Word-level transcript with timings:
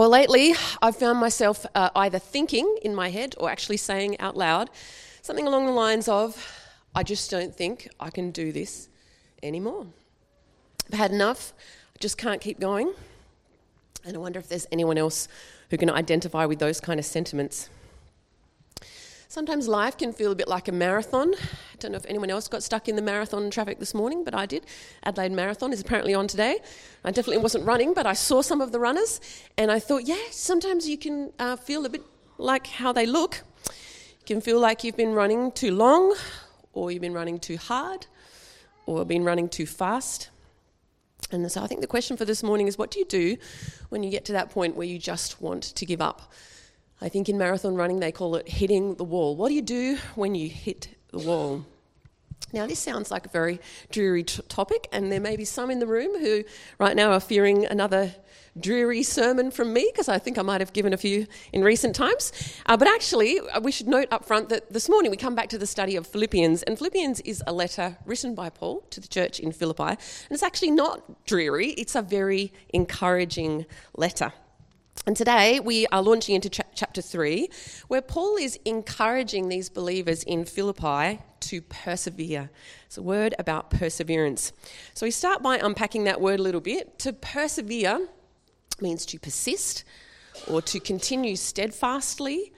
Or 0.00 0.08
lately, 0.08 0.54
I've 0.80 0.96
found 0.96 1.18
myself 1.18 1.66
uh, 1.74 1.90
either 1.94 2.18
thinking 2.18 2.78
in 2.80 2.94
my 2.94 3.10
head 3.10 3.34
or 3.36 3.50
actually 3.50 3.76
saying 3.76 4.18
out 4.18 4.34
loud 4.34 4.70
something 5.20 5.46
along 5.46 5.66
the 5.66 5.72
lines 5.72 6.08
of, 6.08 6.42
I 6.94 7.02
just 7.02 7.30
don't 7.30 7.54
think 7.54 7.86
I 8.00 8.08
can 8.08 8.30
do 8.30 8.50
this 8.50 8.88
anymore. 9.42 9.88
I've 10.90 10.98
had 10.98 11.10
enough, 11.10 11.52
I 11.94 11.98
just 11.98 12.16
can't 12.16 12.40
keep 12.40 12.58
going. 12.58 12.94
And 14.02 14.16
I 14.16 14.18
wonder 14.18 14.38
if 14.38 14.48
there's 14.48 14.66
anyone 14.72 14.96
else 14.96 15.28
who 15.68 15.76
can 15.76 15.90
identify 15.90 16.46
with 16.46 16.60
those 16.60 16.80
kind 16.80 16.98
of 16.98 17.04
sentiments. 17.04 17.68
Sometimes 19.30 19.68
life 19.68 19.96
can 19.96 20.12
feel 20.12 20.32
a 20.32 20.34
bit 20.34 20.48
like 20.48 20.66
a 20.66 20.72
marathon. 20.72 21.32
I 21.36 21.76
don't 21.78 21.92
know 21.92 21.96
if 21.98 22.06
anyone 22.06 22.30
else 22.30 22.48
got 22.48 22.64
stuck 22.64 22.88
in 22.88 22.96
the 22.96 23.02
marathon 23.02 23.48
traffic 23.48 23.78
this 23.78 23.94
morning, 23.94 24.24
but 24.24 24.34
I 24.34 24.44
did. 24.44 24.66
Adelaide 25.04 25.30
Marathon 25.30 25.72
is 25.72 25.80
apparently 25.80 26.14
on 26.14 26.26
today. 26.26 26.58
I 27.04 27.12
definitely 27.12 27.40
wasn't 27.40 27.64
running, 27.64 27.94
but 27.94 28.06
I 28.06 28.12
saw 28.12 28.42
some 28.42 28.60
of 28.60 28.72
the 28.72 28.80
runners, 28.80 29.20
and 29.56 29.70
I 29.70 29.78
thought, 29.78 30.02
yeah, 30.02 30.18
sometimes 30.32 30.88
you 30.88 30.98
can 30.98 31.32
uh, 31.38 31.54
feel 31.54 31.86
a 31.86 31.88
bit 31.88 32.02
like 32.38 32.66
how 32.66 32.92
they 32.92 33.06
look. 33.06 33.44
You 33.66 34.26
can 34.26 34.40
feel 34.40 34.58
like 34.58 34.82
you've 34.82 34.96
been 34.96 35.14
running 35.14 35.52
too 35.52 35.76
long, 35.76 36.16
or 36.72 36.90
you've 36.90 37.00
been 37.00 37.14
running 37.14 37.38
too 37.38 37.56
hard, 37.56 38.08
or 38.84 39.04
been 39.04 39.22
running 39.22 39.48
too 39.48 39.64
fast. 39.64 40.28
And 41.30 41.52
so 41.52 41.62
I 41.62 41.68
think 41.68 41.82
the 41.82 41.86
question 41.86 42.16
for 42.16 42.24
this 42.24 42.42
morning 42.42 42.66
is 42.66 42.76
what 42.76 42.90
do 42.90 42.98
you 42.98 43.04
do 43.04 43.36
when 43.90 44.02
you 44.02 44.10
get 44.10 44.24
to 44.24 44.32
that 44.32 44.50
point 44.50 44.74
where 44.74 44.88
you 44.88 44.98
just 44.98 45.40
want 45.40 45.62
to 45.62 45.86
give 45.86 46.00
up? 46.00 46.32
I 47.02 47.08
think 47.08 47.28
in 47.28 47.38
marathon 47.38 47.74
running 47.74 48.00
they 48.00 48.12
call 48.12 48.36
it 48.36 48.48
hitting 48.48 48.94
the 48.96 49.04
wall. 49.04 49.36
What 49.36 49.48
do 49.48 49.54
you 49.54 49.62
do 49.62 49.98
when 50.14 50.34
you 50.34 50.48
hit 50.48 50.88
the 51.10 51.18
wall? 51.18 51.64
Now, 52.52 52.66
this 52.66 52.80
sounds 52.80 53.10
like 53.10 53.26
a 53.26 53.28
very 53.28 53.60
dreary 53.90 54.24
t- 54.24 54.42
topic, 54.48 54.88
and 54.92 55.12
there 55.12 55.20
may 55.20 55.36
be 55.36 55.44
some 55.44 55.70
in 55.70 55.78
the 55.78 55.86
room 55.86 56.18
who 56.18 56.42
right 56.78 56.96
now 56.96 57.12
are 57.12 57.20
fearing 57.20 57.64
another 57.64 58.12
dreary 58.58 59.04
sermon 59.04 59.52
from 59.52 59.72
me 59.72 59.88
because 59.92 60.08
I 60.08 60.18
think 60.18 60.36
I 60.36 60.42
might 60.42 60.60
have 60.60 60.72
given 60.72 60.92
a 60.92 60.96
few 60.96 61.28
in 61.52 61.62
recent 61.62 61.94
times. 61.94 62.32
Uh, 62.66 62.76
but 62.76 62.88
actually, 62.88 63.38
uh, 63.38 63.60
we 63.60 63.70
should 63.70 63.86
note 63.86 64.08
up 64.10 64.24
front 64.24 64.48
that 64.48 64.72
this 64.72 64.88
morning 64.88 65.12
we 65.12 65.16
come 65.16 65.36
back 65.36 65.48
to 65.50 65.58
the 65.58 65.66
study 65.66 65.94
of 65.94 66.06
Philippians, 66.08 66.64
and 66.64 66.76
Philippians 66.76 67.20
is 67.20 67.42
a 67.46 67.52
letter 67.52 67.96
written 68.04 68.34
by 68.34 68.50
Paul 68.50 68.80
to 68.90 69.00
the 69.00 69.08
church 69.08 69.38
in 69.38 69.52
Philippi, 69.52 69.84
and 69.84 69.98
it's 70.30 70.42
actually 70.42 70.72
not 70.72 71.24
dreary, 71.26 71.68
it's 71.70 71.94
a 71.94 72.02
very 72.02 72.52
encouraging 72.70 73.66
letter. 73.94 74.32
And 75.06 75.16
today 75.16 75.60
we 75.60 75.86
are 75.86 76.02
launching 76.02 76.34
into 76.34 76.50
cha- 76.50 76.62
chapter 76.74 77.00
3, 77.00 77.48
where 77.88 78.02
Paul 78.02 78.36
is 78.36 78.58
encouraging 78.66 79.48
these 79.48 79.70
believers 79.70 80.22
in 80.24 80.44
Philippi 80.44 81.20
to 81.40 81.62
persevere. 81.62 82.50
It's 82.84 82.98
a 82.98 83.02
word 83.02 83.34
about 83.38 83.70
perseverance. 83.70 84.52
So 84.92 85.06
we 85.06 85.10
start 85.10 85.42
by 85.42 85.56
unpacking 85.56 86.04
that 86.04 86.20
word 86.20 86.38
a 86.38 86.42
little 86.42 86.60
bit. 86.60 86.98
To 87.00 87.14
persevere 87.14 88.08
means 88.82 89.06
to 89.06 89.18
persist, 89.18 89.84
or 90.46 90.60
to 90.62 90.78
continue 90.78 91.34
steadfastly, 91.34 92.52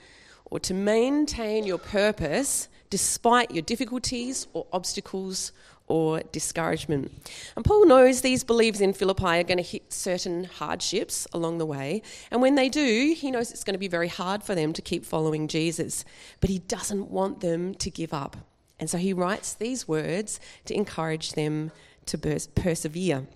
or 0.47 0.59
to 0.61 0.75
maintain 0.75 1.65
your 1.65 1.79
purpose 1.79 2.69
despite 2.91 3.53
your 3.53 3.63
difficulties 3.63 4.49
or 4.53 4.67
obstacles 4.73 5.53
or 5.93 6.23
discouragement. 6.33 7.13
And 7.55 7.67
Paul 7.67 7.85
knows 7.85 8.23
these 8.23 8.45
believers 8.45 8.81
in 8.81 8.95
Philippi 8.95 9.25
are 9.25 9.43
going 9.43 9.59
to 9.59 9.63
hit 9.63 9.93
certain 9.93 10.45
hardships 10.45 11.27
along 11.35 11.59
the 11.59 11.67
way. 11.67 12.01
And 12.31 12.41
when 12.41 12.55
they 12.55 12.71
do, 12.71 13.15
he 13.15 13.31
knows 13.31 13.51
it's 13.51 13.63
going 13.63 13.75
to 13.75 13.79
be 13.79 13.89
very 13.89 14.09
hard 14.09 14.43
for 14.43 14.55
them 14.55 14.73
to 14.73 14.81
keep 14.81 15.05
following 15.05 15.49
Jesus. 15.49 16.07
But 16.41 16.49
he 16.49 16.61
doesn't 16.61 17.11
want 17.11 17.41
them 17.41 17.75
to 17.75 17.91
give 17.91 18.15
up. 18.15 18.39
And 18.81 18.89
so 18.89 18.97
he 18.97 19.13
writes 19.13 19.53
these 19.53 19.87
words 19.87 20.41
to 20.65 20.75
encourage 20.75 21.33
them 21.33 21.73
to 22.07 22.17
persevere. 22.17 23.27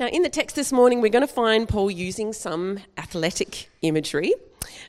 Now, 0.00 0.08
in 0.08 0.22
the 0.22 0.28
text 0.28 0.56
this 0.56 0.72
morning, 0.72 1.00
we're 1.00 1.08
going 1.08 1.26
to 1.26 1.32
find 1.32 1.68
Paul 1.68 1.88
using 1.88 2.32
some 2.32 2.80
athletic 2.98 3.70
imagery 3.82 4.34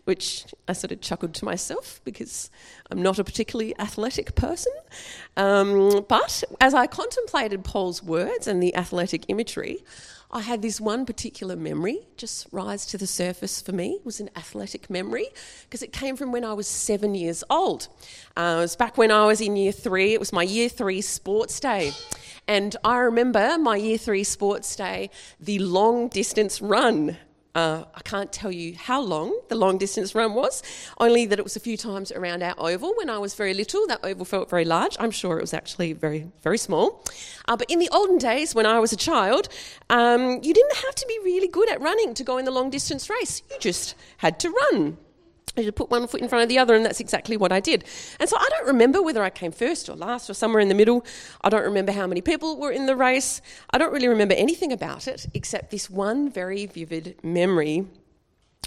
which 0.05 0.45
I 0.67 0.73
sort 0.73 0.91
of 0.91 1.02
chuckled 1.02 1.33
to 1.35 1.45
myself 1.45 2.02
because 2.03 2.49
I'm 2.91 3.02
not 3.02 3.19
a 3.19 3.23
particularly 3.23 3.77
athletic 3.79 4.35
person. 4.35 4.73
Um, 5.38 6.06
but 6.07 6.44
as 6.59 6.73
I 6.73 6.88
contemplated 6.88 7.63
Paul's 7.63 8.03
words 8.03 8.47
and 8.47 8.61
the 8.61 8.75
athletic 8.75 9.25
imagery, 9.28 9.84
I 10.35 10.41
had 10.41 10.63
this 10.63 10.81
one 10.81 11.06
particular 11.06 11.56
memory 11.56 12.00
just 12.17 12.47
rise 12.51 12.88
to 12.88 12.97
the 12.97 13.06
surface 13.06 13.61
for 13.61 13.72
me. 13.72 13.97
It 14.00 14.06
was 14.06 14.19
an 14.19 14.31
athletic 14.35 14.89
memory 14.89 15.28
because 15.63 15.84
it 15.84 15.94
came 15.94 16.16
from 16.16 16.31
when 16.31 16.44
I 16.44 16.53
was 16.53 16.67
seven 16.67 17.13
years 17.13 17.44
old. 17.51 17.88
Uh, 18.35 18.55
it 18.57 18.61
was 18.61 18.75
back 18.75 18.97
when 18.97 19.11
I 19.11 19.28
was 19.28 19.41
in 19.41 19.55
year 19.55 19.72
three. 19.72 20.13
It 20.13 20.19
was 20.19 20.34
my 20.34 20.41
year 20.41 20.69
three 20.69 21.01
sports 21.01 21.59
day. 21.59 21.91
And 22.47 22.75
I 22.84 22.97
remember 22.97 23.59
my 23.59 23.75
year 23.75 24.00
three 24.00 24.23
sports 24.23 24.75
day, 24.75 25.11
the 25.40 25.59
long 25.59 26.07
distance 26.07 26.63
run 26.63 27.17
uh, 27.56 27.84
I 27.94 28.02
can't 28.02 28.31
tell 28.31 28.52
you 28.52 28.75
how 28.75 29.02
long 29.02 29.40
the 29.50 29.56
long 29.56 29.78
distance 29.78 30.16
run 30.16 30.34
was, 30.34 30.64
only 31.00 31.25
that 31.28 31.40
it 31.40 31.44
was 31.44 31.56
a 31.56 31.59
few 31.59 31.78
times 31.78 32.12
around 32.12 32.41
our 32.41 32.56
oval 32.58 32.94
when 32.97 33.09
I 33.09 33.19
was 33.19 33.36
very 33.36 33.53
little. 33.53 33.86
That 33.88 34.00
oval 34.03 34.25
felt 34.25 34.50
very 34.50 34.66
large. 34.66 34.97
I'm 35.00 35.12
sure 35.12 35.38
it 35.38 35.41
was 35.41 35.53
actually 35.53 35.94
very, 35.94 36.31
very 36.41 36.58
small. 36.58 37.03
Uh, 37.47 37.56
but 37.56 37.69
in 37.69 37.80
the 37.80 37.90
olden 37.90 38.18
days, 38.18 38.56
when 38.56 38.66
I 38.66 38.80
was 38.80 38.91
a 38.91 38.97
child, 38.97 39.50
um, 39.90 40.40
you 40.41 40.53
didn't 40.53 40.75
have 40.78 40.96
to 40.96 41.06
be 41.08 41.19
really 41.24 41.47
good 41.47 41.69
at 41.69 41.80
running 41.80 42.14
to 42.16 42.24
go 42.24 42.38
in 42.38 42.46
the 42.46 42.52
long 42.52 42.69
distance 42.69 43.09
race. 43.09 43.44
You 43.52 43.58
just 43.59 43.96
had 44.18 44.40
to 44.40 44.50
run. 44.50 44.97
Just 45.56 45.75
put 45.75 45.91
one 45.91 46.08
foot 46.08 46.22
in 46.22 46.28
front 46.28 46.44
of 46.44 46.50
the 46.50 46.58
other, 46.58 46.74
and 46.74 46.84
that's 46.84 47.00
exactly 47.00 47.38
what 47.38 47.52
I 47.52 47.59
did. 47.59 47.84
And 48.19 48.28
so 48.28 48.38
I 48.38 48.47
don't 48.50 48.68
remember 48.68 49.02
whether 49.02 49.24
I 49.24 49.30
came 49.30 49.52
first 49.52 49.88
or 49.88 49.96
last 49.96 50.30
or 50.30 50.34
somewhere 50.34 50.62
in 50.62 50.68
the 50.68 50.75
middle. 50.75 51.06
I 51.41 51.50
don't 51.50 51.64
remember 51.64 51.91
how 51.91 52.08
many 52.08 52.22
people 52.22 52.58
were 52.58 52.72
in 52.72 52.88
the 52.88 52.96
race. 52.96 53.40
I 53.69 53.78
don't 53.78 53.94
really 53.94 54.08
remember 54.08 54.34
anything 54.34 54.72
about 54.72 55.08
it 55.08 55.28
except 55.34 55.69
this 55.69 55.90
one 55.90 56.31
very 56.31 56.66
vivid 56.66 57.16
memory 57.24 57.86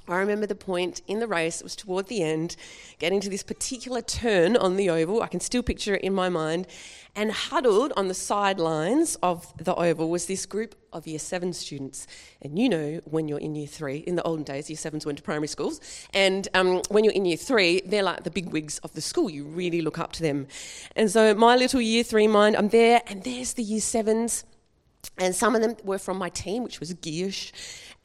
I 0.09 0.19
remember 0.19 0.47
the 0.47 0.55
point 0.55 1.03
in 1.09 1.19
the 1.19 1.27
race, 1.27 1.61
it 1.61 1.65
was 1.65 1.75
toward 1.75 2.07
the 2.07 2.23
end, 2.23 2.57
getting 2.99 3.21
to 3.21 3.29
this 3.29 3.43
particular 3.43 4.01
turn 4.01 4.57
on 4.57 4.77
the 4.77 4.89
oval. 4.89 5.23
I 5.23 5.27
can 5.27 5.41
still 5.41 5.63
picture 5.63 5.97
it 5.97 6.03
in 6.03 6.15
my 6.15 6.29
mind. 6.29 6.67
And 7.17 7.33
huddled 7.33 7.95
on 7.97 8.09
the 8.09 8.15
sidelines 8.15 9.17
of 9.23 9.53
the 9.57 9.75
oval 9.75 10.11
was 10.11 10.27
this 10.27 10.45
group 10.45 10.75
of 10.93 11.07
year 11.07 11.19
seven 11.19 11.53
students. 11.53 12.07
And 12.43 12.59
you 12.59 12.69
know, 12.69 13.01
when 13.05 13.27
you're 13.27 13.39
in 13.39 13.55
year 13.55 13.67
three, 13.67 13.97
in 13.97 14.17
the 14.17 14.23
olden 14.23 14.45
days, 14.45 14.69
year 14.69 14.77
sevens 14.77 15.07
went 15.07 15.19
to 15.19 15.25
primary 15.25 15.49
schools. 15.49 15.81
And 16.13 16.47
um, 16.55 16.83
when 16.89 17.05
you're 17.05 17.15
in 17.15 17.25
year 17.25 17.39
three, 17.39 17.81
they're 17.87 18.03
like 18.03 18.25
the 18.25 18.31
big 18.31 18.51
wigs 18.51 18.79
of 18.79 18.93
the 18.93 19.01
school. 19.01 19.31
You 19.31 19.45
really 19.45 19.81
look 19.81 19.99
up 19.99 20.13
to 20.13 20.23
them. 20.23 20.47
And 20.95 21.11
so, 21.11 21.35
my 21.35 21.57
little 21.57 21.81
year 21.81 22.05
three 22.05 22.29
mind, 22.29 22.55
I'm 22.55 22.69
there, 22.69 23.03
and 23.07 23.25
there's 23.25 23.55
the 23.55 23.63
year 23.63 23.81
sevens. 23.81 24.45
And 25.19 25.35
some 25.35 25.55
of 25.55 25.63
them 25.63 25.77
were 25.85 25.99
from 25.99 26.19
my 26.19 26.29
team, 26.29 26.65
which 26.65 26.81
was 26.81 26.93
Giersch. 26.93 27.53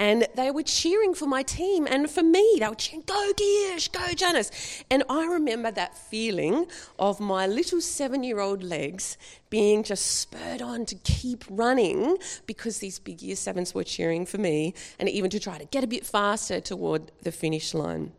And 0.02 0.28
they 0.34 0.50
were 0.50 0.64
cheering 0.64 1.14
for 1.14 1.28
my 1.28 1.44
team 1.44 1.86
and 1.86 2.10
for 2.10 2.24
me. 2.24 2.58
They 2.60 2.68
were 2.68 2.74
cheering, 2.74 3.04
go 3.06 3.32
Giersch, 3.34 3.92
go 3.92 4.08
Janice. 4.16 4.84
And 4.90 5.04
I 5.08 5.28
remember 5.28 5.70
that 5.70 5.96
feeling 5.96 6.66
of 6.98 7.20
my 7.20 7.46
little 7.46 7.80
seven 7.82 8.24
year 8.24 8.40
old 8.40 8.64
legs 8.64 9.16
being 9.52 9.84
just 9.84 10.08
spurred 10.08 10.60
on 10.60 10.88
to 10.88 10.96
keep 10.96 11.46
running 11.52 12.18
because 12.48 12.80
these 12.80 12.98
big 12.98 13.22
year 13.22 13.36
sevens 13.36 13.76
were 13.76 13.84
cheering 13.84 14.26
for 14.26 14.40
me 14.40 14.74
and 14.98 15.08
even 15.08 15.30
to 15.30 15.40
try 15.40 15.60
to 15.60 15.66
get 15.66 15.84
a 15.84 15.88
bit 15.88 16.04
faster 16.04 16.60
toward 16.60 17.12
the 17.22 17.32
finish 17.32 17.76
line. 17.76 18.12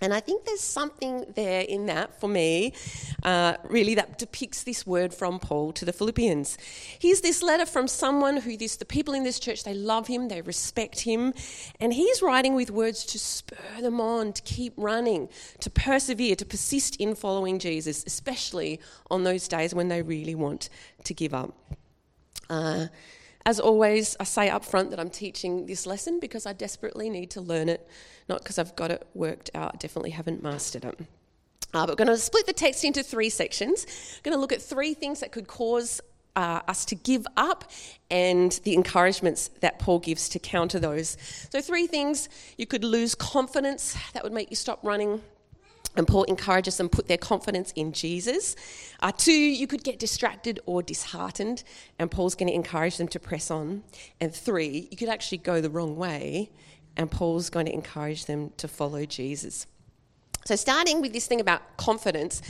And 0.00 0.14
I 0.14 0.20
think 0.20 0.44
there's 0.44 0.60
something 0.60 1.26
there 1.34 1.60
in 1.60 1.86
that 1.86 2.18
for 2.18 2.28
me, 2.28 2.72
uh, 3.22 3.54
really, 3.64 3.94
that 3.96 4.18
depicts 4.18 4.62
this 4.62 4.86
word 4.86 5.12
from 5.12 5.38
Paul 5.38 5.72
to 5.72 5.84
the 5.84 5.92
Philippians. 5.92 6.56
Here's 6.98 7.20
this 7.20 7.42
letter 7.42 7.66
from 7.66 7.86
someone 7.86 8.38
who 8.38 8.56
this, 8.56 8.76
the 8.76 8.84
people 8.84 9.12
in 9.12 9.24
this 9.24 9.38
church, 9.38 9.64
they 9.64 9.74
love 9.74 10.06
him, 10.06 10.28
they 10.28 10.40
respect 10.40 11.00
him, 11.00 11.34
and 11.80 11.92
he's 11.92 12.22
writing 12.22 12.54
with 12.54 12.70
words 12.70 13.04
to 13.06 13.18
spur 13.18 13.80
them 13.80 14.00
on, 14.00 14.32
to 14.32 14.42
keep 14.42 14.72
running, 14.76 15.28
to 15.60 15.70
persevere, 15.70 16.34
to 16.36 16.46
persist 16.46 16.96
in 16.96 17.14
following 17.14 17.58
Jesus, 17.58 18.04
especially 18.06 18.80
on 19.10 19.24
those 19.24 19.48
days 19.48 19.74
when 19.74 19.88
they 19.88 20.02
really 20.02 20.34
want 20.34 20.70
to 21.04 21.14
give 21.14 21.34
up. 21.34 21.54
Uh, 22.48 22.86
as 23.46 23.58
always, 23.58 24.16
I 24.20 24.24
say 24.24 24.50
up 24.50 24.64
front 24.64 24.90
that 24.90 25.00
I'm 25.00 25.10
teaching 25.10 25.66
this 25.66 25.86
lesson 25.86 26.20
because 26.20 26.46
I 26.46 26.52
desperately 26.52 27.08
need 27.08 27.30
to 27.30 27.40
learn 27.40 27.68
it, 27.68 27.86
not 28.28 28.42
because 28.42 28.58
I've 28.58 28.76
got 28.76 28.90
it 28.90 29.06
worked 29.14 29.50
out. 29.54 29.72
I 29.74 29.76
definitely 29.78 30.10
haven't 30.10 30.42
mastered 30.42 30.84
it. 30.84 31.00
Uh, 31.72 31.86
but 31.86 31.90
we're 31.90 32.04
going 32.04 32.08
to 32.08 32.18
split 32.18 32.46
the 32.46 32.52
text 32.52 32.84
into 32.84 33.02
three 33.02 33.30
sections. 33.30 33.86
We're 34.18 34.30
going 34.30 34.36
to 34.36 34.40
look 34.40 34.52
at 34.52 34.60
three 34.60 34.92
things 34.92 35.20
that 35.20 35.32
could 35.32 35.46
cause 35.46 36.00
uh, 36.36 36.60
us 36.68 36.84
to 36.86 36.94
give 36.94 37.26
up 37.36 37.70
and 38.10 38.52
the 38.64 38.74
encouragements 38.74 39.48
that 39.60 39.78
Paul 39.78 39.98
gives 39.98 40.28
to 40.30 40.38
counter 40.38 40.78
those. 40.78 41.16
So, 41.50 41.60
three 41.60 41.86
things 41.86 42.28
you 42.56 42.66
could 42.66 42.84
lose 42.84 43.14
confidence, 43.14 43.96
that 44.12 44.22
would 44.22 44.32
make 44.32 44.50
you 44.50 44.56
stop 44.56 44.80
running. 44.82 45.22
And 45.96 46.06
Paul 46.06 46.24
encourages 46.24 46.76
them 46.76 46.88
to 46.88 46.96
put 46.96 47.08
their 47.08 47.18
confidence 47.18 47.72
in 47.74 47.92
Jesus. 47.92 48.54
Uh, 49.00 49.12
two, 49.12 49.32
you 49.32 49.66
could 49.66 49.82
get 49.82 49.98
distracted 49.98 50.60
or 50.66 50.82
disheartened, 50.82 51.64
and 51.98 52.10
Paul's 52.10 52.34
going 52.34 52.48
to 52.48 52.54
encourage 52.54 52.96
them 52.96 53.08
to 53.08 53.18
press 53.18 53.50
on. 53.50 53.82
And 54.20 54.34
three, 54.34 54.88
you 54.90 54.96
could 54.96 55.08
actually 55.08 55.38
go 55.38 55.60
the 55.60 55.70
wrong 55.70 55.96
way, 55.96 56.50
and 56.96 57.10
Paul's 57.10 57.50
going 57.50 57.66
to 57.66 57.72
encourage 57.72 58.26
them 58.26 58.52
to 58.58 58.68
follow 58.68 59.04
Jesus. 59.04 59.66
So, 60.46 60.56
starting 60.56 61.02
with 61.02 61.12
this 61.12 61.26
thing 61.26 61.40
about 61.40 61.76
confidence, 61.76 62.40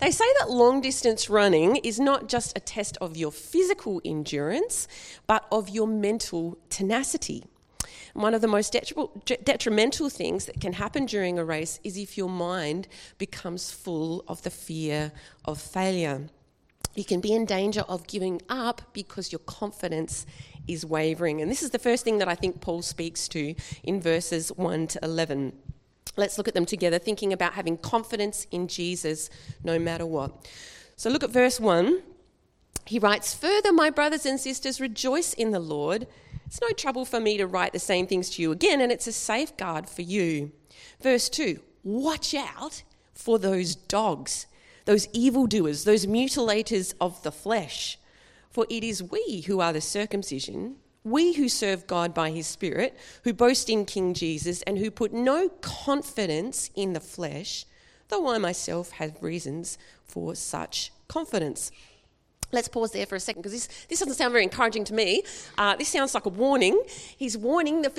they 0.00 0.10
say 0.10 0.26
that 0.40 0.50
long 0.50 0.80
distance 0.80 1.30
running 1.30 1.76
is 1.76 1.98
not 1.98 2.28
just 2.28 2.56
a 2.56 2.60
test 2.60 2.98
of 3.00 3.16
your 3.16 3.32
physical 3.32 4.02
endurance, 4.04 4.86
but 5.26 5.46
of 5.50 5.68
your 5.68 5.86
mental 5.86 6.58
tenacity. 6.68 7.44
One 8.14 8.34
of 8.34 8.40
the 8.40 8.48
most 8.48 8.76
detrimental 9.44 10.08
things 10.08 10.46
that 10.46 10.60
can 10.60 10.74
happen 10.74 11.06
during 11.06 11.38
a 11.38 11.44
race 11.44 11.80
is 11.84 11.96
if 11.96 12.16
your 12.16 12.28
mind 12.28 12.88
becomes 13.18 13.70
full 13.70 14.24
of 14.28 14.42
the 14.42 14.50
fear 14.50 15.12
of 15.44 15.60
failure. 15.60 16.28
You 16.94 17.04
can 17.04 17.20
be 17.20 17.32
in 17.32 17.44
danger 17.44 17.82
of 17.82 18.06
giving 18.06 18.42
up 18.48 18.82
because 18.92 19.30
your 19.30 19.38
confidence 19.40 20.26
is 20.66 20.84
wavering. 20.84 21.40
And 21.40 21.50
this 21.50 21.62
is 21.62 21.70
the 21.70 21.78
first 21.78 22.04
thing 22.04 22.18
that 22.18 22.28
I 22.28 22.34
think 22.34 22.60
Paul 22.60 22.82
speaks 22.82 23.28
to 23.28 23.54
in 23.84 24.00
verses 24.00 24.50
1 24.50 24.88
to 24.88 25.04
11. 25.04 25.52
Let's 26.16 26.38
look 26.38 26.48
at 26.48 26.54
them 26.54 26.66
together, 26.66 26.98
thinking 26.98 27.32
about 27.32 27.54
having 27.54 27.76
confidence 27.76 28.46
in 28.50 28.66
Jesus 28.66 29.30
no 29.62 29.78
matter 29.78 30.04
what. 30.04 30.48
So 30.96 31.08
look 31.10 31.22
at 31.22 31.30
verse 31.30 31.60
1. 31.60 32.02
He 32.86 32.98
writes, 32.98 33.34
Further, 33.34 33.72
my 33.72 33.90
brothers 33.90 34.26
and 34.26 34.40
sisters, 34.40 34.80
rejoice 34.80 35.32
in 35.34 35.52
the 35.52 35.60
Lord. 35.60 36.08
It's 36.48 36.62
no 36.62 36.70
trouble 36.70 37.04
for 37.04 37.20
me 37.20 37.36
to 37.36 37.46
write 37.46 37.74
the 37.74 37.78
same 37.78 38.06
things 38.06 38.30
to 38.30 38.42
you 38.42 38.52
again, 38.52 38.80
and 38.80 38.90
it's 38.90 39.06
a 39.06 39.12
safeguard 39.12 39.86
for 39.86 40.00
you. 40.00 40.50
Verse 41.02 41.28
2 41.28 41.60
Watch 41.84 42.34
out 42.34 42.82
for 43.12 43.38
those 43.38 43.74
dogs, 43.76 44.46
those 44.86 45.08
evildoers, 45.12 45.84
those 45.84 46.06
mutilators 46.06 46.94
of 47.02 47.22
the 47.22 47.30
flesh. 47.32 47.98
For 48.50 48.66
it 48.70 48.82
is 48.82 49.02
we 49.02 49.42
who 49.46 49.60
are 49.60 49.74
the 49.74 49.82
circumcision 49.82 50.76
we 51.04 51.34
who 51.34 51.48
serve 51.48 51.86
God 51.86 52.12
by 52.12 52.30
his 52.30 52.46
Spirit, 52.46 52.98
who 53.24 53.32
boast 53.32 53.70
in 53.70 53.84
King 53.84 54.14
Jesus, 54.14 54.62
and 54.62 54.78
who 54.78 54.90
put 54.90 55.12
no 55.12 55.48
confidence 55.60 56.70
in 56.74 56.92
the 56.92 57.00
flesh, 57.00 57.64
though 58.08 58.28
I 58.28 58.38
myself 58.38 58.90
have 58.92 59.22
reasons 59.22 59.78
for 60.04 60.34
such 60.34 60.92
confidence. 61.08 61.70
Let's 62.50 62.68
pause 62.68 62.92
there 62.92 63.04
for 63.04 63.16
a 63.16 63.20
second 63.20 63.42
because 63.42 63.52
this, 63.52 63.68
this 63.88 63.98
doesn't 63.98 64.14
sound 64.14 64.32
very 64.32 64.42
encouraging 64.42 64.84
to 64.84 64.94
me. 64.94 65.22
Uh, 65.58 65.76
this 65.76 65.88
sounds 65.88 66.14
like 66.14 66.24
a 66.24 66.30
warning. 66.30 66.80
He's 67.16 67.36
warning 67.36 67.82
the 67.82 67.90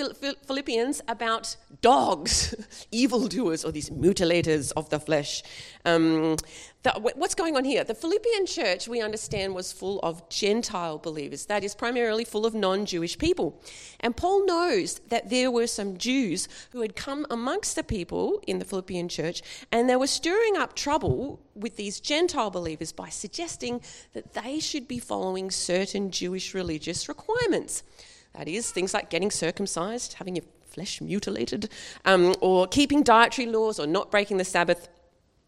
Philippians 0.46 1.02
about 1.06 1.56
dogs, 1.82 2.54
evildoers, 2.90 3.64
or 3.64 3.70
these 3.70 3.90
mutilators 3.90 4.72
of 4.76 4.88
the 4.90 4.98
flesh. 4.98 5.42
Um, 5.84 6.36
the, 6.82 6.92
what's 6.92 7.34
going 7.34 7.56
on 7.56 7.64
here? 7.64 7.84
The 7.84 7.94
Philippian 7.94 8.46
church, 8.46 8.88
we 8.88 9.02
understand, 9.02 9.54
was 9.54 9.70
full 9.70 10.00
of 10.00 10.26
Gentile 10.30 10.96
believers, 10.96 11.44
that 11.46 11.62
is, 11.62 11.74
primarily 11.74 12.24
full 12.24 12.46
of 12.46 12.54
non 12.54 12.86
Jewish 12.86 13.18
people. 13.18 13.60
And 14.00 14.16
Paul 14.16 14.46
knows 14.46 14.98
that 15.08 15.28
there 15.28 15.50
were 15.50 15.66
some 15.66 15.98
Jews 15.98 16.48
who 16.72 16.80
had 16.80 16.96
come 16.96 17.26
amongst 17.28 17.76
the 17.76 17.82
people 17.82 18.42
in 18.46 18.58
the 18.58 18.64
Philippian 18.64 19.10
church, 19.10 19.42
and 19.70 19.90
they 19.90 19.96
were 19.96 20.06
stirring 20.06 20.56
up 20.56 20.74
trouble 20.74 21.40
with 21.54 21.76
these 21.76 22.00
Gentile 22.00 22.50
believers 22.50 22.92
by 22.92 23.10
suggesting 23.10 23.82
that 24.14 24.32
they 24.32 24.58
should 24.58 24.88
be 24.88 24.98
following 24.98 25.50
certain 25.50 26.10
Jewish 26.10 26.54
religious 26.54 27.10
requirements. 27.10 27.82
That 28.32 28.48
is, 28.48 28.70
things 28.70 28.94
like 28.94 29.10
getting 29.10 29.30
circumcised, 29.30 30.14
having 30.14 30.36
your 30.36 30.46
flesh 30.64 31.02
mutilated, 31.02 31.68
um, 32.06 32.34
or 32.40 32.66
keeping 32.68 33.02
dietary 33.02 33.48
laws, 33.48 33.78
or 33.78 33.86
not 33.86 34.10
breaking 34.10 34.38
the 34.38 34.44
Sabbath 34.44 34.88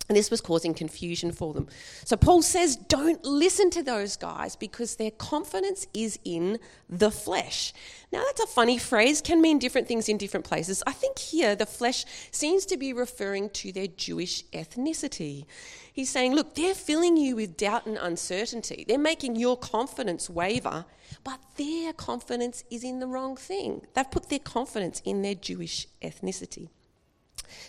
and 0.08 0.16
this 0.16 0.30
was 0.30 0.40
causing 0.40 0.74
confusion 0.74 1.32
for 1.32 1.54
them. 1.54 1.68
So 2.04 2.16
Paul 2.16 2.42
says, 2.42 2.76
don't 2.76 3.24
listen 3.24 3.70
to 3.70 3.82
those 3.82 4.16
guys 4.16 4.56
because 4.56 4.96
their 4.96 5.12
confidence 5.12 5.86
is 5.94 6.18
in 6.24 6.58
the 6.88 7.10
flesh. 7.10 7.72
Now, 8.12 8.22
that's 8.26 8.42
a 8.42 8.46
funny 8.46 8.78
phrase, 8.78 9.20
can 9.20 9.40
mean 9.40 9.58
different 9.58 9.88
things 9.88 10.08
in 10.08 10.18
different 10.18 10.44
places. 10.44 10.82
I 10.86 10.92
think 10.92 11.18
here 11.18 11.54
the 11.54 11.66
flesh 11.66 12.04
seems 12.30 12.66
to 12.66 12.76
be 12.76 12.92
referring 12.92 13.50
to 13.50 13.72
their 13.72 13.86
Jewish 13.86 14.44
ethnicity. 14.52 15.46
He's 15.92 16.10
saying, 16.10 16.34
look, 16.34 16.54
they're 16.54 16.74
filling 16.74 17.16
you 17.16 17.36
with 17.36 17.56
doubt 17.56 17.86
and 17.86 17.96
uncertainty. 17.96 18.84
They're 18.86 18.98
making 18.98 19.36
your 19.36 19.56
confidence 19.56 20.28
waver, 20.28 20.84
but 21.22 21.40
their 21.56 21.92
confidence 21.92 22.64
is 22.70 22.82
in 22.82 22.98
the 22.98 23.06
wrong 23.06 23.36
thing. 23.36 23.86
They've 23.94 24.10
put 24.10 24.28
their 24.30 24.38
confidence 24.38 25.00
in 25.04 25.22
their 25.22 25.34
Jewish 25.34 25.86
ethnicity. 26.02 26.68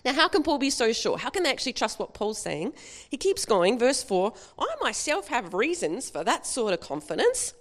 Now, 0.05 0.13
how 0.13 0.27
can 0.27 0.43
Paul 0.43 0.57
be 0.57 0.69
so 0.69 0.91
sure? 0.93 1.17
How 1.17 1.29
can 1.29 1.43
they 1.43 1.51
actually 1.51 1.73
trust 1.73 1.99
what 1.99 2.13
Paul's 2.13 2.39
saying? 2.39 2.73
He 3.09 3.17
keeps 3.17 3.45
going, 3.45 3.79
verse 3.79 4.03
4 4.03 4.33
I 4.59 4.75
myself 4.81 5.27
have 5.27 5.53
reasons 5.53 6.09
for 6.09 6.23
that 6.23 6.45
sort 6.45 6.73
of 6.73 6.79
confidence. 6.79 7.53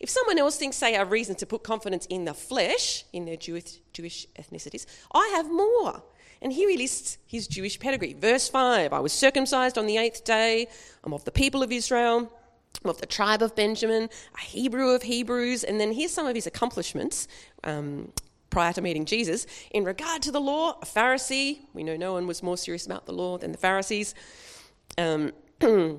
If 0.00 0.08
someone 0.08 0.38
else 0.38 0.56
thinks 0.56 0.78
they 0.78 0.92
have 0.92 1.10
reason 1.10 1.34
to 1.36 1.46
put 1.46 1.64
confidence 1.64 2.06
in 2.06 2.24
the 2.24 2.34
flesh, 2.34 3.04
in 3.12 3.24
their 3.24 3.36
Jewish, 3.36 3.78
Jewish 3.92 4.26
ethnicities, 4.38 4.86
I 5.12 5.32
have 5.34 5.50
more. 5.50 6.02
And 6.40 6.52
here 6.52 6.68
he 6.70 6.76
lists 6.76 7.18
his 7.26 7.48
Jewish 7.48 7.80
pedigree. 7.80 8.12
Verse 8.14 8.48
5 8.48 8.92
I 8.92 9.00
was 9.00 9.12
circumcised 9.12 9.76
on 9.76 9.86
the 9.86 9.96
eighth 9.96 10.24
day, 10.24 10.68
I'm 11.02 11.12
of 11.12 11.24
the 11.24 11.32
people 11.32 11.62
of 11.62 11.72
Israel. 11.72 12.32
I'm 12.84 12.90
of 12.90 13.00
the 13.00 13.06
tribe 13.06 13.42
of 13.42 13.56
Benjamin, 13.56 14.08
a 14.36 14.40
Hebrew 14.40 14.90
of 14.90 15.02
Hebrews, 15.02 15.64
and 15.64 15.80
then 15.80 15.92
here's 15.92 16.12
some 16.12 16.26
of 16.26 16.34
his 16.36 16.46
accomplishments. 16.46 17.26
Um, 17.64 18.12
prior 18.50 18.72
to 18.72 18.80
meeting 18.80 19.04
Jesus. 19.04 19.46
In 19.70 19.84
regard 19.84 20.22
to 20.22 20.30
the 20.30 20.40
law, 20.40 20.78
a 20.80 20.86
Pharisee, 20.86 21.60
we 21.74 21.82
know 21.82 21.96
no 21.96 22.12
one 22.12 22.26
was 22.26 22.42
more 22.42 22.56
serious 22.56 22.86
about 22.86 23.06
the 23.06 23.12
law 23.12 23.38
than 23.38 23.52
the 23.52 23.58
Pharisees. 23.58 24.14
Um, 24.96 25.32
uh, 25.60 25.96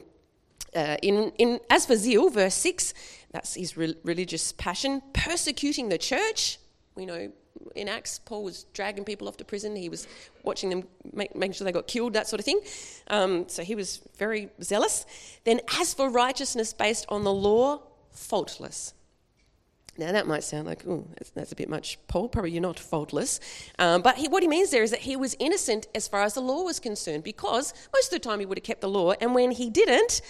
in, 0.73 1.31
in, 1.37 1.59
as 1.69 1.85
for 1.85 1.95
zeal, 1.95 2.29
verse 2.29 2.55
6, 2.55 2.93
that's 3.31 3.55
his 3.55 3.77
re- 3.77 3.95
religious 4.03 4.51
passion, 4.53 5.01
persecuting 5.13 5.89
the 5.89 5.97
church. 5.97 6.59
We 6.95 7.05
know 7.05 7.31
in 7.75 7.87
Acts, 7.87 8.19
Paul 8.19 8.43
was 8.43 8.65
dragging 8.73 9.03
people 9.03 9.27
off 9.27 9.37
to 9.37 9.45
prison. 9.45 9.75
He 9.75 9.89
was 9.89 10.07
watching 10.43 10.69
them, 10.69 10.83
make, 11.13 11.35
making 11.35 11.53
sure 11.53 11.65
they 11.65 11.71
got 11.71 11.87
killed, 11.87 12.13
that 12.13 12.27
sort 12.27 12.39
of 12.39 12.45
thing. 12.45 12.61
Um, 13.07 13.47
so 13.47 13.63
he 13.63 13.75
was 13.75 14.01
very 14.17 14.49
zealous. 14.61 15.05
Then, 15.43 15.61
as 15.79 15.93
for 15.93 16.09
righteousness 16.09 16.73
based 16.73 17.05
on 17.09 17.23
the 17.23 17.33
law, 17.33 17.81
faultless. 18.11 18.93
Now, 19.99 20.13
that 20.13 20.27
might 20.27 20.45
sound 20.45 20.65
like, 20.65 20.87
oh, 20.87 21.05
that's, 21.17 21.29
that's, 21.31 21.51
a 21.51 21.55
bit 21.57 21.67
much, 21.67 21.99
Paul. 22.07 22.29
Probably 22.29 22.51
you're 22.51 22.61
not 22.61 22.79
faultless. 22.79 23.41
Um, 23.77 24.01
but 24.01 24.15
he, 24.15 24.29
what 24.29 24.41
he 24.41 24.47
means 24.47 24.71
there 24.71 24.81
is 24.81 24.91
that 24.91 25.01
he 25.01 25.17
was 25.17 25.35
innocent 25.39 25.87
as 25.93 26.07
far 26.07 26.23
as 26.23 26.35
the 26.35 26.39
law 26.39 26.63
was 26.63 26.79
concerned 26.79 27.25
because 27.25 27.73
most 27.93 28.05
of 28.05 28.21
the 28.21 28.27
time 28.27 28.39
he 28.39 28.45
would 28.45 28.57
have 28.57 28.63
kept 28.63 28.79
the 28.79 28.87
law. 28.87 29.11
And 29.19 29.35
when 29.35 29.51
he 29.51 29.69
didn't, 29.69 30.21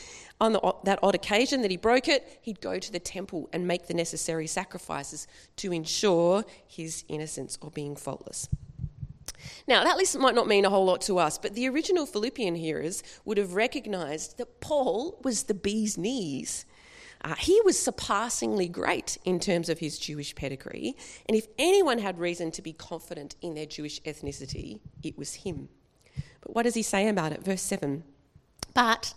on 0.42 0.54
the, 0.54 0.76
that 0.86 0.98
odd 1.04 1.14
occasion 1.14 1.62
that 1.62 1.70
he 1.70 1.78
broke 1.78 2.08
it, 2.08 2.40
he'd 2.42 2.62
go 2.62 2.80
to 2.80 2.92
the 2.92 3.00
temple 3.00 3.48
and 3.54 3.68
make 3.68 3.86
the 3.86 3.94
necessary 3.94 4.48
sacrifices 4.48 5.28
to 5.58 5.72
ensure 5.72 6.44
his 6.66 7.04
innocence 7.08 7.56
or 7.62 7.70
being 7.70 7.96
faultless. 7.96 8.50
Now, 9.68 9.84
that 9.84 9.98
list 9.98 10.18
might 10.18 10.34
not 10.34 10.48
mean 10.48 10.66
a 10.66 10.70
whole 10.72 10.86
lot 10.86 11.02
to 11.02 11.20
us, 11.20 11.38
but 11.38 11.54
the 11.54 11.70
original 11.70 12.08
Philippian 12.08 12.56
hearers 12.56 13.04
would 13.24 13.38
have 13.38 13.54
recognized 13.54 14.40
that 14.40 14.62
Paul 14.62 15.20
was 15.24 15.44
the 15.44 15.54
bee's 15.54 15.96
knees 15.96 16.66
uh, 17.24 17.36
he 17.36 17.60
was 17.66 17.78
surpassingly 17.78 18.68
great 18.68 19.18
in 19.26 19.40
terms 19.40 19.70
of 19.70 19.80
his 19.80 20.00
Jewish 20.00 20.34
pedigree, 20.36 20.96
and 21.28 21.38
if 21.38 21.48
anyone 21.58 22.00
had 22.00 22.18
reason 22.18 22.52
to 22.52 22.62
be 22.62 22.74
confident 22.74 23.36
in 23.42 23.56
their 23.56 23.66
Jewish 23.66 24.02
ethnicity, 24.04 24.80
it 25.04 25.18
was 25.18 25.34
him. 25.36 25.70
But 26.42 26.56
what 26.56 26.64
does 26.64 26.76
he 26.76 26.84
say 26.84 27.08
about 27.08 27.34
it? 27.34 27.44
Verse 27.44 27.62
7 27.62 28.04
But 28.74 29.14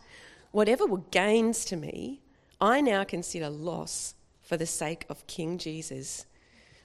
whatever 0.50 0.86
were 0.86 1.02
gains 1.10 1.64
to 1.66 1.76
me, 1.76 2.22
I 2.60 2.80
now 2.80 3.04
consider 3.04 3.48
loss 3.48 4.14
for 4.40 4.56
the 4.56 4.66
sake 4.66 5.06
of 5.08 5.26
King 5.26 5.58
Jesus. 5.58 6.26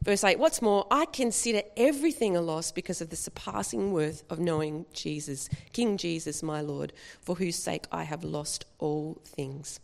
Verse 0.03 0.23
8, 0.23 0.37
what's 0.37 0.61
more, 0.61 0.85
I 0.91 1.05
consider 1.05 1.63
everything 1.75 2.37
a 2.37 2.41
loss 2.41 2.71
because 2.71 3.01
of 3.01 3.09
the 3.09 3.15
surpassing 3.15 3.91
worth 3.91 4.23
of 4.29 4.39
knowing 4.39 4.85
Jesus, 4.93 5.49
King 5.73 5.97
Jesus, 5.97 6.43
my 6.43 6.61
Lord, 6.61 6.93
for 7.19 7.35
whose 7.35 7.55
sake 7.55 7.85
I 7.91 8.03
have 8.03 8.23
lost 8.23 8.65
all 8.77 9.19
things. 9.25 9.79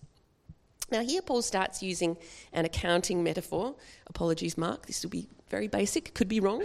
Now, 0.91 1.01
here 1.01 1.21
Paul 1.21 1.41
starts 1.41 1.81
using 1.81 2.17
an 2.51 2.65
accounting 2.65 3.23
metaphor. 3.23 3.75
Apologies, 4.07 4.57
Mark, 4.57 4.85
this 4.85 5.01
will 5.03 5.09
be 5.09 5.27
very 5.53 5.67
basic, 5.67 6.15
could 6.15 6.27
be 6.27 6.39
wrong, 6.39 6.63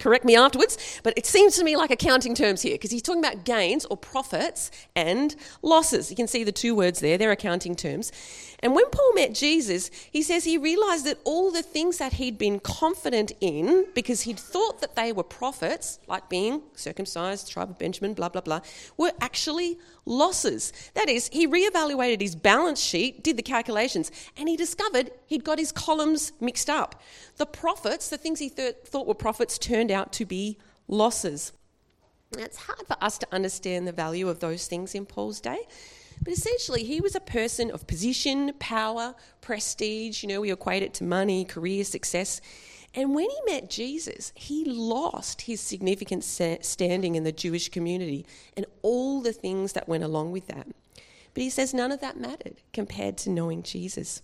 correct 0.00 0.24
me 0.24 0.34
afterwards, 0.34 1.00
but 1.04 1.14
it 1.16 1.24
seems 1.24 1.56
to 1.56 1.62
me 1.62 1.76
like 1.76 1.92
accounting 1.92 2.34
terms 2.34 2.62
here 2.62 2.74
because 2.74 2.90
he's 2.90 3.00
talking 3.00 3.24
about 3.24 3.44
gains 3.44 3.84
or 3.84 3.96
profits 3.96 4.72
and 4.96 5.36
losses. 5.62 6.10
You 6.10 6.16
can 6.16 6.26
see 6.26 6.42
the 6.42 6.50
two 6.50 6.74
words 6.74 6.98
there, 6.98 7.16
they're 7.16 7.30
accounting 7.30 7.76
terms. 7.76 8.10
And 8.60 8.74
when 8.74 8.90
Paul 8.90 9.14
met 9.14 9.34
Jesus, 9.34 9.88
he 10.10 10.22
says 10.22 10.42
he 10.42 10.58
realized 10.58 11.04
that 11.06 11.18
all 11.22 11.52
the 11.52 11.62
things 11.62 11.98
that 11.98 12.14
he'd 12.14 12.38
been 12.38 12.58
confident 12.58 13.30
in 13.40 13.86
because 13.94 14.22
he'd 14.22 14.40
thought 14.40 14.80
that 14.80 14.96
they 14.96 15.12
were 15.12 15.22
profits, 15.22 16.00
like 16.08 16.28
being 16.28 16.62
circumcised, 16.74 17.48
tribe 17.48 17.70
of 17.70 17.78
Benjamin, 17.78 18.14
blah, 18.14 18.28
blah, 18.28 18.40
blah, 18.40 18.60
were 18.96 19.12
actually 19.20 19.78
losses. 20.06 20.72
That 20.94 21.08
is, 21.08 21.28
he 21.28 21.46
reevaluated 21.46 22.20
his 22.20 22.34
balance 22.34 22.80
sheet, 22.80 23.22
did 23.22 23.36
the 23.36 23.42
calculations, 23.42 24.10
and 24.36 24.48
he 24.48 24.56
discovered 24.56 25.12
he'd 25.26 25.44
got 25.44 25.60
his 25.60 25.70
columns 25.70 26.32
mixed 26.40 26.68
up. 26.68 27.00
The 27.36 27.46
profits, 27.46 28.07
the 28.10 28.18
things 28.18 28.38
he 28.38 28.50
th- 28.50 28.76
thought 28.84 29.06
were 29.06 29.14
profits, 29.14 29.58
turned 29.58 29.90
out 29.90 30.12
to 30.14 30.24
be 30.24 30.58
losses. 30.86 31.52
Now, 32.36 32.44
it's 32.44 32.58
hard 32.58 32.86
for 32.86 32.96
us 33.02 33.18
to 33.18 33.26
understand 33.32 33.86
the 33.86 33.92
value 33.92 34.28
of 34.28 34.40
those 34.40 34.66
things 34.66 34.94
in 34.94 35.06
Paul's 35.06 35.40
day. 35.40 35.66
But 36.22 36.32
essentially, 36.32 36.84
he 36.84 37.00
was 37.00 37.14
a 37.14 37.20
person 37.20 37.70
of 37.70 37.86
position, 37.86 38.52
power, 38.58 39.14
prestige. 39.40 40.22
You 40.22 40.28
know, 40.28 40.40
we 40.40 40.52
equate 40.52 40.82
it 40.82 40.94
to 40.94 41.04
money, 41.04 41.44
career, 41.44 41.84
success. 41.84 42.40
And 42.94 43.14
when 43.14 43.30
he 43.30 43.36
met 43.46 43.70
Jesus, 43.70 44.32
he 44.34 44.64
lost 44.64 45.42
his 45.42 45.60
significant 45.60 46.24
standing 46.24 47.14
in 47.14 47.24
the 47.24 47.32
Jewish 47.32 47.68
community 47.68 48.26
and 48.56 48.66
all 48.82 49.20
the 49.20 49.32
things 49.32 49.74
that 49.74 49.88
went 49.88 50.04
along 50.04 50.32
with 50.32 50.48
that. 50.48 50.66
But 51.34 51.42
he 51.42 51.50
says 51.50 51.72
none 51.72 51.92
of 51.92 52.00
that 52.00 52.18
mattered 52.18 52.56
compared 52.72 53.16
to 53.18 53.30
knowing 53.30 53.62
Jesus. 53.62 54.22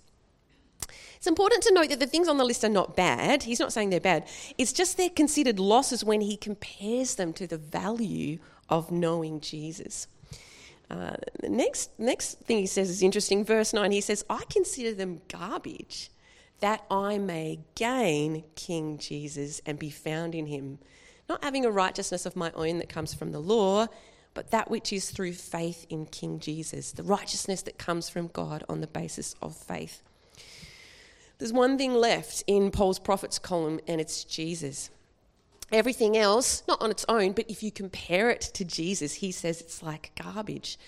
It's 1.24 1.28
important 1.30 1.62
to 1.62 1.72
note 1.72 1.88
that 1.88 2.00
the 2.00 2.06
things 2.06 2.28
on 2.28 2.36
the 2.36 2.44
list 2.44 2.64
are 2.64 2.68
not 2.68 2.96
bad. 2.96 3.44
He's 3.44 3.58
not 3.58 3.72
saying 3.72 3.88
they're 3.88 3.98
bad. 3.98 4.28
It's 4.58 4.74
just 4.74 4.98
they're 4.98 5.08
considered 5.08 5.58
losses 5.58 6.04
when 6.04 6.20
he 6.20 6.36
compares 6.36 7.14
them 7.14 7.32
to 7.32 7.46
the 7.46 7.56
value 7.56 8.40
of 8.68 8.90
knowing 8.90 9.40
Jesus. 9.40 10.06
Uh, 10.90 11.16
the 11.40 11.48
next, 11.48 11.98
next 11.98 12.40
thing 12.40 12.58
he 12.58 12.66
says 12.66 12.90
is 12.90 13.02
interesting. 13.02 13.42
Verse 13.42 13.72
9, 13.72 13.90
he 13.90 14.02
says, 14.02 14.22
I 14.28 14.42
consider 14.50 14.92
them 14.92 15.22
garbage 15.28 16.10
that 16.60 16.84
I 16.90 17.16
may 17.16 17.60
gain 17.74 18.44
King 18.54 18.98
Jesus 18.98 19.62
and 19.64 19.78
be 19.78 19.88
found 19.88 20.34
in 20.34 20.44
him, 20.44 20.78
not 21.26 21.42
having 21.42 21.64
a 21.64 21.70
righteousness 21.70 22.26
of 22.26 22.36
my 22.36 22.52
own 22.52 22.76
that 22.80 22.90
comes 22.90 23.14
from 23.14 23.32
the 23.32 23.40
law, 23.40 23.86
but 24.34 24.50
that 24.50 24.70
which 24.70 24.92
is 24.92 25.08
through 25.08 25.32
faith 25.32 25.86
in 25.88 26.04
King 26.04 26.38
Jesus, 26.38 26.92
the 26.92 27.02
righteousness 27.02 27.62
that 27.62 27.78
comes 27.78 28.10
from 28.10 28.28
God 28.28 28.62
on 28.68 28.82
the 28.82 28.86
basis 28.86 29.34
of 29.40 29.56
faith. 29.56 30.02
There's 31.38 31.52
one 31.52 31.76
thing 31.78 31.94
left 31.94 32.44
in 32.46 32.70
Paul's 32.70 32.98
profits 32.98 33.38
column, 33.38 33.80
and 33.88 34.00
it's 34.00 34.24
Jesus. 34.24 34.90
Everything 35.72 36.16
else, 36.16 36.62
not 36.68 36.80
on 36.80 36.90
its 36.90 37.04
own, 37.08 37.32
but 37.32 37.50
if 37.50 37.62
you 37.62 37.72
compare 37.72 38.30
it 38.30 38.42
to 38.42 38.64
Jesus, 38.64 39.14
he 39.14 39.32
says 39.32 39.60
it's 39.60 39.82
like 39.82 40.12
garbage. 40.20 40.78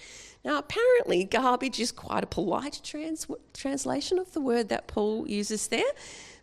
Now, 0.45 0.59
apparently, 0.59 1.25
garbage 1.25 1.81
is 1.81 1.91
quite 1.91 2.23
a 2.23 2.27
polite 2.27 2.81
trans- 2.85 3.27
translation 3.53 4.19
of 4.19 4.33
the 4.33 4.41
word 4.41 4.69
that 4.69 4.87
Paul 4.87 5.27
uses 5.27 5.67
there. 5.67 5.83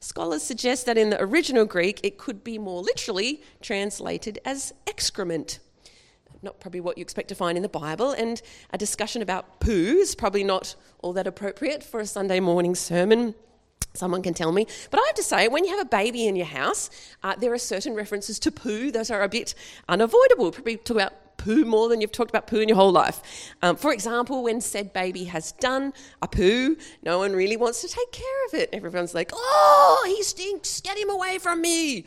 Scholars 0.02 0.44
suggest 0.44 0.86
that 0.88 0.98
in 0.98 1.10
the 1.10 1.22
original 1.22 1.64
Greek, 1.64 2.02
it 2.04 2.18
could 2.18 2.44
be 2.44 2.58
more 2.58 2.82
literally 2.82 3.42
translated 3.62 4.40
as 4.44 4.74
excrement. 4.88 5.60
Not 6.42 6.60
probably 6.60 6.82
what 6.82 6.98
you 6.98 7.02
expect 7.02 7.30
to 7.30 7.36
find 7.36 7.58
in 7.58 7.62
the 7.62 7.70
Bible, 7.70 8.12
and 8.12 8.42
a 8.72 8.78
discussion 8.78 9.22
about 9.22 9.62
poo 9.62 9.72
is 9.72 10.16
probably 10.16 10.44
not 10.44 10.76
all 11.02 11.14
that 11.14 11.26
appropriate 11.26 11.82
for 11.82 12.02
a 12.02 12.06
Sunday 12.06 12.42
morning 12.42 12.76
sermon. 12.76 13.36
Someone 13.94 14.24
can 14.24 14.34
tell 14.34 14.52
me. 14.52 14.66
But 14.90 15.00
I 15.00 15.04
have 15.06 15.16
to 15.16 15.24
say, 15.24 15.48
when 15.48 15.66
you 15.66 15.72
have 15.72 15.86
a 15.86 15.90
baby 15.90 16.28
in 16.28 16.36
your 16.36 16.48
house, 16.48 16.90
uh, 17.22 17.36
there 17.36 17.54
are 17.54 17.60
certain 17.60 17.94
references 17.94 18.40
to 18.40 18.52
poo 18.52 18.92
that 18.92 19.12
are 19.12 19.22
a 19.22 19.30
bit 19.30 19.54
unavoidable. 19.88 20.52
Probably 20.52 20.78
talk 20.78 20.98
about 20.98 21.14
poo 21.38 21.66
more 21.66 21.90
than 21.90 22.02
you've 22.02 22.12
talked 22.12 22.32
about 22.32 22.48
poo 22.48 22.60
in 22.60 22.70
your 22.70 22.78
whole 22.78 22.92
life. 22.92 23.22
Um, 23.62 23.76
for 23.76 23.92
example, 23.92 24.44
when 24.44 24.62
said 24.62 24.94
baby 24.94 25.26
has 25.26 25.52
done 25.54 25.94
a 26.22 26.28
poo, 26.28 26.78
no 27.04 27.20
one 27.20 27.34
really 27.34 27.58
wants 27.58 27.82
to 27.82 27.88
take 27.88 28.12
care 28.12 28.46
of 28.48 28.54
it. 28.54 28.70
Everyone's 28.74 29.14
like, 29.14 29.32
oh, 29.34 30.04
he 30.08 30.24
stinks, 30.24 30.82
get 30.82 30.98
him 30.98 31.10
away 31.10 31.38
from 31.40 31.62
me. 31.62 32.06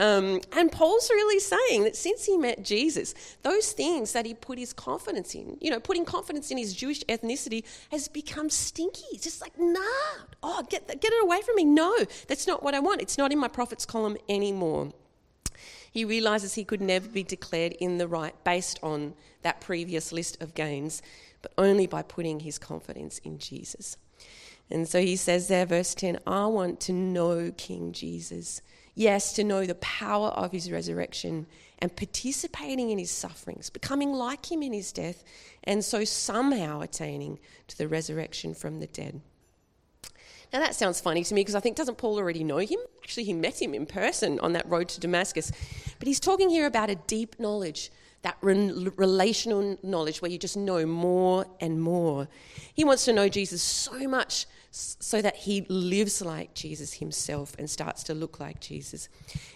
Um, 0.00 0.40
and 0.56 0.72
Paul's 0.72 1.10
really 1.10 1.38
saying 1.38 1.84
that 1.84 1.94
since 1.94 2.24
he 2.24 2.36
met 2.36 2.64
Jesus, 2.64 3.14
those 3.42 3.72
things 3.72 4.12
that 4.12 4.26
he 4.26 4.34
put 4.34 4.58
his 4.58 4.72
confidence 4.72 5.34
in, 5.34 5.58
you 5.60 5.70
know, 5.70 5.78
putting 5.78 6.04
confidence 6.04 6.50
in 6.50 6.56
his 6.58 6.74
Jewish 6.74 7.04
ethnicity 7.04 7.64
has 7.92 8.08
become 8.08 8.48
stinky. 8.50 9.04
It's 9.12 9.24
just 9.24 9.42
like, 9.42 9.52
nah, 9.58 9.80
oh, 10.42 10.64
get, 10.68 10.88
get 10.88 11.12
it 11.12 11.22
away 11.22 11.42
from 11.42 11.54
me. 11.54 11.64
No, 11.64 11.94
that's 12.28 12.46
not 12.46 12.62
what 12.62 12.74
I 12.74 12.80
want. 12.80 13.02
It's 13.02 13.18
not 13.18 13.30
in 13.30 13.38
my 13.38 13.48
profits 13.48 13.84
column 13.84 14.16
anymore 14.28 14.92
he 15.90 16.04
realizes 16.04 16.54
he 16.54 16.64
could 16.64 16.80
never 16.80 17.08
be 17.08 17.22
declared 17.22 17.72
in 17.72 17.98
the 17.98 18.06
right 18.06 18.34
based 18.44 18.78
on 18.82 19.14
that 19.42 19.60
previous 19.60 20.12
list 20.12 20.40
of 20.40 20.54
gains, 20.54 21.02
but 21.42 21.52
only 21.58 21.86
by 21.86 22.02
putting 22.02 22.40
his 22.40 22.58
confidence 22.58 23.18
in 23.18 23.38
Jesus. 23.38 23.96
And 24.70 24.88
so 24.88 25.00
he 25.00 25.16
says 25.16 25.48
there, 25.48 25.66
verse 25.66 25.94
10 25.94 26.20
I 26.26 26.46
want 26.46 26.80
to 26.80 26.92
know 26.92 27.52
King 27.56 27.92
Jesus. 27.92 28.62
Yes, 28.94 29.32
to 29.34 29.44
know 29.44 29.66
the 29.66 29.76
power 29.76 30.28
of 30.28 30.52
his 30.52 30.70
resurrection 30.70 31.46
and 31.78 31.94
participating 31.96 32.90
in 32.90 32.98
his 32.98 33.10
sufferings, 33.10 33.70
becoming 33.70 34.12
like 34.12 34.50
him 34.50 34.62
in 34.62 34.72
his 34.72 34.92
death, 34.92 35.24
and 35.64 35.84
so 35.84 36.04
somehow 36.04 36.80
attaining 36.80 37.38
to 37.68 37.78
the 37.78 37.88
resurrection 37.88 38.54
from 38.54 38.80
the 38.80 38.86
dead. 38.86 39.20
Now 40.52 40.58
that 40.58 40.74
sounds 40.74 41.00
funny 41.00 41.22
to 41.22 41.34
me 41.34 41.42
because 41.42 41.54
I 41.54 41.60
think, 41.60 41.76
doesn't 41.76 41.98
Paul 41.98 42.18
already 42.18 42.42
know 42.42 42.58
him? 42.58 42.80
Actually, 43.02 43.24
he 43.24 43.32
met 43.32 43.62
him 43.62 43.72
in 43.72 43.86
person 43.86 44.40
on 44.40 44.52
that 44.54 44.68
road 44.68 44.88
to 44.90 45.00
Damascus. 45.00 45.52
But 45.98 46.08
he's 46.08 46.20
talking 46.20 46.50
here 46.50 46.66
about 46.66 46.90
a 46.90 46.96
deep 46.96 47.38
knowledge, 47.38 47.92
that 48.22 48.36
re- 48.40 48.90
relational 48.96 49.78
knowledge 49.82 50.20
where 50.20 50.30
you 50.30 50.38
just 50.38 50.56
know 50.56 50.84
more 50.86 51.46
and 51.60 51.80
more. 51.80 52.28
He 52.74 52.84
wants 52.84 53.04
to 53.04 53.12
know 53.12 53.28
Jesus 53.28 53.62
so 53.62 54.08
much 54.08 54.46
so 54.70 55.20
that 55.20 55.36
he 55.36 55.62
lives 55.68 56.22
like 56.22 56.54
Jesus 56.54 56.94
himself 56.94 57.56
and 57.58 57.68
starts 57.68 58.04
to 58.04 58.14
look 58.14 58.38
like 58.38 58.60
Jesus. 58.60 59.08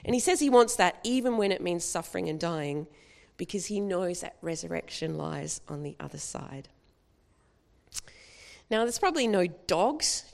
And 0.04 0.14
he 0.14 0.20
says 0.20 0.40
he 0.40 0.50
wants 0.50 0.76
that 0.76 0.98
even 1.04 1.36
when 1.36 1.52
it 1.52 1.62
means 1.62 1.84
suffering 1.84 2.28
and 2.28 2.40
dying 2.40 2.88
because 3.36 3.66
he 3.66 3.80
knows 3.80 4.20
that 4.20 4.36
resurrection 4.42 5.16
lies 5.16 5.60
on 5.68 5.82
the 5.82 5.96
other 6.00 6.18
side. 6.18 6.68
Now, 8.70 8.82
there's 8.82 8.98
probably 8.98 9.28
no 9.28 9.46
dogs 9.46 10.24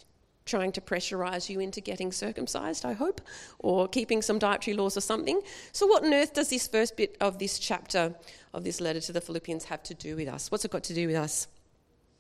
trying 0.46 0.72
to 0.72 0.80
pressurize 0.80 1.48
you 1.48 1.60
into 1.60 1.80
getting 1.80 2.10
circumcised, 2.10 2.84
I 2.84 2.92
hope, 2.92 3.20
or 3.58 3.86
keeping 3.86 4.22
some 4.22 4.38
dietary 4.38 4.76
laws 4.76 4.96
or 4.96 5.00
something. 5.00 5.40
So, 5.72 5.86
what 5.86 6.04
on 6.04 6.14
earth 6.14 6.34
does 6.34 6.50
this 6.50 6.66
first 6.66 6.96
bit 6.96 7.16
of 7.20 7.38
this 7.38 7.58
chapter 7.58 8.14
of 8.54 8.64
this 8.64 8.80
letter 8.80 9.00
to 9.00 9.12
the 9.12 9.20
Philippians 9.20 9.64
have 9.64 9.82
to 9.84 9.94
do 9.94 10.16
with 10.16 10.28
us? 10.28 10.50
What's 10.50 10.64
it 10.64 10.70
got 10.70 10.84
to 10.84 10.94
do 10.94 11.06
with 11.06 11.16
us? 11.16 11.46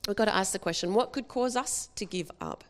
We've 0.06 0.16
got 0.16 0.26
to 0.26 0.34
ask 0.34 0.52
the 0.52 0.58
question 0.58 0.94
what 0.94 1.12
could 1.12 1.28
cause 1.28 1.56
us 1.56 1.90
to 1.96 2.04
give 2.04 2.30
up? 2.40 2.64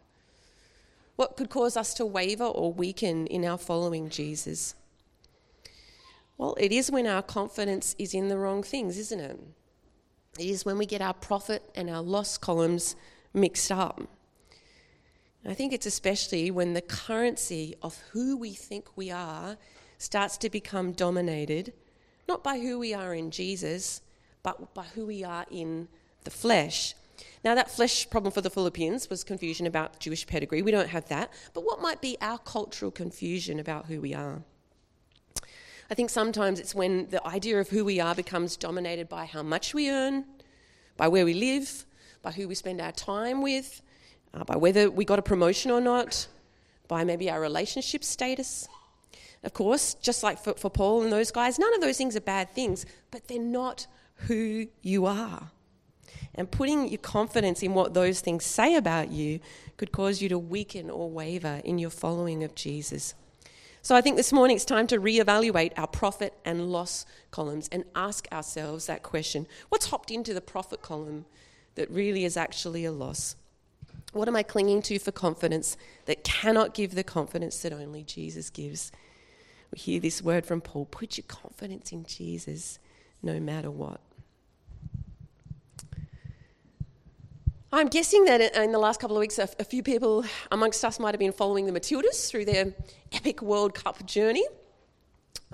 What 1.16 1.37
could 1.37 1.50
cause 1.50 1.76
us 1.76 1.94
to 1.94 2.06
waver 2.06 2.44
or 2.44 2.72
weaken 2.72 3.26
in 3.26 3.44
our 3.44 3.58
following 3.58 4.08
Jesus? 4.08 4.75
Well, 6.38 6.56
it 6.58 6.72
is 6.72 6.90
when 6.90 7.06
our 7.06 7.22
confidence 7.22 7.94
is 7.99 8.14
in 8.14 8.28
the 8.28 8.38
wrong 8.38 8.62
things, 8.62 8.96
isn't 8.96 9.20
it? 9.20 9.38
It 10.38 10.46
is 10.46 10.64
when 10.64 10.78
we 10.78 10.87
get 10.87 11.02
our 11.02 11.12
profit 11.12 11.62
and 11.75 11.90
our 11.90 12.00
loss 12.00 12.38
columns 12.38 12.96
mixed 13.34 13.70
up. 13.70 14.00
I 15.46 15.54
think 15.54 15.72
it's 15.72 15.87
especially 15.87 16.50
when 16.50 16.75
the 16.75 16.82
currency 16.82 17.75
of 17.82 17.99
who 18.12 18.37
we 18.37 18.52
think 18.52 18.96
we 18.96 19.10
are 19.10 19.56
starts 19.99 20.37
to 20.38 20.50
become 20.50 20.92
dominated, 20.92 21.72
not 22.28 22.42
by 22.42 22.58
who 22.58 22.78
we 22.78 22.94
are 22.94 23.14
in 23.14 23.30
Jesus, 23.30 24.00
but 24.42 24.75
by 24.75 24.84
who 24.94 25.06
we 25.06 25.25
are 25.25 25.46
in 25.50 25.88
the 26.25 26.30
flesh. 26.30 26.94
Now, 27.45 27.55
that 27.55 27.71
flesh 27.71 28.09
problem 28.11 28.33
for 28.33 28.41
the 28.41 28.50
Philippians 28.50 29.09
was 29.09 29.25
confusion 29.25 29.67
about 29.67 29.99
Jewish 29.99 30.27
pedigree. 30.27 30.62
We 30.62 30.71
don't 30.71 30.89
have 30.89 31.09
that. 31.09 31.33
But 31.55 31.65
what 31.65 31.81
might 31.81 32.00
be 32.00 32.17
our 32.21 32.39
cultural 32.39 32.91
confusion 32.91 33.59
about 33.59 33.87
who 33.87 34.00
we 34.00 34.15
are? 34.15 34.43
I 35.91 35.95
think 35.95 36.11
sometimes 36.11 36.61
it's 36.61 36.75
when 36.75 37.09
the 37.09 37.27
idea 37.27 37.59
of 37.59 37.69
who 37.69 37.85
we 37.85 37.99
are 37.99 38.15
becomes 38.15 38.57
dominated 38.57 39.09
by 39.09 39.25
how 39.25 39.43
much 39.43 39.75
we 39.75 39.91
earn, 39.91 40.25
by 40.97 41.09
where 41.09 41.25
we 41.25 41.35
live, 41.35 41.85
by 42.23 42.31
who 42.31 42.47
we 42.47 42.55
spend 42.55 42.81
our 42.81 42.93
time 42.93 43.43
with, 43.43 43.83
uh, 44.33 44.45
by 44.45 44.57
whether 44.57 44.91
we 44.91 45.05
got 45.05 45.19
a 45.19 45.23
promotion 45.23 45.71
or 45.71 45.81
not, 45.81 46.29
by 46.87 47.03
maybe 47.03 47.31
our 47.31 47.41
relationship 47.41 48.05
status. 48.05 48.69
Of 49.43 49.53
course, 49.53 49.95
just 49.95 50.23
like 50.23 50.39
for, 50.39 50.55
for 50.55 50.71
Paul 50.71 51.03
and 51.03 51.12
those 51.12 51.31
guys, 51.31 51.59
none 51.59 51.75
of 51.75 51.81
those 51.81 51.97
things 51.97 52.15
are 52.15 52.21
bad 52.21 52.50
things, 52.50 52.87
but 53.11 53.27
they're 53.27 53.41
not 53.41 53.87
who 54.27 54.67
you 54.83 55.07
are. 55.07 55.50
And 56.35 56.50
putting 56.50 56.88
your 56.88 56.99
confidence 56.99 57.62
in 57.62 57.75
what 57.75 57.95
those 57.95 58.21
things 58.21 58.45
say 58.45 58.76
about 58.76 59.11
you 59.11 59.40
could 59.76 59.93
cause 59.93 60.23
you 60.23 60.29
to 60.29 60.38
weaken 60.38 60.90
or 60.90 61.11
waver 61.11 61.61
in 61.64 61.79
your 61.79 61.90
following 61.90 62.45
of 62.45 62.55
Jesus. 62.55 63.14
So 63.83 63.97
I 63.97 64.02
think 64.02 64.17
this 64.17 64.33
morning 64.33 64.57
it's 64.57 64.64
time 64.64 64.87
to 64.88 64.99
reevaluate 64.99 65.73
our 65.76 65.87
profit 65.87 66.35
and 66.45 66.71
loss 66.71 67.07
columns 67.31 67.69
and 67.73 67.85
ask 67.95 68.29
ourselves 68.31 68.87
that 68.87 69.02
question 69.02 69.47
what's 69.71 69.87
hopped 69.87 70.11
into 70.11 70.35
the 70.35 70.43
profit 70.43 70.83
column 70.83 71.25
that 71.76 71.90
really 71.90 72.25
is 72.25 72.37
actually 72.37 72.85
a 72.85 72.93
loss? 72.93 73.37
What 74.12 74.29
am 74.29 74.37
I 74.37 74.43
clinging 74.43 74.83
to 74.83 74.99
for 74.99 75.12
confidence 75.12 75.76
that 76.07 76.25
cannot 76.25 76.75
give 76.75 76.95
the 76.95 77.05
confidence 77.05 77.62
that 77.62 77.73
only 77.73 78.02
Jesus 78.02 78.50
gives? 78.50 78.93
We 79.73 79.79
hear 79.79 80.00
this 80.00 80.21
word 80.21 80.45
from 80.45 80.61
Paul 80.61 80.85
put 80.85 81.17
your 81.17 81.26
confidence 81.29 81.93
in 81.93 82.05
Jesus 82.05 82.79
no 83.23 83.40
matter 83.40 83.71
what. 83.71 84.00
I'm 87.73 87.87
guessing 87.87 88.25
that 88.25 88.41
in 88.57 88.73
the 88.73 88.81
last 88.81 88.99
couple 88.99 89.17
of 89.17 89.21
weeks, 89.21 89.39
a, 89.39 89.47
few 89.47 89.85
people 89.85 90.25
amongst 90.50 90.85
us 90.85 90.99
might 90.99 91.15
have 91.15 91.21
been 91.21 91.31
following 91.31 91.67
the 91.67 91.73
Matildas 91.73 92.29
through 92.29 92.47
their 92.47 92.75
epic 93.12 93.43
World 93.43 93.75
Cup 93.75 94.05
journey. 94.07 94.45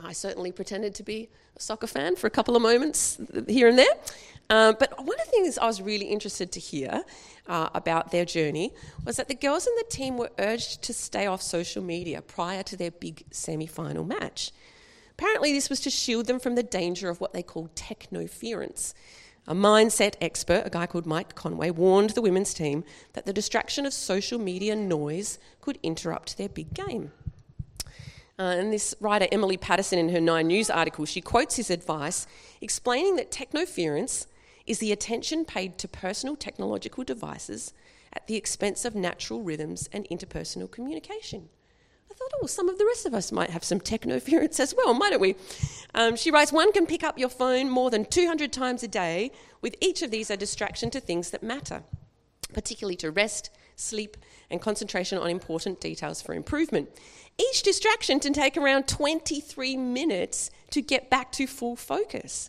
I 0.02 0.14
certainly 0.14 0.50
pretended 0.50 0.94
to 0.94 1.02
be 1.02 1.28
a 1.56 1.60
soccer 1.60 1.86
fan 1.86 2.16
for 2.16 2.26
a 2.26 2.30
couple 2.30 2.56
of 2.56 2.62
moments 2.62 3.18
here 3.46 3.68
and 3.68 3.78
there. 3.78 3.92
Um, 4.48 4.76
but 4.78 4.96
one 4.96 5.20
of 5.20 5.26
the 5.26 5.30
things 5.30 5.58
I 5.58 5.66
was 5.66 5.82
really 5.82 6.06
interested 6.06 6.52
to 6.52 6.60
hear 6.60 7.04
uh, 7.48 7.68
about 7.74 8.12
their 8.12 8.24
journey 8.24 8.72
was 9.04 9.16
that 9.16 9.28
the 9.28 9.34
girls 9.34 9.66
in 9.66 9.74
the 9.76 9.84
team 9.90 10.16
were 10.16 10.30
urged 10.38 10.80
to 10.84 10.94
stay 10.94 11.26
off 11.26 11.42
social 11.42 11.82
media 11.82 12.22
prior 12.22 12.62
to 12.62 12.78
their 12.78 12.92
big 12.92 13.24
semi 13.30 13.66
final 13.66 14.04
match. 14.04 14.52
Apparently, 15.10 15.52
this 15.52 15.68
was 15.68 15.80
to 15.80 15.90
shield 15.90 16.26
them 16.26 16.40
from 16.40 16.54
the 16.54 16.62
danger 16.62 17.10
of 17.10 17.20
what 17.20 17.34
they 17.34 17.42
called 17.42 17.74
technoference. 17.74 18.94
A 19.48 19.54
mindset 19.54 20.14
expert, 20.20 20.62
a 20.66 20.70
guy 20.70 20.86
called 20.86 21.06
Mike 21.06 21.36
Conway, 21.36 21.70
warned 21.70 22.10
the 22.10 22.22
women's 22.22 22.52
team 22.52 22.82
that 23.12 23.26
the 23.26 23.32
distraction 23.32 23.86
of 23.86 23.92
social 23.92 24.40
media 24.40 24.74
noise 24.74 25.38
could 25.60 25.78
interrupt 25.84 26.36
their 26.36 26.48
big 26.48 26.74
game. 26.74 27.12
Uh, 28.38 28.42
and 28.42 28.72
this 28.72 28.94
writer, 29.00 29.28
Emily 29.30 29.56
Patterson, 29.56 30.00
in 30.00 30.08
her 30.08 30.20
Nine 30.20 30.48
News 30.48 30.68
article, 30.68 31.04
she 31.04 31.20
quotes 31.20 31.56
his 31.56 31.70
advice, 31.70 32.26
explaining 32.60 33.16
that 33.16 33.30
technoference 33.30 34.26
is 34.66 34.80
the 34.80 34.90
attention 34.90 35.44
paid 35.44 35.78
to 35.78 35.86
personal 35.86 36.34
technological 36.34 37.04
devices 37.04 37.72
at 38.12 38.26
the 38.26 38.34
expense 38.34 38.84
of 38.84 38.96
natural 38.96 39.42
rhythms 39.42 39.88
and 39.92 40.08
interpersonal 40.08 40.70
communication. 40.70 41.48
Thought, 42.16 42.32
oh, 42.42 42.46
some 42.46 42.70
of 42.70 42.78
the 42.78 42.86
rest 42.86 43.04
of 43.04 43.12
us 43.12 43.30
might 43.30 43.50
have 43.50 43.62
some 43.62 43.78
technoference 43.78 44.58
as 44.58 44.74
well, 44.74 44.94
mightn't 44.94 45.20
we? 45.20 45.36
Um, 45.94 46.16
she 46.16 46.30
writes, 46.30 46.50
one 46.50 46.72
can 46.72 46.86
pick 46.86 47.04
up 47.04 47.18
your 47.18 47.28
phone 47.28 47.68
more 47.68 47.90
than 47.90 48.06
200 48.06 48.52
times 48.54 48.82
a 48.82 48.88
day, 48.88 49.30
with 49.60 49.76
each 49.82 50.00
of 50.00 50.10
these 50.10 50.30
a 50.30 50.36
distraction 50.36 50.88
to 50.90 51.00
things 51.00 51.30
that 51.30 51.42
matter, 51.42 51.82
particularly 52.54 52.96
to 52.96 53.10
rest, 53.10 53.50
sleep, 53.74 54.16
and 54.50 54.62
concentration 54.62 55.18
on 55.18 55.28
important 55.28 55.78
details 55.78 56.22
for 56.22 56.32
improvement. 56.32 56.88
Each 57.38 57.62
distraction 57.62 58.18
can 58.18 58.32
take 58.32 58.56
around 58.56 58.88
23 58.88 59.76
minutes 59.76 60.50
to 60.70 60.80
get 60.80 61.10
back 61.10 61.32
to 61.32 61.46
full 61.46 61.76
focus. 61.76 62.48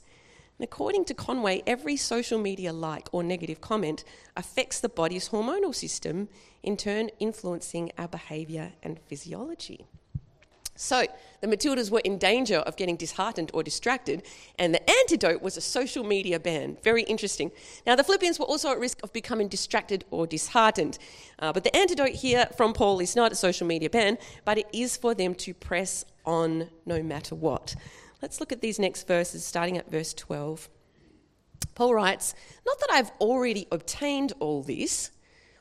And 0.58 0.64
according 0.64 1.06
to 1.06 1.14
Conway, 1.14 1.62
every 1.68 1.98
social 1.98 2.40
media 2.40 2.72
like 2.72 3.10
or 3.12 3.22
negative 3.22 3.60
comment 3.60 4.06
affects 4.36 4.80
the 4.80 4.90
body's 4.90 5.30
hormonal 5.30 5.76
system, 5.76 6.30
in 6.68 6.76
turn, 6.76 7.10
influencing 7.18 7.92
our 7.98 8.10
behaviour 8.10 8.74
and 8.84 9.00
physiology. 9.08 9.86
So, 10.76 11.08
the 11.42 11.48
Matildas 11.48 11.90
were 11.90 12.02
in 12.02 12.20
danger 12.20 12.58
of 12.58 12.76
getting 12.76 12.98
disheartened 12.98 13.50
or 13.54 13.64
distracted, 13.64 14.22
and 14.60 14.76
the 14.76 14.90
antidote 14.90 15.42
was 15.42 15.56
a 15.56 15.62
social 15.62 16.04
media 16.04 16.40
ban. 16.40 16.78
Very 16.84 17.04
interesting. 17.04 17.52
Now, 17.88 17.96
the 17.96 18.04
Philippians 18.04 18.38
were 18.38 18.46
also 18.46 18.70
at 18.70 18.80
risk 18.80 19.00
of 19.02 19.12
becoming 19.14 19.48
distracted 19.48 20.04
or 20.12 20.28
disheartened. 20.28 21.00
Uh, 21.40 21.54
but 21.54 21.64
the 21.64 21.76
antidote 21.76 22.16
here 22.16 22.48
from 22.58 22.74
Paul 22.74 23.00
is 23.00 23.16
not 23.16 23.32
a 23.32 23.36
social 23.36 23.66
media 23.66 23.90
ban, 23.90 24.18
but 24.46 24.60
it 24.60 24.68
is 24.72 24.98
for 24.98 25.16
them 25.16 25.34
to 25.36 25.54
press 25.54 26.06
on 26.26 26.70
no 26.86 27.02
matter 27.02 27.34
what. 27.34 27.76
Let's 28.22 28.40
look 28.40 28.52
at 28.52 28.62
these 28.62 28.78
next 28.78 29.08
verses, 29.08 29.44
starting 29.44 29.78
at 29.78 29.90
verse 29.90 30.14
12. 30.14 30.70
Paul 31.76 31.96
writes, 31.96 32.36
Not 32.68 32.80
that 32.82 32.92
I've 32.92 33.12
already 33.22 33.68
obtained 33.72 34.34
all 34.40 34.62
this. 34.64 35.12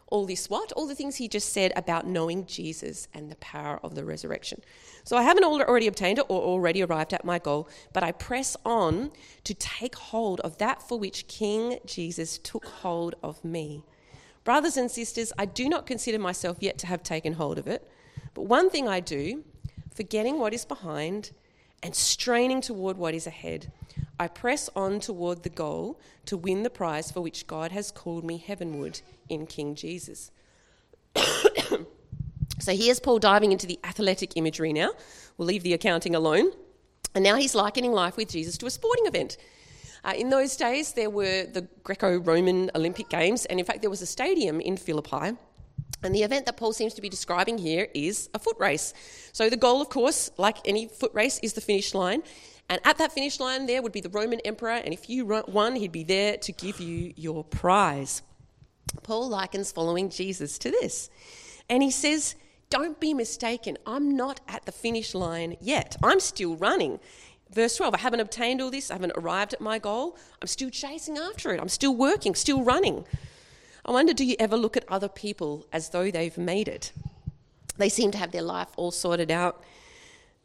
All 0.08 0.24
this 0.24 0.48
what? 0.48 0.70
All 0.72 0.86
the 0.86 0.94
things 0.94 1.16
he 1.16 1.26
just 1.26 1.52
said 1.52 1.72
about 1.74 2.06
knowing 2.06 2.46
Jesus 2.46 3.08
and 3.12 3.30
the 3.30 3.36
power 3.36 3.80
of 3.82 3.94
the 3.96 4.04
resurrection. 4.04 4.62
So 5.02 5.16
I 5.16 5.22
haven't 5.22 5.44
already 5.44 5.88
obtained 5.88 6.18
it 6.18 6.26
or 6.28 6.40
already 6.40 6.82
arrived 6.82 7.12
at 7.12 7.24
my 7.24 7.38
goal, 7.40 7.68
but 7.92 8.04
I 8.04 8.12
press 8.12 8.56
on 8.64 9.10
to 9.44 9.54
take 9.54 9.96
hold 9.96 10.40
of 10.40 10.58
that 10.58 10.80
for 10.80 10.98
which 10.98 11.26
King 11.26 11.78
Jesus 11.84 12.38
took 12.38 12.66
hold 12.66 13.16
of 13.22 13.44
me. 13.44 13.82
Brothers 14.44 14.76
and 14.76 14.88
sisters, 14.88 15.32
I 15.36 15.44
do 15.44 15.68
not 15.68 15.86
consider 15.86 16.20
myself 16.20 16.58
yet 16.60 16.78
to 16.78 16.86
have 16.86 17.02
taken 17.02 17.32
hold 17.32 17.58
of 17.58 17.66
it, 17.66 17.90
but 18.32 18.42
one 18.42 18.70
thing 18.70 18.86
I 18.86 19.00
do, 19.00 19.42
forgetting 19.92 20.38
what 20.38 20.54
is 20.54 20.64
behind 20.64 21.32
and 21.82 21.96
straining 21.96 22.60
toward 22.60 22.96
what 22.96 23.12
is 23.12 23.26
ahead. 23.26 23.72
I 24.18 24.28
press 24.28 24.70
on 24.74 25.00
toward 25.00 25.42
the 25.42 25.48
goal 25.48 26.00
to 26.26 26.36
win 26.36 26.62
the 26.62 26.70
prize 26.70 27.10
for 27.10 27.20
which 27.20 27.46
God 27.46 27.72
has 27.72 27.90
called 27.90 28.24
me 28.24 28.38
heavenward 28.38 29.00
in 29.28 29.46
King 29.46 29.74
Jesus. 29.74 30.30
so 32.58 32.74
here's 32.74 33.00
Paul 33.00 33.18
diving 33.18 33.52
into 33.52 33.66
the 33.66 33.78
athletic 33.84 34.36
imagery 34.36 34.72
now. 34.72 34.92
We'll 35.36 35.48
leave 35.48 35.62
the 35.62 35.74
accounting 35.74 36.14
alone. 36.14 36.50
And 37.14 37.22
now 37.22 37.36
he's 37.36 37.54
likening 37.54 37.92
life 37.92 38.16
with 38.16 38.28
Jesus 38.30 38.56
to 38.58 38.66
a 38.66 38.70
sporting 38.70 39.06
event. 39.06 39.36
Uh, 40.04 40.14
in 40.16 40.30
those 40.30 40.56
days, 40.56 40.92
there 40.92 41.10
were 41.10 41.44
the 41.44 41.66
Greco 41.82 42.18
Roman 42.18 42.70
Olympic 42.74 43.08
Games, 43.08 43.44
and 43.46 43.58
in 43.58 43.66
fact, 43.66 43.80
there 43.80 43.90
was 43.90 44.02
a 44.02 44.06
stadium 44.06 44.60
in 44.60 44.76
Philippi 44.76 45.36
and 46.02 46.14
the 46.14 46.22
event 46.22 46.46
that 46.46 46.56
Paul 46.56 46.72
seems 46.72 46.94
to 46.94 47.02
be 47.02 47.08
describing 47.08 47.58
here 47.58 47.88
is 47.94 48.28
a 48.34 48.38
foot 48.38 48.56
race. 48.58 48.92
So 49.32 49.48
the 49.48 49.56
goal, 49.56 49.80
of 49.80 49.88
course, 49.88 50.30
like 50.36 50.58
any 50.64 50.86
foot 50.86 51.12
race, 51.14 51.40
is 51.42 51.54
the 51.54 51.60
finish 51.60 51.94
line. 51.94 52.22
And 52.68 52.80
at 52.84 52.98
that 52.98 53.12
finish 53.12 53.38
line, 53.38 53.66
there 53.66 53.80
would 53.80 53.92
be 53.92 54.00
the 54.00 54.08
Roman 54.08 54.40
emperor, 54.40 54.70
and 54.70 54.92
if 54.92 55.08
you 55.08 55.24
won, 55.24 55.76
he'd 55.76 55.92
be 55.92 56.02
there 56.02 56.36
to 56.38 56.52
give 56.52 56.80
you 56.80 57.12
your 57.16 57.44
prize. 57.44 58.22
Paul 59.02 59.28
likens 59.28 59.70
following 59.70 60.10
Jesus 60.10 60.58
to 60.58 60.70
this. 60.70 61.10
And 61.68 61.82
he 61.82 61.90
says, 61.90 62.34
Don't 62.70 62.98
be 62.98 63.14
mistaken, 63.14 63.78
I'm 63.86 64.16
not 64.16 64.40
at 64.48 64.64
the 64.64 64.72
finish 64.72 65.14
line 65.14 65.56
yet. 65.60 65.96
I'm 66.02 66.20
still 66.20 66.56
running. 66.56 66.98
Verse 67.50 67.76
12, 67.76 67.94
I 67.94 67.98
haven't 67.98 68.20
obtained 68.20 68.60
all 68.60 68.70
this, 68.70 68.90
I 68.90 68.94
haven't 68.94 69.12
arrived 69.16 69.54
at 69.54 69.60
my 69.60 69.78
goal. 69.78 70.16
I'm 70.42 70.48
still 70.48 70.70
chasing 70.70 71.18
after 71.18 71.52
it, 71.52 71.60
I'm 71.60 71.68
still 71.68 71.94
working, 71.94 72.34
still 72.34 72.64
running. 72.64 73.04
I 73.84 73.92
wonder 73.92 74.12
do 74.12 74.24
you 74.24 74.34
ever 74.40 74.56
look 74.56 74.76
at 74.76 74.84
other 74.88 75.08
people 75.08 75.64
as 75.72 75.90
though 75.90 76.10
they've 76.10 76.36
made 76.36 76.66
it? 76.66 76.92
They 77.76 77.88
seem 77.88 78.10
to 78.10 78.18
have 78.18 78.32
their 78.32 78.42
life 78.42 78.68
all 78.76 78.90
sorted 78.90 79.30
out. 79.30 79.62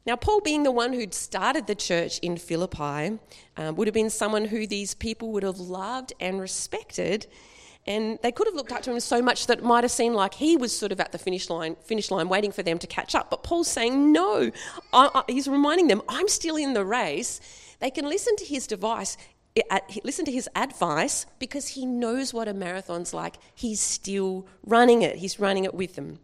Now, 0.05 0.15
Paul, 0.15 0.41
being 0.41 0.63
the 0.63 0.71
one 0.71 0.93
who'd 0.93 1.13
started 1.13 1.67
the 1.67 1.75
church 1.75 2.17
in 2.19 2.37
Philippi, 2.37 3.19
um, 3.57 3.75
would 3.75 3.87
have 3.87 3.93
been 3.93 4.09
someone 4.09 4.45
who 4.45 4.65
these 4.65 4.95
people 4.95 5.31
would 5.31 5.43
have 5.43 5.59
loved 5.59 6.13
and 6.19 6.41
respected. 6.41 7.27
And 7.85 8.19
they 8.23 8.31
could 8.31 8.47
have 8.47 8.55
looked 8.55 8.71
up 8.71 8.81
to 8.83 8.91
him 8.91 8.99
so 8.99 9.21
much 9.21 9.47
that 9.47 9.59
it 9.59 9.63
might 9.63 9.83
have 9.83 9.91
seemed 9.91 10.15
like 10.15 10.35
he 10.35 10.57
was 10.57 10.75
sort 10.75 10.91
of 10.91 10.99
at 10.99 11.11
the 11.11 11.17
finish 11.17 11.49
line, 11.49 11.75
finish 11.83 12.09
line 12.09 12.29
waiting 12.29 12.51
for 12.51 12.63
them 12.63 12.79
to 12.79 12.87
catch 12.87 13.13
up. 13.13 13.29
But 13.29 13.43
Paul's 13.43 13.67
saying, 13.67 14.11
no. 14.11 14.51
I, 14.93 15.09
I, 15.13 15.23
he's 15.27 15.47
reminding 15.47 15.87
them, 15.87 16.01
I'm 16.09 16.27
still 16.27 16.55
in 16.55 16.73
the 16.73 16.85
race. 16.85 17.39
They 17.79 17.91
can 17.91 18.05
listen 18.05 18.35
to 18.37 18.45
his 18.45 18.67
device, 18.67 19.17
listen 20.03 20.25
to 20.25 20.31
his 20.31 20.47
advice 20.55 21.25
because 21.39 21.69
he 21.69 21.85
knows 21.85 22.33
what 22.33 22.47
a 22.47 22.53
marathon's 22.53 23.13
like. 23.13 23.35
He's 23.53 23.79
still 23.79 24.47
running 24.63 25.01
it, 25.01 25.17
he's 25.17 25.39
running 25.39 25.63
it 25.63 25.73
with 25.73 25.95
them. 25.95 26.19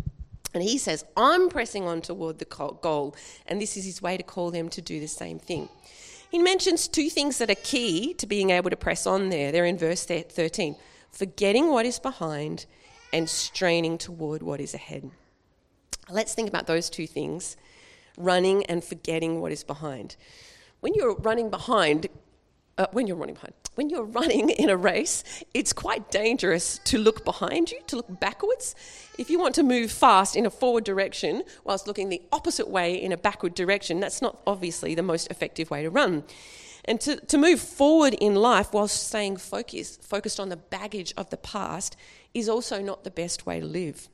And 0.57 0.67
he 0.67 0.79
says, 0.79 1.05
I'm 1.15 1.49
pressing 1.49 1.87
on 1.87 2.01
toward 2.01 2.39
the 2.39 2.45
goal, 2.45 3.15
and 3.45 3.61
this 3.61 3.77
is 3.77 3.85
his 3.85 4.01
way 4.01 4.17
to 4.17 4.23
call 4.23 4.49
them 4.49 4.69
to 4.69 4.81
do 4.81 4.99
the 4.99 5.07
same 5.07 5.37
thing. 5.37 5.69
He 6.31 6.39
mentions 6.39 6.87
two 6.87 7.11
things 7.11 7.37
that 7.37 7.51
are 7.51 7.61
key 7.63 8.15
to 8.15 8.25
being 8.25 8.49
able 8.49 8.71
to 8.71 8.75
press 8.75 9.05
on 9.05 9.29
there. 9.29 9.51
They're 9.51 9.65
in 9.65 9.77
verse 9.77 10.03
13 10.03 10.75
forgetting 11.11 11.69
what 11.69 11.85
is 11.85 11.99
behind 11.99 12.65
and 13.13 13.29
straining 13.29 13.99
toward 13.99 14.41
what 14.41 14.59
is 14.59 14.73
ahead. 14.73 15.11
Let's 16.09 16.33
think 16.33 16.49
about 16.49 16.65
those 16.65 16.89
two 16.89 17.05
things 17.05 17.55
running 18.17 18.65
and 18.65 18.83
forgetting 18.83 19.39
what 19.39 19.51
is 19.51 19.63
behind. 19.63 20.15
When 20.79 20.95
you're 20.95 21.15
running 21.17 21.51
behind, 21.51 22.07
uh, 22.79 22.87
when 22.93 23.05
you're 23.05 23.15
running 23.15 23.35
behind, 23.35 23.53
when 23.77 23.91
you're 23.91 24.03
running 24.03 24.49
in 24.49 24.71
a 24.71 24.75
race, 24.75 25.23
it's 25.53 25.71
quite 25.71 26.09
dangerous 26.09 26.79
to 26.79 26.97
look 26.97 27.23
behind 27.23 27.71
you, 27.71 27.79
to 27.85 27.97
look 27.97 28.19
backwards. 28.19 28.73
If 29.19 29.29
you 29.29 29.39
want 29.39 29.53
to 29.55 29.63
move 29.63 29.91
fast 29.91 30.35
in 30.35 30.47
a 30.47 30.49
forward 30.49 30.83
direction 30.83 31.43
whilst 31.63 31.85
looking 31.85 32.09
the 32.09 32.23
opposite 32.31 32.67
way 32.67 32.95
in 32.95 33.11
a 33.11 33.17
backward 33.17 33.53
direction, 33.53 33.99
that's 33.99 34.19
not 34.19 34.41
obviously 34.47 34.95
the 34.95 35.03
most 35.03 35.29
effective 35.29 35.69
way 35.69 35.83
to 35.83 35.91
run. 35.91 36.23
And 36.85 36.99
to, 37.01 37.17
to 37.17 37.37
move 37.37 37.59
forward 37.59 38.15
in 38.15 38.33
life 38.33 38.73
whilst 38.73 39.07
staying 39.07 39.37
focused, 39.37 40.03
focused 40.03 40.39
on 40.39 40.49
the 40.49 40.57
baggage 40.57 41.13
of 41.15 41.29
the 41.29 41.37
past 41.37 41.95
is 42.33 42.49
also 42.49 42.81
not 42.81 43.03
the 43.03 43.11
best 43.11 43.45
way 43.45 43.59
to 43.59 43.65
live. 43.65 44.09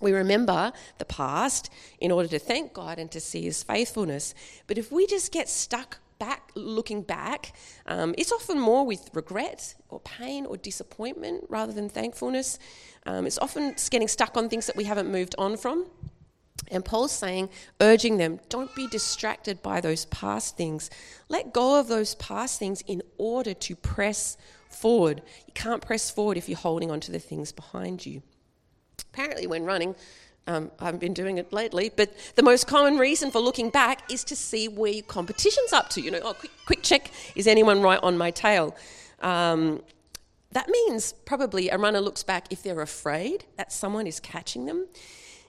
We 0.00 0.12
remember 0.12 0.72
the 0.98 1.04
past 1.06 1.70
in 2.00 2.10
order 2.10 2.28
to 2.28 2.38
thank 2.38 2.74
God 2.74 2.98
and 2.98 3.10
to 3.12 3.20
see 3.20 3.42
His 3.42 3.62
faithfulness. 3.62 4.34
But 4.66 4.76
if 4.76 4.92
we 4.92 5.06
just 5.06 5.32
get 5.32 5.48
stuck 5.48 5.98
back, 6.18 6.50
looking 6.54 7.02
back, 7.02 7.52
um, 7.86 8.14
it's 8.16 8.32
often 8.32 8.58
more 8.58 8.86
with 8.86 9.10
regret 9.14 9.74
or 9.88 10.00
pain 10.00 10.46
or 10.46 10.56
disappointment 10.56 11.44
rather 11.48 11.72
than 11.72 11.88
thankfulness. 11.88 12.58
Um, 13.06 13.26
it's 13.26 13.38
often 13.38 13.74
getting 13.90 14.08
stuck 14.08 14.36
on 14.36 14.48
things 14.48 14.66
that 14.66 14.76
we 14.76 14.84
haven't 14.84 15.10
moved 15.10 15.34
on 15.38 15.56
from. 15.56 15.86
And 16.70 16.84
Paul's 16.84 17.12
saying, 17.12 17.50
urging 17.80 18.16
them, 18.16 18.40
don't 18.48 18.74
be 18.74 18.86
distracted 18.86 19.62
by 19.62 19.80
those 19.80 20.06
past 20.06 20.56
things. 20.56 20.88
Let 21.28 21.52
go 21.52 21.78
of 21.78 21.88
those 21.88 22.14
past 22.14 22.58
things 22.58 22.82
in 22.86 23.02
order 23.18 23.54
to 23.54 23.76
press 23.76 24.36
forward. 24.70 25.22
You 25.46 25.52
can't 25.52 25.82
press 25.82 26.10
forward 26.10 26.36
if 26.36 26.48
you're 26.48 26.58
holding 26.58 26.90
on 26.90 27.00
to 27.00 27.12
the 27.12 27.18
things 27.18 27.52
behind 27.52 28.06
you. 28.06 28.22
Apparently, 29.12 29.46
when 29.46 29.64
running, 29.64 29.94
um, 30.46 30.70
I 30.78 30.84
haven't 30.86 31.00
been 31.00 31.14
doing 31.14 31.38
it 31.38 31.52
lately, 31.52 31.90
but 31.94 32.12
the 32.34 32.42
most 32.42 32.66
common 32.66 32.98
reason 32.98 33.30
for 33.30 33.40
looking 33.40 33.70
back 33.70 34.10
is 34.10 34.24
to 34.24 34.36
see 34.36 34.68
where 34.68 34.92
your 34.92 35.04
competition's 35.04 35.72
up 35.72 35.88
to. 35.90 36.00
You 36.00 36.10
know, 36.10 36.20
oh, 36.22 36.34
quick, 36.34 36.52
quick 36.66 36.82
check, 36.82 37.10
is 37.34 37.46
anyone 37.46 37.80
right 37.80 38.00
on 38.02 38.18
my 38.18 38.30
tail? 38.30 38.76
Um, 39.20 39.82
that 40.52 40.68
means 40.68 41.12
probably 41.24 41.68
a 41.68 41.78
runner 41.78 42.00
looks 42.00 42.22
back 42.22 42.46
if 42.50 42.62
they're 42.62 42.80
afraid 42.80 43.44
that 43.56 43.72
someone 43.72 44.06
is 44.06 44.20
catching 44.20 44.66
them. 44.66 44.86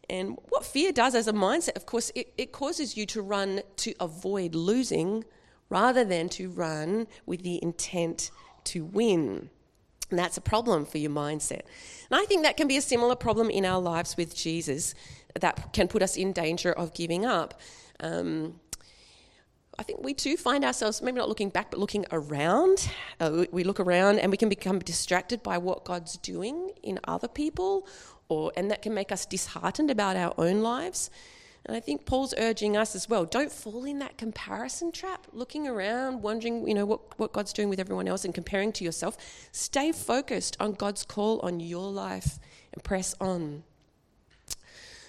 And 0.10 0.38
what 0.50 0.66
fear 0.66 0.92
does 0.92 1.14
as 1.14 1.28
a 1.28 1.34
mindset, 1.34 1.76
of 1.76 1.86
course, 1.86 2.12
it, 2.16 2.34
it 2.38 2.52
causes 2.52 2.96
you 2.96 3.06
to 3.08 3.22
run 3.22 3.62
to 3.78 3.94
avoid 4.00 4.56
losing 4.56 5.26
rather 5.70 6.06
than 6.06 6.30
to 6.30 6.50
run 6.50 7.08
with 7.26 7.44
the 7.44 7.62
intent 7.62 8.32
to 8.66 8.86
win. 8.86 9.50
And 10.16 10.24
that's 10.24 10.38
a 10.38 10.42
problem 10.42 10.86
for 10.86 10.98
your 10.98 11.12
mindset. 11.12 11.64
And 12.10 12.18
I 12.22 12.24
think 12.24 12.44
that 12.44 12.56
can 12.56 12.70
be 12.70 12.78
a 12.78 12.82
similar 12.82 13.16
problem 13.18 13.50
in 13.50 13.66
our 13.66 13.82
lives 13.82 14.16
with 14.16 14.34
Jesus 14.34 14.96
that 15.38 15.74
can 15.74 15.90
put 15.90 16.02
us 16.02 16.16
in 16.16 16.32
danger 16.32 16.72
of 16.72 16.94
giving 16.94 17.26
up. 17.26 17.60
Um, 18.00 18.62
I 19.78 19.84
think 19.84 20.06
we 20.06 20.14
too 20.14 20.38
find 20.38 20.64
ourselves 20.64 21.02
maybe 21.02 21.18
not 21.18 21.28
looking 21.28 21.50
back, 21.50 21.70
but 21.70 21.82
looking 21.82 22.06
around. 22.14 22.90
Uh, 23.20 23.44
we 23.52 23.66
look 23.66 23.82
around 23.82 24.20
and 24.20 24.32
we 24.32 24.38
can 24.38 24.48
become 24.48 24.80
distracted 24.80 25.44
by 25.44 25.58
what 25.58 25.84
God's 25.84 26.16
doing 26.16 26.72
in 26.82 26.98
other 27.04 27.28
people, 27.28 27.86
or 28.30 28.54
and 28.56 28.72
that 28.72 28.82
can 28.82 28.94
make 28.94 29.12
us 29.12 29.26
disheartened 29.26 29.92
about 29.92 30.16
our 30.16 30.34
own 30.38 30.62
lives. 30.62 31.10
And 31.66 31.76
I 31.76 31.80
think 31.80 32.06
Paul's 32.06 32.34
urging 32.38 32.78
us 32.78 32.96
as 32.96 33.10
well 33.10 33.26
don't 33.26 33.52
fall 33.52 33.86
in 33.86 34.00
that 34.00 34.18
comparison 34.18 34.92
trap, 34.92 35.28
looking 35.34 35.68
around, 35.68 36.22
wondering, 36.22 36.68
you 36.68 36.74
know, 36.74 36.86
what, 36.86 37.18
what 37.18 37.34
God's 37.34 37.54
doing 37.54 37.70
with 37.70 37.80
everyone 37.80 38.08
else 38.08 38.24
and 38.24 38.34
comparing 38.34 38.72
to 38.74 38.84
yourself. 38.84 39.18
Stay 39.52 39.92
focused 39.92 40.56
on 40.60 40.74
God's 40.74 41.04
call 41.04 41.40
on 41.40 41.60
your 41.60 41.92
life 41.92 42.40
and 42.72 42.84
press 42.84 43.16
on. 43.20 43.64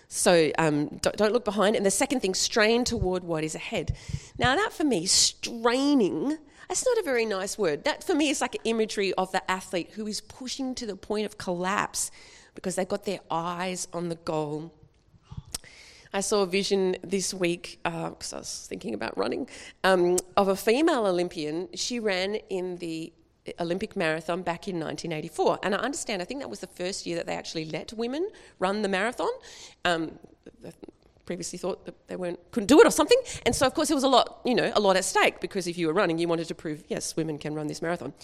So 0.08 0.50
um, 0.56 0.98
don't, 1.02 1.16
don't 1.16 1.32
look 1.32 1.44
behind. 1.44 1.76
And 1.76 1.84
the 1.84 1.90
second 1.90 2.20
thing, 2.20 2.34
strain 2.34 2.84
toward 2.84 3.22
what 3.22 3.44
is 3.44 3.54
ahead. 3.54 3.94
Now, 4.38 4.54
that 4.56 4.72
for 4.72 4.84
me, 4.84 5.04
straining, 5.04 6.38
that's 6.68 6.86
not 6.86 6.98
a 6.98 7.02
very 7.02 7.26
nice 7.26 7.58
word. 7.58 7.84
That 7.84 8.02
for 8.02 8.14
me 8.14 8.30
is 8.30 8.40
like 8.40 8.54
an 8.54 8.60
imagery 8.64 9.12
of 9.14 9.30
the 9.32 9.48
athlete 9.50 9.90
who 9.92 10.06
is 10.06 10.22
pushing 10.22 10.74
to 10.76 10.86
the 10.86 10.96
point 10.96 11.26
of 11.26 11.36
collapse 11.36 12.10
because 12.54 12.76
they've 12.76 12.88
got 12.88 13.04
their 13.04 13.20
eyes 13.30 13.88
on 13.92 14.08
the 14.08 14.14
goal. 14.14 14.72
I 16.16 16.20
saw 16.20 16.40
a 16.40 16.46
vision 16.46 16.96
this 17.02 17.34
week 17.34 17.78
because 17.84 18.32
uh, 18.32 18.36
I 18.36 18.38
was 18.38 18.66
thinking 18.70 18.94
about 18.94 19.18
running 19.18 19.50
um, 19.84 20.16
of 20.34 20.48
a 20.48 20.56
female 20.56 21.04
Olympian. 21.04 21.68
She 21.74 22.00
ran 22.00 22.36
in 22.48 22.76
the 22.78 23.12
Olympic 23.60 23.96
marathon 23.96 24.40
back 24.40 24.66
in 24.66 24.80
1984. 24.80 25.58
And 25.62 25.74
I 25.74 25.78
understand, 25.78 26.22
I 26.22 26.24
think 26.24 26.40
that 26.40 26.48
was 26.48 26.60
the 26.60 26.68
first 26.68 27.04
year 27.04 27.16
that 27.16 27.26
they 27.26 27.34
actually 27.34 27.66
let 27.66 27.92
women 27.92 28.30
run 28.58 28.80
the 28.80 28.88
marathon. 28.88 29.28
Um, 29.84 30.18
previously 31.26 31.58
thought 31.58 31.84
that 31.84 31.94
they 32.08 32.16
weren't 32.16 32.40
couldn't 32.50 32.68
do 32.68 32.80
it 32.80 32.86
or 32.86 32.90
something. 32.90 33.20
And 33.44 33.54
so 33.54 33.66
of 33.66 33.74
course 33.74 33.88
there 33.88 33.96
was 33.96 34.04
a 34.04 34.08
lot, 34.08 34.40
you 34.42 34.54
know, 34.54 34.72
a 34.74 34.80
lot 34.80 34.96
at 34.96 35.04
stake 35.04 35.40
because 35.40 35.66
if 35.66 35.76
you 35.76 35.86
were 35.86 35.92
running, 35.92 36.16
you 36.16 36.28
wanted 36.28 36.48
to 36.48 36.54
prove 36.54 36.82
yes, 36.88 37.14
women 37.14 37.36
can 37.36 37.54
run 37.54 37.66
this 37.66 37.82
marathon. 37.82 38.14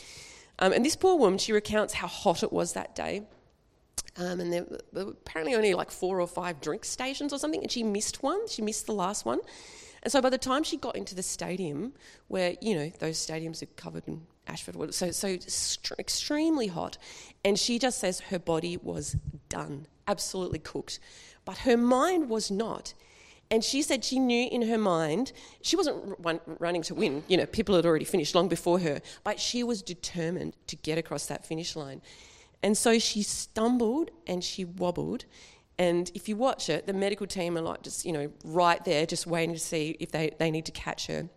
Um, 0.61 0.73
and 0.73 0.83
this 0.83 0.97
poor 0.97 1.19
woman, 1.19 1.39
she 1.39 1.53
recounts 1.53 1.93
how 1.93 2.07
hot 2.07 2.43
it 2.43 2.55
was 2.55 2.73
that 2.73 2.95
day. 2.95 3.25
Um, 4.17 4.41
and 4.41 4.53
there 4.53 4.67
were 4.93 5.13
apparently 5.13 5.55
only 5.55 5.75
like 5.75 5.91
four 5.91 6.21
or 6.21 6.27
five 6.27 6.61
drink 6.61 6.85
stations 6.85 7.33
or 7.33 7.39
something, 7.39 7.63
and 7.63 7.71
she 7.71 7.83
missed 7.83 8.23
one. 8.23 8.47
She 8.49 8.63
missed 8.63 8.87
the 8.87 8.93
last 8.93 9.25
one. 9.25 9.41
And 10.03 10.11
so 10.11 10.21
by 10.21 10.31
the 10.31 10.39
time 10.39 10.65
she 10.65 10.77
got 10.77 10.97
into 10.97 11.15
the 11.15 11.23
stadium, 11.23 11.93
where, 12.29 12.57
you 12.61 12.75
know, 12.75 12.91
those 12.99 13.17
stadiums 13.17 13.63
are 13.63 13.67
covered 13.77 14.03
in 14.07 14.23
Ashford, 14.49 14.93
so, 14.93 15.11
so 15.13 15.39
extremely 15.99 16.67
hot, 16.67 16.99
and 17.45 17.59
she 17.59 17.79
just 17.79 17.99
says 17.99 18.21
her 18.21 18.39
body 18.39 18.77
was 18.77 19.17
done, 19.49 19.87
absolutely 20.09 20.59
cooked. 20.59 20.99
But 21.45 21.59
her 21.59 21.77
mind 21.77 22.29
was 22.29 22.51
not. 22.51 22.95
And 23.51 23.63
she 23.63 23.83
said 23.83 24.05
she 24.05 24.19
knew 24.19 24.49
in 24.51 24.63
her 24.63 24.79
mind, 24.79 25.33
she 25.61 25.77
wasn't 25.77 26.17
running 26.59 26.83
to 26.83 26.95
win, 26.95 27.23
you 27.29 27.37
know, 27.37 27.47
people 27.47 27.77
had 27.77 27.87
already 27.87 28.05
finished 28.05 28.35
long 28.35 28.49
before 28.49 28.81
her, 28.81 29.01
but 29.25 29.39
she 29.39 29.63
was 29.63 29.83
determined 29.83 30.57
to 30.69 30.77
get 30.77 30.99
across 30.99 31.27
that 31.27 31.47
finish 31.47 31.77
line. 31.77 32.01
And 32.63 32.77
so 32.77 32.99
she 32.99 33.23
stumbled 33.23 34.11
and 34.27 34.43
she 34.43 34.65
wobbled. 34.65 35.25
And 35.79 36.11
if 36.15 36.29
you 36.29 36.37
watch 36.37 36.69
it, 36.69 36.87
the 36.87 36.93
medical 36.93 37.27
team 37.27 37.57
are 37.59 37.63
like 37.63 37.83
just, 37.83 38.05
you 38.05 38.13
know, 38.13 38.31
right 38.45 38.83
there, 38.85 39.05
just 39.07 39.27
waiting 39.27 39.55
to 39.55 39.61
see 39.61 39.97
if 39.99 40.13
they, 40.13 40.31
they 40.39 40.51
need 40.51 40.67
to 40.67 40.73
catch 40.73 41.07
her. 41.09 41.29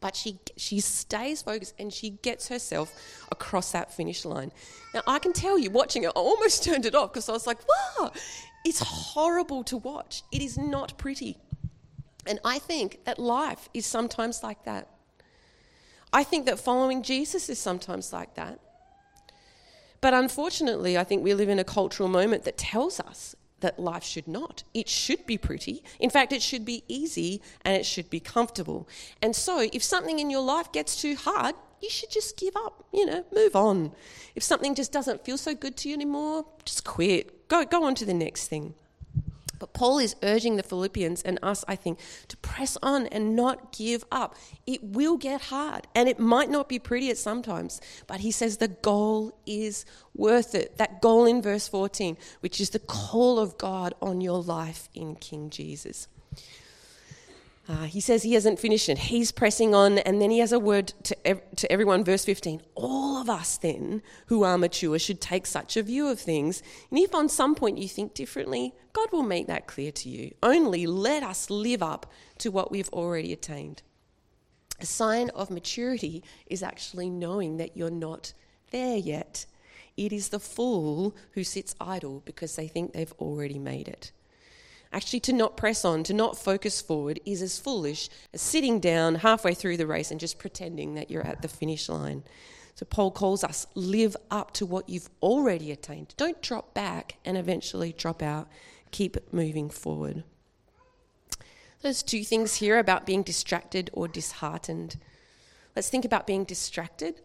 But 0.00 0.14
she, 0.14 0.38
she 0.56 0.80
stays 0.80 1.42
focused 1.42 1.74
and 1.78 1.92
she 1.92 2.10
gets 2.10 2.48
herself 2.48 2.94
across 3.32 3.72
that 3.72 3.92
finish 3.92 4.24
line. 4.24 4.52
Now, 4.92 5.00
I 5.06 5.18
can 5.18 5.32
tell 5.32 5.58
you, 5.58 5.70
watching 5.70 6.04
it, 6.04 6.08
I 6.08 6.10
almost 6.10 6.62
turned 6.64 6.84
it 6.86 6.94
off 6.94 7.12
because 7.12 7.28
I 7.28 7.32
was 7.32 7.46
like, 7.46 7.58
wow, 7.98 8.12
it's 8.64 8.80
horrible 8.80 9.64
to 9.64 9.78
watch. 9.78 10.22
It 10.30 10.42
is 10.42 10.58
not 10.58 10.96
pretty. 10.98 11.38
And 12.26 12.38
I 12.44 12.58
think 12.58 13.04
that 13.04 13.18
life 13.18 13.68
is 13.74 13.86
sometimes 13.86 14.42
like 14.42 14.64
that. 14.64 14.90
I 16.12 16.22
think 16.22 16.46
that 16.46 16.60
following 16.60 17.02
Jesus 17.02 17.48
is 17.48 17.58
sometimes 17.58 18.12
like 18.12 18.34
that. 18.34 18.60
But 20.04 20.12
unfortunately, 20.12 20.98
I 20.98 21.04
think 21.04 21.24
we 21.24 21.32
live 21.32 21.48
in 21.48 21.58
a 21.58 21.64
cultural 21.64 22.10
moment 22.10 22.44
that 22.44 22.58
tells 22.58 23.00
us 23.00 23.34
that 23.60 23.78
life 23.78 24.04
should 24.04 24.28
not. 24.28 24.62
It 24.74 24.86
should 24.86 25.24
be 25.24 25.38
pretty. 25.38 25.82
In 25.98 26.10
fact, 26.10 26.30
it 26.30 26.42
should 26.42 26.66
be 26.66 26.84
easy 26.88 27.40
and 27.64 27.74
it 27.74 27.86
should 27.86 28.10
be 28.10 28.20
comfortable. 28.20 28.86
And 29.22 29.34
so, 29.34 29.66
if 29.72 29.82
something 29.82 30.18
in 30.18 30.28
your 30.28 30.42
life 30.42 30.70
gets 30.72 31.00
too 31.00 31.16
hard, 31.16 31.54
you 31.80 31.88
should 31.88 32.10
just 32.10 32.36
give 32.36 32.54
up, 32.54 32.84
you 32.92 33.06
know, 33.06 33.24
move 33.34 33.56
on. 33.56 33.92
If 34.34 34.42
something 34.42 34.74
just 34.74 34.92
doesn't 34.92 35.24
feel 35.24 35.38
so 35.38 35.54
good 35.54 35.74
to 35.78 35.88
you 35.88 35.94
anymore, 35.94 36.44
just 36.66 36.84
quit. 36.84 37.48
Go, 37.48 37.64
go 37.64 37.84
on 37.84 37.94
to 37.94 38.04
the 38.04 38.12
next 38.12 38.48
thing. 38.48 38.74
But 39.64 39.72
Paul 39.72 39.98
is 39.98 40.14
urging 40.22 40.56
the 40.56 40.62
Philippians 40.62 41.22
and 41.22 41.38
us, 41.42 41.64
I 41.66 41.74
think, 41.74 41.98
to 42.28 42.36
press 42.36 42.76
on 42.82 43.06
and 43.06 43.34
not 43.34 43.72
give 43.72 44.04
up. 44.12 44.36
It 44.66 44.84
will 44.84 45.16
get 45.16 45.40
hard 45.40 45.86
and 45.94 46.06
it 46.06 46.18
might 46.18 46.50
not 46.50 46.68
be 46.68 46.78
pretty 46.78 47.08
at 47.08 47.16
sometimes, 47.16 47.80
but 48.06 48.20
he 48.20 48.30
says 48.30 48.58
the 48.58 48.68
goal 48.68 49.34
is 49.46 49.86
worth 50.14 50.54
it. 50.54 50.76
That 50.76 51.00
goal 51.00 51.24
in 51.24 51.40
verse 51.40 51.66
14, 51.66 52.18
which 52.40 52.60
is 52.60 52.70
the 52.70 52.78
call 52.78 53.38
of 53.38 53.56
God 53.56 53.94
on 54.02 54.20
your 54.20 54.42
life 54.42 54.90
in 54.92 55.16
King 55.16 55.48
Jesus. 55.48 56.08
Uh, 57.66 57.84
he 57.84 58.00
says 58.00 58.22
he 58.22 58.34
hasn't 58.34 58.58
finished 58.58 58.90
it. 58.90 58.98
He's 58.98 59.32
pressing 59.32 59.74
on, 59.74 59.98
and 59.98 60.20
then 60.20 60.30
he 60.30 60.40
has 60.40 60.52
a 60.52 60.58
word 60.58 60.92
to, 61.04 61.26
ev- 61.26 61.40
to 61.56 61.72
everyone. 61.72 62.04
Verse 62.04 62.24
15 62.24 62.60
All 62.74 63.16
of 63.16 63.30
us, 63.30 63.56
then, 63.56 64.02
who 64.26 64.42
are 64.42 64.58
mature, 64.58 64.98
should 64.98 65.20
take 65.20 65.46
such 65.46 65.76
a 65.76 65.82
view 65.82 66.08
of 66.08 66.20
things. 66.20 66.62
And 66.90 66.98
if 66.98 67.14
on 67.14 67.28
some 67.28 67.54
point 67.54 67.78
you 67.78 67.88
think 67.88 68.12
differently, 68.12 68.74
God 68.92 69.10
will 69.12 69.22
make 69.22 69.46
that 69.46 69.66
clear 69.66 69.92
to 69.92 70.08
you. 70.10 70.34
Only 70.42 70.86
let 70.86 71.22
us 71.22 71.48
live 71.48 71.82
up 71.82 72.12
to 72.38 72.50
what 72.50 72.70
we've 72.70 72.90
already 72.90 73.32
attained. 73.32 73.82
A 74.80 74.86
sign 74.86 75.30
of 75.30 75.50
maturity 75.50 76.22
is 76.46 76.62
actually 76.62 77.08
knowing 77.08 77.56
that 77.56 77.76
you're 77.76 77.90
not 77.90 78.34
there 78.72 78.98
yet. 78.98 79.46
It 79.96 80.12
is 80.12 80.28
the 80.28 80.40
fool 80.40 81.16
who 81.32 81.44
sits 81.44 81.74
idle 81.80 82.22
because 82.26 82.56
they 82.56 82.68
think 82.68 82.92
they've 82.92 83.12
already 83.18 83.58
made 83.58 83.88
it. 83.88 84.12
Actually, 84.94 85.18
to 85.18 85.32
not 85.32 85.56
press 85.56 85.84
on, 85.84 86.04
to 86.04 86.14
not 86.14 86.38
focus 86.38 86.80
forward, 86.80 87.18
is 87.26 87.42
as 87.42 87.58
foolish 87.58 88.08
as 88.32 88.40
sitting 88.40 88.78
down 88.78 89.16
halfway 89.16 89.52
through 89.52 89.76
the 89.76 89.88
race 89.88 90.12
and 90.12 90.20
just 90.20 90.38
pretending 90.38 90.94
that 90.94 91.10
you're 91.10 91.26
at 91.26 91.42
the 91.42 91.48
finish 91.48 91.88
line. 91.88 92.22
So, 92.76 92.86
Paul 92.86 93.10
calls 93.10 93.42
us 93.42 93.66
live 93.74 94.16
up 94.30 94.52
to 94.52 94.64
what 94.64 94.88
you've 94.88 95.10
already 95.20 95.72
attained. 95.72 96.14
Don't 96.16 96.40
drop 96.40 96.74
back 96.74 97.16
and 97.24 97.36
eventually 97.36 97.92
drop 97.92 98.22
out. 98.22 98.48
Keep 98.92 99.32
moving 99.32 99.68
forward. 99.68 100.22
There's 101.82 102.04
two 102.04 102.22
things 102.22 102.54
here 102.54 102.78
about 102.78 103.04
being 103.04 103.24
distracted 103.24 103.90
or 103.92 104.06
disheartened. 104.06 104.96
Let's 105.74 105.90
think 105.90 106.04
about 106.04 106.24
being 106.24 106.44
distracted. 106.44 107.20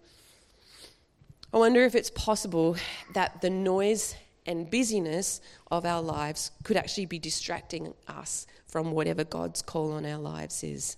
I 1.54 1.58
wonder 1.58 1.84
if 1.84 1.94
it's 1.94 2.10
possible 2.10 2.78
that 3.14 3.42
the 3.42 3.52
noise 3.52 4.16
and 4.50 4.70
busyness 4.72 5.42
of 5.70 5.86
our 5.86 6.02
lives 6.02 6.50
could 6.64 6.76
actually 6.76 7.06
be 7.06 7.20
distracting 7.20 7.94
us 8.08 8.48
from 8.66 8.92
whatever 8.92 9.24
God's 9.24 9.62
call 9.62 9.92
on 9.92 10.08
our 10.08 10.18
lives 10.18 10.64
is. 10.64 10.98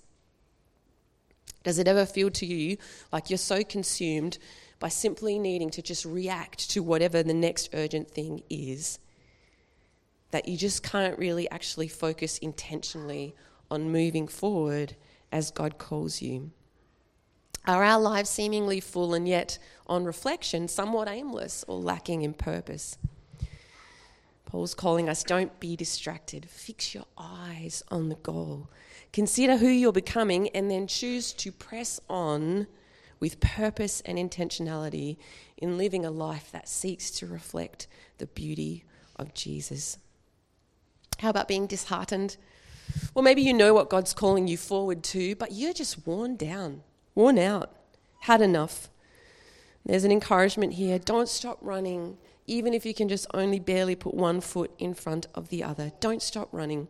Does 1.64 1.78
it 1.78 1.88
ever 1.88 2.06
feel 2.06 2.32
to 2.32 2.46
you 2.46 2.78
like 3.12 3.30
you're 3.30 3.38
so 3.38 3.62
consumed 3.62 4.38
by 4.80 4.88
simply 4.88 5.38
needing 5.38 5.70
to 5.72 5.82
just 5.82 6.06
react 6.06 6.72
to 6.72 6.82
whatever 6.82 7.22
the 7.24 7.34
next 7.34 7.70
urgent 7.74 8.10
thing 8.10 8.42
is 8.50 9.00
that 10.32 10.48
you 10.48 10.56
just 10.56 10.82
can't 10.82 11.20
really 11.20 11.50
actually 11.52 11.90
focus 11.90 12.38
intentionally 12.38 13.36
on 13.70 13.92
moving 13.92 14.30
forward 14.30 14.96
as 15.30 15.52
God 15.52 15.78
calls 15.78 16.22
you? 16.22 16.52
Are 17.68 17.84
our 17.84 18.00
lives 18.00 18.30
seemingly 18.30 18.80
full 18.80 19.14
and 19.14 19.28
yet, 19.28 19.60
on 19.88 20.06
reflection, 20.06 20.70
somewhat 20.70 21.10
aimless 21.10 21.66
or 21.68 21.78
lacking 21.78 22.22
in 22.22 22.34
purpose? 22.34 22.98
Paul's 24.52 24.74
calling 24.74 25.08
us 25.08 25.24
don't 25.24 25.58
be 25.62 25.78
distracted. 25.78 26.46
Fix 26.50 26.94
your 26.94 27.06
eyes 27.18 27.84
on 27.88 28.10
the 28.10 28.16
goal. 28.16 28.70
Consider 29.14 29.56
who 29.56 29.70
you're 29.70 29.94
becoming 29.94 30.50
and 30.50 30.70
then 30.70 30.88
choose 30.88 31.32
to 31.32 31.54
press 31.54 32.02
on 32.10 32.68
with 33.22 33.40
purpose 33.40 34.02
and 34.02 34.18
intentionality 34.18 35.16
in 35.56 35.78
living 35.78 36.04
a 36.04 36.12
life 36.12 36.52
that 36.52 36.68
seeks 36.68 37.10
to 37.12 37.28
reflect 37.28 37.88
the 38.18 38.28
beauty 38.28 38.84
of 39.16 39.34
Jesus. 39.34 39.98
How 41.20 41.30
about 41.30 41.48
being 41.48 41.66
disheartened? 41.66 42.36
Well, 43.14 43.24
maybe 43.24 43.42
you 43.42 43.54
know 43.54 43.74
what 43.74 43.90
God's 43.90 44.14
calling 44.14 44.50
you 44.50 44.58
forward 44.58 45.02
to, 45.04 45.34
but 45.38 45.54
you're 45.54 45.72
just 45.72 46.06
worn 46.06 46.36
down, 46.36 46.84
worn 47.16 47.40
out, 47.40 47.74
had 48.20 48.42
enough. 48.42 48.90
There's 49.86 50.04
an 50.04 50.12
encouragement 50.12 50.74
here 50.74 51.00
don't 51.00 51.30
stop 51.30 51.58
running 51.62 52.18
even 52.48 52.74
if 52.74 52.86
you 52.86 52.94
can 52.94 53.10
just 53.10 53.28
only 53.34 53.60
barely 53.60 53.96
put 53.96 54.14
one 54.14 54.42
foot 54.42 54.72
in 54.78 54.94
front 54.94 55.28
of 55.36 55.50
the 55.50 55.64
other. 55.64 55.92
Don't 56.00 56.22
stop 56.22 56.50
running. 56.52 56.88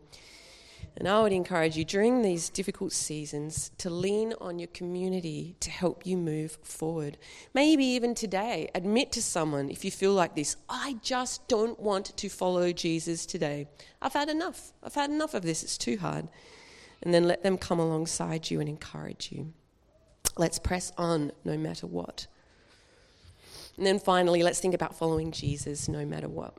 And 0.96 1.08
I 1.08 1.22
would 1.22 1.32
encourage 1.32 1.76
you 1.76 1.84
during 1.84 2.20
these 2.20 2.50
difficult 2.50 2.92
seasons 2.92 3.70
to 3.78 3.88
lean 3.88 4.34
on 4.40 4.58
your 4.58 4.68
community 4.68 5.56
to 5.60 5.70
help 5.70 6.04
you 6.04 6.16
move 6.16 6.58
forward. 6.62 7.16
Maybe 7.54 7.84
even 7.84 8.14
today, 8.14 8.68
admit 8.74 9.10
to 9.12 9.22
someone 9.22 9.70
if 9.70 9.84
you 9.84 9.90
feel 9.90 10.12
like 10.12 10.34
this 10.34 10.56
I 10.68 10.96
just 11.02 11.48
don't 11.48 11.80
want 11.80 12.16
to 12.16 12.28
follow 12.28 12.72
Jesus 12.72 13.24
today. 13.24 13.68
I've 14.02 14.12
had 14.12 14.28
enough. 14.28 14.72
I've 14.82 14.94
had 14.94 15.10
enough 15.10 15.34
of 15.34 15.42
this. 15.42 15.62
It's 15.62 15.78
too 15.78 15.96
hard. 15.96 16.28
And 17.02 17.12
then 17.12 17.26
let 17.26 17.42
them 17.42 17.58
come 17.58 17.80
alongside 17.80 18.50
you 18.50 18.60
and 18.60 18.68
encourage 18.68 19.32
you. 19.32 19.52
Let's 20.36 20.58
press 20.58 20.92
on 20.96 21.32
no 21.44 21.56
matter 21.56 21.86
what. 21.86 22.26
And 23.76 23.86
then 23.86 23.98
finally, 23.98 24.42
let's 24.42 24.60
think 24.60 24.74
about 24.74 24.96
following 24.96 25.32
Jesus 25.32 25.88
no 25.88 26.04
matter 26.04 26.28
what. 26.28 26.54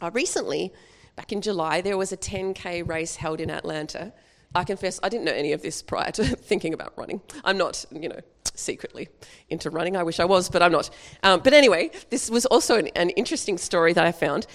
Uh, 0.00 0.10
recently, 0.12 0.72
back 1.16 1.32
in 1.32 1.40
July, 1.40 1.80
there 1.80 1.98
was 1.98 2.12
a 2.12 2.16
10K 2.16 2.86
race 2.88 3.16
held 3.16 3.40
in 3.40 3.50
Atlanta. 3.50 4.12
I 4.54 4.64
confess 4.64 4.98
I 5.02 5.08
didn't 5.08 5.24
know 5.24 5.32
any 5.32 5.52
of 5.52 5.62
this 5.62 5.82
prior 5.82 6.10
to 6.12 6.24
thinking 6.36 6.72
about 6.72 6.92
running. 6.96 7.20
I'm 7.44 7.58
not, 7.58 7.84
you 7.90 8.08
know, 8.08 8.20
secretly 8.54 9.08
into 9.50 9.70
running. 9.70 9.96
I 9.96 10.02
wish 10.02 10.20
I 10.20 10.24
was, 10.24 10.48
but 10.48 10.62
I'm 10.62 10.72
not. 10.72 10.90
Um, 11.22 11.40
but 11.42 11.52
anyway, 11.52 11.90
this 12.10 12.30
was 12.30 12.46
also 12.46 12.78
an, 12.78 12.88
an 12.88 13.10
interesting 13.10 13.58
story 13.58 13.92
that 13.92 14.04
I 14.06 14.12
found. 14.12 14.46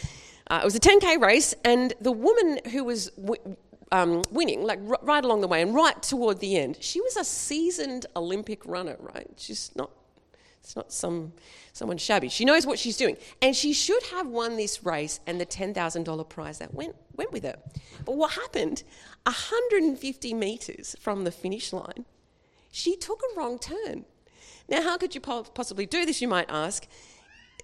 Uh, 0.50 0.60
it 0.62 0.66
was 0.66 0.76
a 0.76 0.80
10k 0.80 1.22
race, 1.22 1.56
and 1.64 1.94
the 2.02 2.12
woman 2.12 2.60
who 2.72 2.84
was 2.84 3.08
w- 3.12 3.56
um, 3.92 4.24
winning, 4.32 4.64
like 4.64 4.80
r- 4.88 5.00
right 5.02 5.24
along 5.24 5.42
the 5.42 5.48
way 5.48 5.62
and 5.62 5.74
right 5.74 6.02
toward 6.04 6.40
the 6.40 6.58
end, 6.58 6.78
she 6.82 7.00
was 7.00 7.16
a 7.16 7.24
seasoned 7.24 8.08
Olympic 8.16 8.66
runner, 8.66 8.98
right? 9.00 9.30
She's 9.38 9.72
not, 9.76 9.92
it's 10.64 10.76
not 10.76 10.92
some 10.92 11.34
someone 11.74 11.98
shabby. 11.98 12.30
She 12.30 12.46
knows 12.46 12.66
what 12.66 12.80
she's 12.80 12.98
doing, 12.98 13.18
and 13.42 13.56
she 13.56 13.74
should 13.74 14.04
have 14.12 14.28
won 14.28 14.56
this 14.56 14.84
race 14.84 15.20
and 15.28 15.40
the 15.40 15.46
ten 15.46 15.74
thousand 15.74 16.04
dollar 16.04 16.24
prize 16.24 16.60
that 16.60 16.74
went 16.74 16.96
went 17.16 17.32
with 17.32 17.44
her. 17.44 17.58
But 18.06 18.16
what 18.16 18.34
happened? 18.34 18.84
150 19.26 20.34
meters 20.34 20.96
from 21.00 21.24
the 21.24 21.32
finish 21.32 21.72
line, 21.72 22.06
she 22.72 22.96
took 22.98 23.22
a 23.22 23.40
wrong 23.40 23.58
turn. 23.58 24.06
Now, 24.68 24.82
how 24.82 24.98
could 24.98 25.16
you 25.16 25.22
possibly 25.22 25.86
do 25.86 26.06
this? 26.06 26.22
You 26.22 26.28
might 26.28 26.50
ask. 26.50 26.88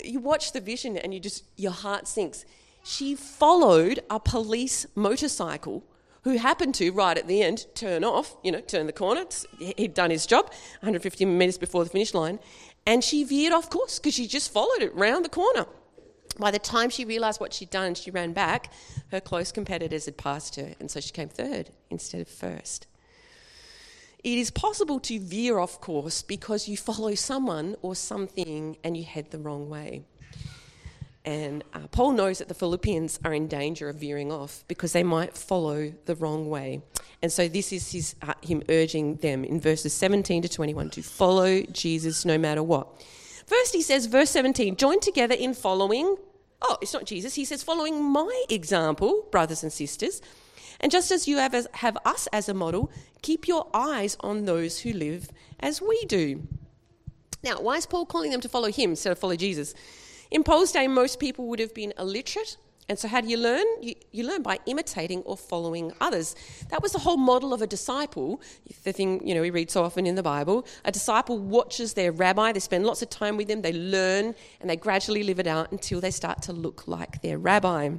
You 0.02 0.20
watch 0.20 0.54
the 0.54 0.62
vision 0.62 0.98
and 0.98 1.14
you 1.14 1.20
just 1.20 1.44
your 1.58 1.74
heart 1.74 2.08
sinks 2.08 2.46
she 2.84 3.16
followed 3.16 4.00
a 4.10 4.20
police 4.20 4.86
motorcycle 4.96 5.84
who 6.24 6.38
happened 6.38 6.76
to, 6.76 6.92
right 6.92 7.18
at 7.18 7.28
the 7.28 7.42
end, 7.42 7.66
turn 7.76 8.04
off, 8.04 8.36
you 8.44 8.52
know, 8.52 8.60
turn 8.60 8.88
the 8.88 8.94
corner. 8.94 9.26
He'd 9.58 9.94
done 9.94 10.12
his 10.12 10.26
job 10.26 10.48
150 10.82 11.26
metres 11.26 11.58
before 11.58 11.84
the 11.84 11.90
finish 11.90 12.14
line. 12.14 12.40
And 12.86 13.04
she 13.04 13.24
veered 13.24 13.54
off 13.54 13.70
course 13.70 14.00
because 14.00 14.14
she 14.14 14.28
just 14.28 14.52
followed 14.52 14.82
it 14.82 14.94
round 14.96 15.26
the 15.26 15.30
corner. 15.30 15.66
By 16.40 16.52
the 16.52 16.60
time 16.60 16.90
she 16.90 17.04
realised 17.06 17.40
what 17.40 17.54
she'd 17.54 17.70
done 17.70 17.96
she 17.96 18.12
ran 18.12 18.34
back, 18.34 18.72
her 19.12 19.20
close 19.20 19.52
competitors 19.52 20.06
had 20.06 20.18
passed 20.18 20.56
her, 20.56 20.74
and 20.80 20.90
so 20.90 21.00
she 21.02 21.12
came 21.12 21.28
third 21.28 21.72
instead 21.90 22.22
of 22.22 22.28
first. 22.28 22.88
It 24.24 24.38
is 24.38 24.52
possible 24.52 25.00
to 25.02 25.20
veer 25.20 25.60
off 25.60 25.80
course 25.80 26.22
because 26.22 26.68
you 26.68 26.78
follow 26.78 27.16
someone 27.16 27.76
or 27.82 27.96
something 27.96 28.78
and 28.84 28.98
you 28.98 29.04
head 29.04 29.32
the 29.32 29.40
wrong 29.40 29.70
way. 29.70 30.04
And 31.26 31.64
uh, 31.74 31.88
Paul 31.92 32.14
knows 32.14 32.40
that 32.40 32.48
the 32.48 32.54
Philippians 32.54 33.20
are 33.26 33.34
in 33.34 33.48
danger 33.48 33.90
of 33.90 33.98
veering 33.98 34.32
off 34.32 34.64
because 34.68 34.94
they 34.94 35.04
might 35.04 35.38
follow 35.38 35.94
the 36.06 36.16
wrong 36.16 36.50
way. 36.50 36.82
And 37.22 37.32
so 37.32 37.48
this 37.48 37.74
is 37.74 37.92
his, 37.92 38.16
uh, 38.22 38.34
him 38.42 38.64
urging 38.70 39.16
them 39.18 39.44
in 39.44 39.60
verses 39.60 39.94
17 39.94 40.44
to 40.44 40.50
21 40.50 40.90
to 40.92 41.04
follow 41.04 41.62
Jesus 41.64 42.24
no 42.24 42.38
matter 42.38 42.64
what. 42.64 42.88
First, 43.46 43.74
he 43.74 43.82
says, 43.82 44.06
verse 44.06 44.30
17, 44.30 44.76
join 44.78 45.00
together 45.00 45.36
in 45.36 45.54
following. 45.54 46.16
Oh, 46.62 46.78
it's 46.82 46.94
not 46.94 47.06
Jesus. 47.06 47.36
He 47.36 47.46
says, 47.46 47.64
following 47.64 48.02
my 48.02 48.46
example, 48.50 49.28
brothers 49.32 49.64
and 49.64 49.74
sisters. 49.74 50.22
And 50.80 50.92
just 50.92 51.12
as 51.12 51.28
you 51.28 51.38
have, 51.38 51.54
as, 51.54 51.68
have 51.74 51.98
us 52.06 52.28
as 52.28 52.48
a 52.48 52.54
model, 52.54 52.92
keep 53.22 53.48
your 53.48 53.68
eyes 53.74 54.16
on 54.22 54.46
those 54.46 54.80
who 54.80 54.94
live 54.94 55.30
as 55.60 55.82
we 55.82 56.06
do. 56.06 56.48
Now, 57.44 57.60
why 57.60 57.78
is 57.78 57.86
Paul 57.86 58.06
calling 58.06 58.32
them 58.32 58.42
to 58.42 58.50
follow 58.50 58.72
him 58.72 58.92
instead 58.92 59.12
of 59.12 59.20
follow 59.20 59.36
Jesus? 59.36 59.74
In 60.32 60.44
Paul's 60.44 60.72
day, 60.72 60.88
most 60.88 61.20
people 61.20 61.48
would 61.48 61.60
have 61.60 61.74
been 61.74 61.94
illiterate. 61.98 62.58
And 62.88 62.98
so, 62.98 63.08
how 63.08 63.22
do 63.22 63.28
you 63.28 63.38
learn? 63.38 63.66
You, 63.82 63.94
you, 64.12 64.24
learn 64.24 64.42
by 64.42 64.58
imitating 64.66 65.22
or 65.22 65.38
following 65.38 65.92
others. 66.02 66.36
That 66.70 66.82
was 66.82 66.92
the 66.92 67.00
whole 67.00 67.18
model 67.18 67.54
of 67.54 67.62
a 67.62 67.68
disciple. 67.68 68.42
The 68.84 68.92
thing 68.92 69.26
you 69.26 69.36
know 69.36 69.42
we 69.42 69.52
read 69.52 69.70
so 69.70 69.84
often 69.84 70.08
in 70.08 70.16
the 70.16 70.24
Bible. 70.24 70.66
A 70.86 70.92
disciple 70.92 71.38
watches 71.38 71.94
their 71.94 72.12
rabbi. 72.12 72.52
They 72.52 72.60
spend 72.60 72.88
lots 72.88 73.04
of 73.04 73.10
time 73.12 73.38
with 73.38 73.48
them. 73.48 73.62
They 73.62 73.74
learn, 73.74 74.34
and 74.60 74.70
they 74.70 74.76
gradually 74.76 75.22
live 75.22 75.40
it 75.40 75.46
out 75.46 75.72
until 75.72 76.02
they 76.02 76.10
start 76.10 76.42
to 76.44 76.54
look 76.54 76.88
like 76.88 77.22
their 77.22 77.38
rabbi. 77.38 77.92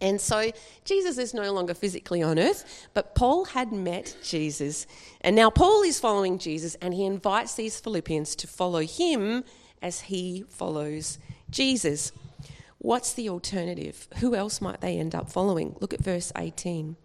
And 0.00 0.20
so 0.20 0.50
Jesus 0.84 1.16
is 1.18 1.32
no 1.32 1.52
longer 1.52 1.72
physically 1.72 2.20
on 2.20 2.36
earth, 2.36 2.88
but 2.94 3.14
Paul 3.14 3.44
had 3.44 3.72
met 3.72 4.16
Jesus. 4.24 4.88
And 5.20 5.36
now 5.36 5.50
Paul 5.50 5.82
is 5.82 6.00
following 6.00 6.38
Jesus, 6.38 6.74
and 6.76 6.92
he 6.94 7.04
invites 7.04 7.54
these 7.54 7.78
Philippians 7.78 8.34
to 8.36 8.48
follow 8.48 8.80
him 8.80 9.44
as 9.82 10.02
he 10.02 10.44
follows 10.48 11.18
Jesus. 11.50 12.12
What's 12.78 13.12
the 13.12 13.28
alternative? 13.28 14.08
Who 14.18 14.34
else 14.34 14.60
might 14.60 14.80
they 14.80 14.98
end 14.98 15.14
up 15.14 15.30
following? 15.30 15.76
Look 15.80 15.94
at 15.94 16.02
verse 16.02 16.32
18. 16.36 16.96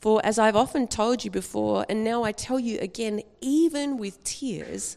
For 0.00 0.24
as 0.24 0.38
I've 0.38 0.56
often 0.56 0.88
told 0.88 1.24
you 1.24 1.30
before, 1.30 1.84
and 1.88 2.02
now 2.02 2.22
I 2.22 2.32
tell 2.32 2.58
you 2.58 2.78
again, 2.78 3.22
even 3.40 3.98
with 3.98 4.22
tears, 4.24 4.96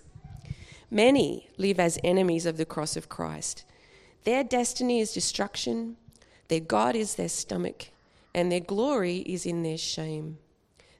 many 0.90 1.50
live 1.58 1.80
as 1.80 2.00
enemies 2.04 2.46
of 2.46 2.58
the 2.58 2.66
cross 2.66 2.96
of 2.96 3.10
Christ. 3.10 3.66
Their 4.24 4.44
destiny 4.44 5.02
is 5.02 5.12
destruction, 5.12 5.98
their 6.48 6.62
God 6.62 6.96
is 6.96 7.16
their 7.16 7.30
stomach, 7.30 7.88
and 8.34 8.52
their 8.52 8.62
glory 8.62 9.18
is 9.18 9.46
in 9.46 9.64
their 9.64 9.78
shame. 9.78 10.38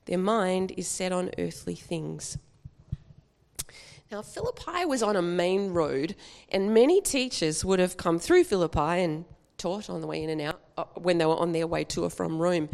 Their 0.06 0.18
mind 0.18 0.74
is 0.76 0.88
set 0.88 1.12
on 1.12 1.32
earthly 1.38 1.76
things. 1.76 2.38
Now, 4.14 4.22
Philippi 4.22 4.86
was 4.86 5.02
on 5.02 5.16
a 5.16 5.24
main 5.24 5.72
road, 5.72 6.16
and 6.50 6.72
many 6.72 7.02
teachers 7.02 7.66
would 7.66 7.80
have 7.80 7.98
come 7.98 8.20
through 8.20 8.44
Philippi 8.44 9.02
and 9.02 9.26
taught 9.58 9.90
on 9.90 10.02
the 10.02 10.08
way 10.08 10.22
in 10.22 10.30
and 10.30 10.40
out 10.40 10.62
uh, 10.78 10.84
when 10.94 11.18
they 11.18 11.26
were 11.26 11.36
on 11.36 11.52
their 11.52 11.66
way 11.66 11.84
to 11.86 12.04
or 12.04 12.12
from 12.12 12.38
Rome. 12.38 12.70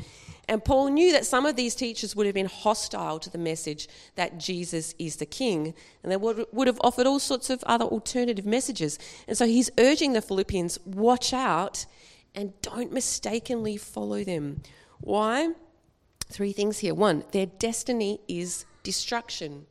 And 0.49 0.61
Paul 0.61 0.89
knew 0.89 1.13
that 1.13 1.25
some 1.25 1.45
of 1.45 1.55
these 1.55 1.75
teachers 1.75 2.13
would 2.13 2.25
have 2.25 2.35
been 2.35 2.47
hostile 2.47 3.19
to 3.19 3.29
the 3.29 3.37
message 3.37 3.87
that 4.15 4.37
Jesus 4.37 4.93
is 4.99 5.15
the 5.15 5.25
king, 5.25 5.73
and 6.03 6.11
they 6.11 6.17
would, 6.17 6.45
would 6.51 6.67
have 6.67 6.81
offered 6.83 7.07
all 7.07 7.19
sorts 7.19 7.49
of 7.49 7.63
other 7.63 7.85
alternative 7.85 8.45
messages. 8.45 8.99
And 9.25 9.37
so 9.37 9.45
he's 9.45 9.69
urging 9.77 10.11
the 10.11 10.21
Philippians 10.21 10.77
watch 10.83 11.31
out 11.31 11.85
and 12.35 12.51
don't 12.61 12.91
mistakenly 12.91 13.77
follow 13.77 14.25
them. 14.25 14.61
Why? 14.99 15.53
Three 16.27 16.51
things 16.51 16.79
here. 16.79 16.93
One, 16.93 17.23
their 17.31 17.45
destiny 17.45 18.19
is 18.27 18.65
destruction. 18.83 19.67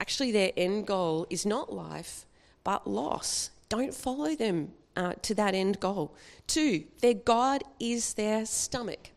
Actually, 0.00 0.32
their 0.32 0.52
end 0.56 0.86
goal 0.86 1.26
is 1.30 1.46
not 1.46 1.72
life, 1.72 2.26
but 2.62 2.86
loss. 2.86 3.50
Don't 3.68 3.94
follow 3.94 4.34
them 4.34 4.72
uh, 4.96 5.14
to 5.22 5.34
that 5.34 5.54
end 5.54 5.80
goal. 5.80 6.14
Two, 6.46 6.84
their 7.00 7.14
God 7.14 7.62
is 7.80 8.14
their 8.14 8.46
stomach. 8.46 9.10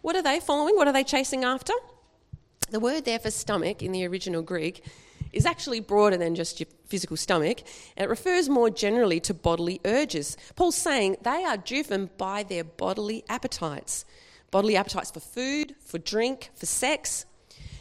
What 0.00 0.16
are 0.16 0.22
they 0.22 0.40
following? 0.40 0.76
What 0.76 0.88
are 0.88 0.92
they 0.92 1.04
chasing 1.04 1.44
after? 1.44 1.72
The 2.70 2.80
word 2.80 3.04
there 3.04 3.18
for 3.18 3.30
stomach 3.30 3.82
in 3.82 3.92
the 3.92 4.06
original 4.06 4.42
Greek 4.42 4.84
is 5.32 5.46
actually 5.46 5.80
broader 5.80 6.16
than 6.16 6.34
just 6.34 6.60
your 6.60 6.66
physical 6.86 7.16
stomach. 7.16 7.60
And 7.96 8.04
it 8.06 8.10
refers 8.10 8.48
more 8.48 8.70
generally 8.70 9.20
to 9.20 9.34
bodily 9.34 9.80
urges. 9.84 10.36
Paul's 10.56 10.76
saying 10.76 11.16
they 11.22 11.44
are 11.44 11.56
driven 11.56 12.10
by 12.16 12.42
their 12.42 12.64
bodily 12.64 13.24
appetites 13.28 14.04
bodily 14.52 14.76
appetites 14.76 15.10
for 15.10 15.18
food, 15.18 15.74
for 15.80 15.98
drink, 15.98 16.50
for 16.54 16.66
sex. 16.66 17.24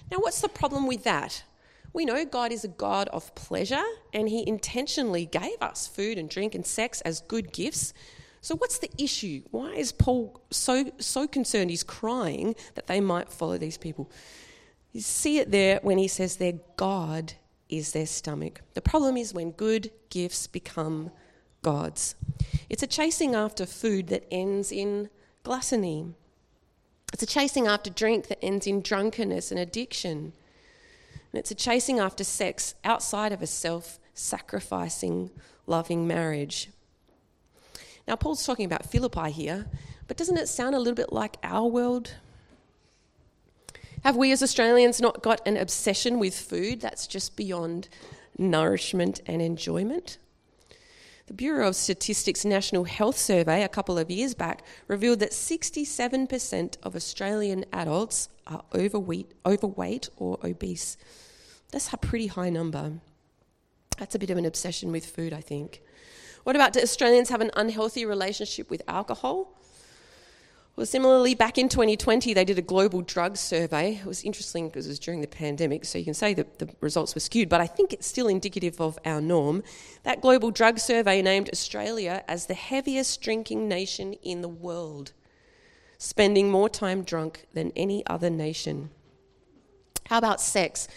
Now, 0.10 0.18
what's 0.18 0.42
the 0.42 0.50
problem 0.50 0.88
with 0.88 1.04
that? 1.04 1.44
We 1.94 2.06
know 2.06 2.26
God 2.26 2.52
is 2.52 2.64
a 2.64 2.70
God 2.70 3.10
of 3.10 3.34
pleasure 3.36 3.84
and 4.14 4.30
He 4.30 4.48
intentionally 4.48 5.26
gave 5.26 5.62
us 5.62 5.88
food 5.88 6.18
and 6.18 6.30
drink 6.30 6.56
and 6.56 6.66
sex 6.66 7.02
as 7.02 7.22
good 7.22 7.52
gifts. 7.52 7.94
So, 8.42 8.56
what's 8.56 8.80
the 8.80 8.90
issue? 8.98 9.44
Why 9.52 9.74
is 9.74 9.92
Paul 9.92 10.42
so, 10.50 10.92
so 10.98 11.28
concerned? 11.28 11.70
He's 11.70 11.84
crying 11.84 12.56
that 12.76 12.88
they 12.88 13.00
might 13.00 13.32
follow 13.32 13.58
these 13.58 13.78
people. 13.78 14.10
You 14.94 15.02
see 15.02 15.38
it 15.38 15.52
there 15.52 15.80
when 15.84 15.98
he 15.98 16.08
says 16.08 16.38
their 16.38 16.60
God 16.76 17.34
is 17.70 17.92
their 17.92 18.06
stomach. 18.06 18.62
The 18.74 18.82
problem 18.82 19.16
is 19.16 19.34
when 19.34 19.52
good 19.52 19.92
gifts 20.10 20.48
become 20.48 21.12
gods. 21.62 22.16
It's 22.70 22.84
a 22.84 22.88
chasing 22.88 23.36
after 23.36 23.66
food 23.66 24.08
that 24.08 24.26
ends 24.32 24.72
in 24.72 25.10
gluttony. 25.44 26.14
It's 27.14 27.24
a 27.24 27.28
chasing 27.28 27.68
after 27.68 27.90
drink 27.90 28.28
that 28.28 28.44
ends 28.44 28.68
in 28.68 28.82
drunkenness 28.82 29.52
and 29.52 29.60
addiction. 29.60 30.34
And 31.32 31.40
it's 31.40 31.52
a 31.52 31.56
chasing 31.56 32.00
after 32.00 32.24
sex 32.24 32.76
outside 32.84 33.32
of 33.32 33.42
a 33.42 33.48
self 33.48 34.00
sacrificing, 34.14 35.32
loving 35.66 36.08
marriage. 36.08 36.70
Now, 38.08 38.16
Paul's 38.16 38.46
talking 38.46 38.66
about 38.66 38.86
Philippi 38.86 39.32
here, 39.32 39.68
but 40.08 40.18
doesn't 40.18 40.38
it 40.38 40.50
sound 40.50 40.76
a 40.76 40.80
little 40.80 40.96
bit 40.96 41.14
like 41.14 41.38
our 41.44 41.68
world? 41.68 42.16
Have 44.04 44.18
we 44.18 44.32
as 44.32 44.42
Australians 44.42 45.00
not 45.00 45.22
got 45.22 45.48
an 45.48 45.58
obsession 45.58 46.20
with 46.20 46.38
food 46.38 46.82
that's 46.82 47.06
just 47.06 47.36
beyond 47.36 47.88
nourishment 48.38 49.22
and 49.28 49.42
enjoyment? 49.42 50.18
The 51.32 51.38
Bureau 51.38 51.70
of 51.70 51.78
Statistics 51.78 52.44
National 52.44 52.84
Health 52.84 53.18
Survey 53.18 53.64
a 53.64 53.70
couple 53.70 53.98
of 53.98 54.12
years 54.12 54.34
back 54.34 54.66
revealed 54.90 55.20
that 55.20 55.32
67% 55.32 56.76
of 56.84 56.94
Australian 56.94 57.64
adults 57.72 58.28
are 58.46 58.66
overweight, 58.76 59.32
overweight 59.46 60.10
or 60.18 60.40
obese. 60.44 60.98
That's 61.72 61.94
a 61.94 61.96
pretty 61.96 62.28
high 62.28 62.50
number. 62.50 63.00
That's 63.98 64.14
a 64.14 64.20
bit 64.20 64.30
of 64.30 64.38
an 64.38 64.44
obsession 64.44 64.92
with 64.92 65.06
food, 65.06 65.32
I 65.32 65.40
think. 65.40 65.82
What 66.44 66.58
about 66.58 66.74
do 66.74 66.82
Australians 66.82 67.30
have 67.30 67.40
an 67.40 67.52
unhealthy 67.56 68.06
relationship 68.06 68.70
with 68.70 68.82
alcohol? 68.90 69.58
Well, 70.82 70.88
similarly, 70.88 71.36
back 71.36 71.60
in 71.60 71.70
2020, 71.70 72.34
they 72.34 72.44
did 72.44 72.58
a 72.58 72.64
global 72.64 73.04
drug 73.04 73.38
survey. 73.38 74.00
It 74.02 74.06
was 74.08 74.24
interesting 74.24 74.68
because 74.68 74.88
it 74.88 74.90
was 74.90 74.98
during 74.98 75.22
the 75.22 75.28
pandemic, 75.28 75.86
so 75.86 76.00
you 76.00 76.04
can 76.04 76.16
say 76.16 76.34
that 76.34 76.58
the 76.58 76.70
results 76.80 77.14
were 77.14 77.22
skewed, 77.22 77.50
but 77.50 77.62
I 77.62 77.68
think 77.68 77.94
it's 77.94 78.08
still 78.08 78.28
indicative 78.28 78.82
of 78.82 78.98
our 79.06 79.22
norm. 79.22 79.62
That 80.02 80.22
global 80.22 80.50
drug 80.50 80.80
survey 80.80 81.22
named 81.22 81.52
Australia 81.54 82.24
as 82.28 82.48
the 82.48 82.56
heaviest 82.56 83.22
drinking 83.22 83.68
nation 83.68 84.14
in 84.24 84.42
the 84.42 84.50
world. 84.50 85.14
spending 86.00 86.50
more 86.50 86.68
time 86.68 87.04
drunk 87.04 87.46
than 87.54 87.72
any 87.76 88.04
other 88.08 88.32
nation. 88.32 88.90
How 90.08 90.18
about 90.18 90.42
sex? 90.42 90.88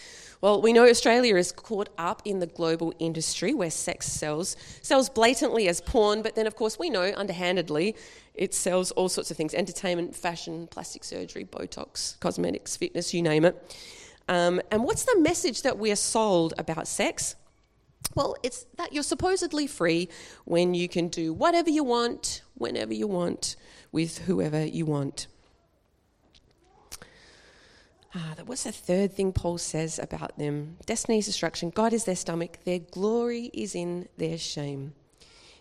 Well, 0.45 0.61
we 0.61 0.75
know 0.75 0.87
Australia 0.87 1.37
is 1.37 1.53
caught 1.53 1.89
up 1.97 2.21
in 2.27 2.39
the 2.39 2.47
global 2.47 2.93
industry 2.99 3.55
where 3.55 3.71
sex 3.71 4.07
sells, 4.07 4.59
sells 4.83 5.09
blatantly 5.09 5.69
as 5.69 5.81
porn, 5.81 6.21
but 6.21 6.35
then, 6.35 6.47
of 6.47 6.55
course, 6.55 6.79
we 6.79 6.91
know 6.91 7.15
underhandedly 7.17 7.97
it 8.35 8.53
sells 8.53 8.91
all 8.91 9.09
sorts 9.09 9.31
of 9.31 9.39
things 9.39 9.55
entertainment, 9.55 10.15
fashion, 10.15 10.67
plastic 10.67 11.03
surgery, 11.03 11.47
Botox, 11.47 12.21
cosmetics, 12.21 12.77
fitness, 12.77 13.15
you 13.15 13.23
name 13.23 13.47
it. 13.47 13.75
Um, 14.29 14.61
and 14.71 14.85
what's 14.85 15.05
the 15.05 15.19
message 15.19 15.63
that 15.63 15.79
we're 15.79 15.97
sold 15.97 16.53
about 16.59 16.87
sex? 16.87 17.37
Well, 18.15 18.37
it's 18.43 18.67
that 18.77 18.93
you're 18.93 19.03
supposedly 19.03 19.67
free 19.67 20.11
when 20.45 20.75
you 20.75 20.91
can 20.91 21.09
do 21.09 21.33
whatever 21.33 21.71
you 21.71 21.85
want, 21.85 22.43
whenever 22.53 22.93
you 22.93 23.07
want, 23.07 23.57
with 23.93 24.19
whoever 24.19 24.63
you 24.63 24.85
want. 24.85 25.27
Ah, 28.17 28.35
what's 28.47 28.63
the 28.63 28.71
third 28.71 29.13
thing 29.13 29.33
Paul 29.33 29.59
says 29.59 29.99
about 29.99 30.39
them? 30.39 30.77
Destiny's 30.87 31.27
destruction. 31.27 31.71
God 31.71 31.93
is 31.93 32.05
their 32.05 32.15
stomach. 32.15 32.59
Their 32.65 32.79
glory 32.79 33.51
is 33.53 33.75
in 33.75 34.09
their 34.17 34.39
shame. 34.39 34.95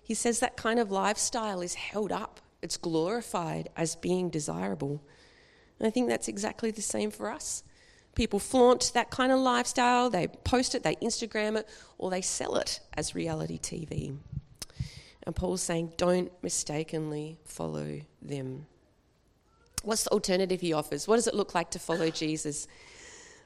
He 0.04 0.14
says 0.14 0.40
that 0.40 0.56
kind 0.56 0.80
of 0.80 0.92
lifestyle 0.92 1.62
is 1.62 1.74
held 1.74 2.12
up, 2.12 2.42
it's 2.62 2.78
glorified 2.78 3.70
as 3.76 3.96
being 3.96 4.30
desirable. 4.30 5.02
And 5.80 5.88
I 5.88 5.92
think 5.92 6.10
that's 6.10 6.28
exactly 6.28 6.70
the 6.72 6.82
same 6.82 7.10
for 7.10 7.32
us. 7.32 7.64
People 8.14 8.38
flaunt 8.38 8.92
that 8.94 9.10
kind 9.10 9.32
of 9.32 9.40
lifestyle, 9.40 10.10
they 10.10 10.28
post 10.28 10.76
it, 10.76 10.84
they 10.84 10.96
Instagram 10.98 11.58
it, 11.58 11.68
or 11.98 12.12
they 12.12 12.22
sell 12.22 12.56
it 12.58 12.80
as 12.94 13.16
reality 13.16 13.58
TV. 13.58 14.16
And 15.26 15.36
Paul's 15.36 15.64
saying, 15.64 15.94
don't 15.98 16.32
mistakenly 16.44 17.40
follow 17.46 18.02
them. 18.22 18.68
What's 19.84 20.06
the 20.06 20.12
alternative 20.12 20.62
he 20.62 20.74
offers? 20.74 21.08
What 21.08 21.18
does 21.18 21.28
it 21.28 21.36
look 21.36 21.54
like 21.54 21.70
to 21.72 21.80
follow 21.80 22.10
Jesus? 22.10 22.68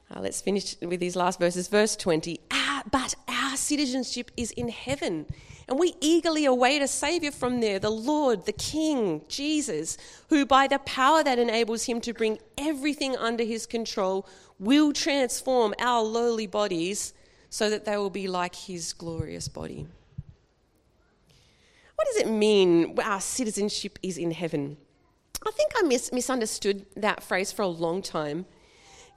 Uh, 0.10 0.21
let's 0.21 0.39
finish 0.39 0.76
with 0.82 1.00
these 1.00 1.15
last 1.15 1.39
verses. 1.39 1.67
Verse 1.67 1.95
20. 1.95 2.39
Ah, 2.52 2.84
but 2.91 3.15
our 3.28 3.58
citizenship 3.58 4.32
is 4.38 4.52
in 4.52 4.69
heaven, 4.69 5.26
and 5.67 5.80
we 5.80 5.95
eagerly 6.00 6.45
await 6.45 6.82
a 6.82 6.88
Saviour 6.88 7.32
from 7.32 7.60
there, 7.60 7.80
the 7.80 7.89
Lord, 7.89 8.45
the 8.45 8.54
King, 8.54 9.23
Jesus, 9.28 9.97
who 10.30 10.45
by 10.45 10.67
the 10.67 10.80
power 10.80 11.23
that 11.23 11.39
enables 11.39 11.86
him 11.86 12.00
to 12.02 12.13
bring 12.13 12.38
everything 12.58 13.17
under 13.17 13.43
his 13.43 13.65
control 13.65 14.28
will 14.60 14.93
transform 14.93 15.73
our 15.80 16.04
lowly 16.04 16.47
bodies 16.47 17.13
so 17.50 17.69
that 17.69 17.84
they 17.84 17.97
will 17.97 18.10
be 18.12 18.28
like 18.28 18.56
his 18.56 18.93
glorious 18.93 19.47
body. 19.47 19.88
What 21.95 22.08
does 22.13 22.21
it 22.21 22.30
mean 22.30 22.97
our 23.04 23.19
citizenship 23.19 23.97
is 24.04 24.19
in 24.19 24.30
heaven? 24.32 24.78
I 25.45 25.52
think 25.52 25.71
I 25.78 25.84
mis- 25.84 26.12
misunderstood 26.12 26.86
that 26.95 27.23
phrase 27.23 27.52
for 27.52 27.62
a 27.62 27.67
long 27.67 28.02
time. 28.02 28.45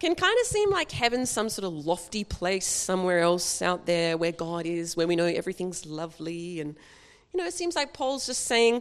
Can 0.00 0.14
kind 0.14 0.36
of 0.40 0.46
seem 0.46 0.70
like 0.70 0.92
heaven's 0.92 1.30
some 1.30 1.50
sort 1.50 1.66
of 1.66 1.84
lofty 1.86 2.24
place 2.24 2.66
somewhere 2.66 3.20
else 3.20 3.60
out 3.60 3.84
there 3.84 4.16
where 4.16 4.32
God 4.32 4.64
is, 4.64 4.96
where 4.96 5.06
we 5.06 5.14
know 5.14 5.26
everything's 5.26 5.84
lovely. 5.84 6.60
And, 6.60 6.74
you 7.32 7.38
know, 7.38 7.46
it 7.46 7.52
seems 7.52 7.76
like 7.76 7.92
Paul's 7.92 8.24
just 8.24 8.46
saying, 8.46 8.80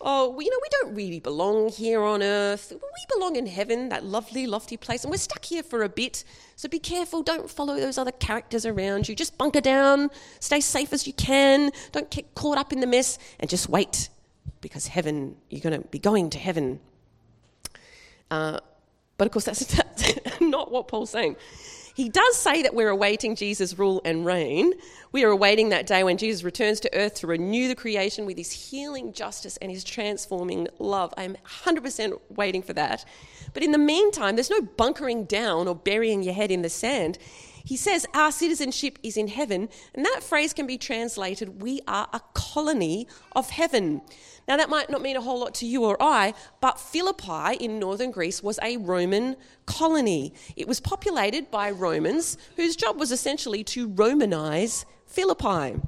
oh, 0.00 0.28
well, 0.28 0.42
you 0.42 0.50
know, 0.50 0.58
we 0.60 0.68
don't 0.70 0.94
really 0.94 1.20
belong 1.20 1.70
here 1.70 2.02
on 2.02 2.22
earth. 2.22 2.70
We 2.70 3.16
belong 3.16 3.36
in 3.36 3.46
heaven, 3.46 3.88
that 3.88 4.04
lovely, 4.04 4.46
lofty 4.46 4.76
place, 4.76 5.04
and 5.04 5.10
we're 5.10 5.16
stuck 5.16 5.44
here 5.44 5.62
for 5.62 5.82
a 5.82 5.88
bit. 5.88 6.22
So 6.56 6.68
be 6.68 6.78
careful. 6.78 7.22
Don't 7.22 7.50
follow 7.50 7.76
those 7.76 7.96
other 7.96 8.12
characters 8.12 8.66
around 8.66 9.08
you. 9.08 9.14
Just 9.14 9.38
bunker 9.38 9.62
down, 9.62 10.10
stay 10.38 10.60
safe 10.60 10.92
as 10.92 11.06
you 11.06 11.14
can. 11.14 11.70
Don't 11.92 12.10
get 12.10 12.34
caught 12.34 12.58
up 12.58 12.74
in 12.74 12.80
the 12.80 12.86
mess, 12.86 13.18
and 13.40 13.48
just 13.48 13.70
wait 13.70 14.10
because 14.60 14.86
heaven, 14.86 15.36
you're 15.50 15.60
going 15.60 15.80
to 15.80 15.88
be 15.88 15.98
going 15.98 16.30
to 16.30 16.38
heaven. 16.38 16.80
Uh, 18.30 18.60
but 19.16 19.26
of 19.26 19.32
course, 19.32 19.44
that's, 19.44 19.64
that's 19.76 20.40
not 20.40 20.70
what 20.70 20.88
Paul's 20.88 21.10
saying. 21.10 21.36
He 21.98 22.08
does 22.08 22.36
say 22.36 22.62
that 22.62 22.74
we're 22.74 22.90
awaiting 22.90 23.34
Jesus' 23.34 23.76
rule 23.76 24.00
and 24.04 24.24
reign. 24.24 24.72
We 25.10 25.24
are 25.24 25.30
awaiting 25.30 25.70
that 25.70 25.88
day 25.88 26.04
when 26.04 26.16
Jesus 26.16 26.44
returns 26.44 26.78
to 26.80 26.96
earth 26.96 27.14
to 27.14 27.26
renew 27.26 27.66
the 27.66 27.74
creation 27.74 28.24
with 28.24 28.36
his 28.36 28.52
healing 28.52 29.12
justice 29.12 29.56
and 29.56 29.68
his 29.68 29.82
transforming 29.82 30.68
love. 30.78 31.12
I'm 31.16 31.36
100% 31.44 32.20
waiting 32.28 32.62
for 32.62 32.72
that. 32.74 33.04
But 33.52 33.64
in 33.64 33.72
the 33.72 33.78
meantime, 33.78 34.36
there's 34.36 34.48
no 34.48 34.60
bunkering 34.60 35.24
down 35.24 35.66
or 35.66 35.74
burying 35.74 36.22
your 36.22 36.34
head 36.34 36.52
in 36.52 36.62
the 36.62 36.68
sand. 36.68 37.18
He 37.64 37.76
says 37.76 38.06
our 38.14 38.32
citizenship 38.32 38.98
is 39.02 39.16
in 39.16 39.28
heaven, 39.28 39.68
and 39.94 40.04
that 40.04 40.22
phrase 40.22 40.52
can 40.52 40.66
be 40.66 40.78
translated 40.78 41.62
we 41.62 41.80
are 41.86 42.08
a 42.12 42.20
colony 42.34 43.06
of 43.34 43.50
heaven. 43.50 44.02
Now, 44.46 44.56
that 44.56 44.70
might 44.70 44.88
not 44.88 45.02
mean 45.02 45.16
a 45.16 45.20
whole 45.20 45.40
lot 45.40 45.54
to 45.56 45.66
you 45.66 45.84
or 45.84 45.96
I, 46.00 46.32
but 46.62 46.80
Philippi 46.80 47.56
in 47.60 47.78
northern 47.78 48.10
Greece 48.10 48.42
was 48.42 48.58
a 48.62 48.78
Roman 48.78 49.36
colony. 49.66 50.32
It 50.56 50.66
was 50.66 50.80
populated 50.80 51.50
by 51.50 51.70
Romans 51.70 52.38
whose 52.56 52.74
job 52.74 52.98
was 52.98 53.12
essentially 53.12 53.62
to 53.64 53.88
Romanize 53.88 54.86
Philippi. 55.06 55.80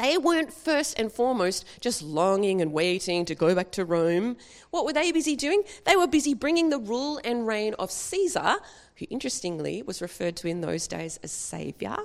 They 0.00 0.16
weren't 0.16 0.50
first 0.50 0.98
and 0.98 1.12
foremost 1.12 1.66
just 1.82 2.00
longing 2.00 2.62
and 2.62 2.72
waiting 2.72 3.26
to 3.26 3.34
go 3.34 3.54
back 3.54 3.70
to 3.72 3.84
Rome. 3.84 4.38
What 4.70 4.86
were 4.86 4.94
they 4.94 5.12
busy 5.12 5.36
doing? 5.36 5.62
They 5.84 5.94
were 5.94 6.06
busy 6.06 6.32
bringing 6.32 6.70
the 6.70 6.78
rule 6.78 7.20
and 7.22 7.46
reign 7.46 7.74
of 7.78 7.90
Caesar, 7.90 8.56
who 8.96 9.06
interestingly 9.10 9.82
was 9.82 10.00
referred 10.00 10.36
to 10.36 10.48
in 10.48 10.62
those 10.62 10.88
days 10.88 11.20
as 11.22 11.32
Saviour 11.32 11.98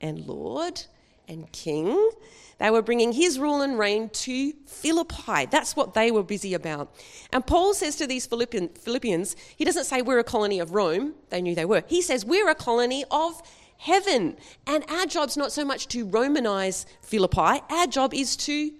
and 0.00 0.24
Lord 0.28 0.84
and 1.26 1.50
King. 1.50 2.12
They 2.58 2.70
were 2.70 2.82
bringing 2.82 3.10
his 3.10 3.36
rule 3.40 3.62
and 3.62 3.76
reign 3.76 4.10
to 4.10 4.52
Philippi. 4.66 5.46
That's 5.50 5.74
what 5.74 5.94
they 5.94 6.12
were 6.12 6.22
busy 6.22 6.54
about. 6.54 6.94
And 7.32 7.44
Paul 7.44 7.74
says 7.74 7.96
to 7.96 8.06
these 8.06 8.26
Philippians, 8.26 9.36
he 9.56 9.64
doesn't 9.64 9.86
say 9.86 10.02
we're 10.02 10.20
a 10.20 10.24
colony 10.24 10.60
of 10.60 10.72
Rome. 10.72 11.14
They 11.30 11.42
knew 11.42 11.56
they 11.56 11.64
were. 11.64 11.82
He 11.88 12.00
says 12.00 12.24
we're 12.24 12.48
a 12.48 12.54
colony 12.54 13.04
of 13.10 13.42
heaven. 13.80 14.36
And 14.66 14.84
our 14.88 15.06
job's 15.06 15.36
not 15.36 15.52
so 15.52 15.64
much 15.64 15.88
to 15.88 16.06
Romanize 16.06 16.86
Philippi, 17.02 17.62
our 17.68 17.86
job 17.86 18.14
is 18.14 18.36
to 18.36 18.72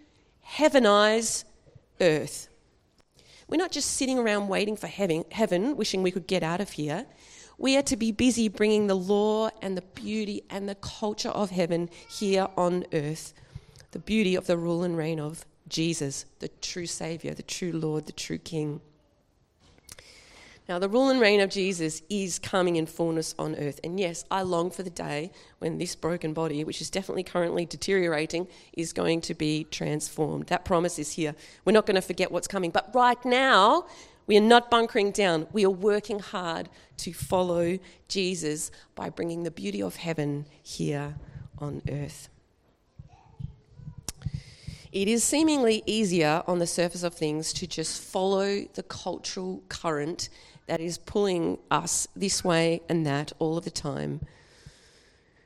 heavenize 0.46 1.44
earth. 2.00 2.48
We're 3.48 3.56
not 3.56 3.72
just 3.72 3.90
sitting 3.90 4.18
around 4.18 4.48
waiting 4.48 4.76
for 4.76 4.86
heaven, 4.86 5.76
wishing 5.76 6.02
we 6.02 6.12
could 6.12 6.28
get 6.28 6.42
out 6.42 6.60
of 6.60 6.70
here. 6.70 7.06
We 7.58 7.76
are 7.76 7.82
to 7.82 7.96
be 7.96 8.12
busy 8.12 8.48
bringing 8.48 8.86
the 8.86 8.94
law 8.94 9.50
and 9.60 9.76
the 9.76 9.82
beauty 9.82 10.42
and 10.48 10.68
the 10.68 10.76
culture 10.76 11.30
of 11.30 11.50
heaven 11.50 11.90
here 12.08 12.48
on 12.56 12.84
earth 12.92 13.34
the 13.92 13.98
beauty 13.98 14.34
of 14.34 14.46
the 14.46 14.56
rule 14.56 14.82
and 14.82 14.96
reign 14.96 15.18
of 15.18 15.44
Jesus, 15.68 16.26
the 16.38 16.48
true 16.48 16.86
Savior, 16.86 17.34
the 17.34 17.42
true 17.42 17.72
Lord, 17.72 18.06
the 18.06 18.12
true 18.12 18.38
King. 18.38 18.80
Now, 20.70 20.78
the 20.78 20.88
rule 20.88 21.08
and 21.08 21.20
reign 21.20 21.40
of 21.40 21.50
Jesus 21.50 22.00
is 22.08 22.38
coming 22.38 22.76
in 22.76 22.86
fullness 22.86 23.34
on 23.40 23.56
earth. 23.56 23.80
And 23.82 23.98
yes, 23.98 24.24
I 24.30 24.42
long 24.42 24.70
for 24.70 24.84
the 24.84 24.90
day 24.90 25.32
when 25.58 25.78
this 25.78 25.96
broken 25.96 26.32
body, 26.32 26.62
which 26.62 26.80
is 26.80 26.90
definitely 26.90 27.24
currently 27.24 27.66
deteriorating, 27.66 28.46
is 28.74 28.92
going 28.92 29.20
to 29.22 29.34
be 29.34 29.64
transformed. 29.72 30.46
That 30.46 30.64
promise 30.64 30.96
is 31.00 31.10
here. 31.10 31.34
We're 31.64 31.72
not 31.72 31.86
going 31.86 31.96
to 31.96 32.00
forget 32.00 32.30
what's 32.30 32.46
coming. 32.46 32.70
But 32.70 32.94
right 32.94 33.18
now, 33.24 33.86
we 34.28 34.36
are 34.36 34.40
not 34.40 34.70
bunkering 34.70 35.10
down. 35.10 35.48
We 35.52 35.66
are 35.66 35.70
working 35.70 36.20
hard 36.20 36.68
to 36.98 37.12
follow 37.12 37.80
Jesus 38.06 38.70
by 38.94 39.10
bringing 39.10 39.42
the 39.42 39.50
beauty 39.50 39.82
of 39.82 39.96
heaven 39.96 40.46
here 40.62 41.16
on 41.58 41.82
earth. 41.90 42.28
It 44.92 45.06
is 45.06 45.22
seemingly 45.22 45.84
easier 45.86 46.42
on 46.48 46.58
the 46.58 46.66
surface 46.66 47.04
of 47.04 47.14
things 47.14 47.52
to 47.54 47.66
just 47.66 48.02
follow 48.02 48.66
the 48.74 48.82
cultural 48.82 49.62
current 49.68 50.28
that 50.70 50.80
is 50.80 50.98
pulling 50.98 51.58
us 51.68 52.06
this 52.14 52.44
way 52.44 52.80
and 52.88 53.04
that 53.04 53.32
all 53.40 53.58
of 53.58 53.64
the 53.64 53.72
time. 53.72 54.20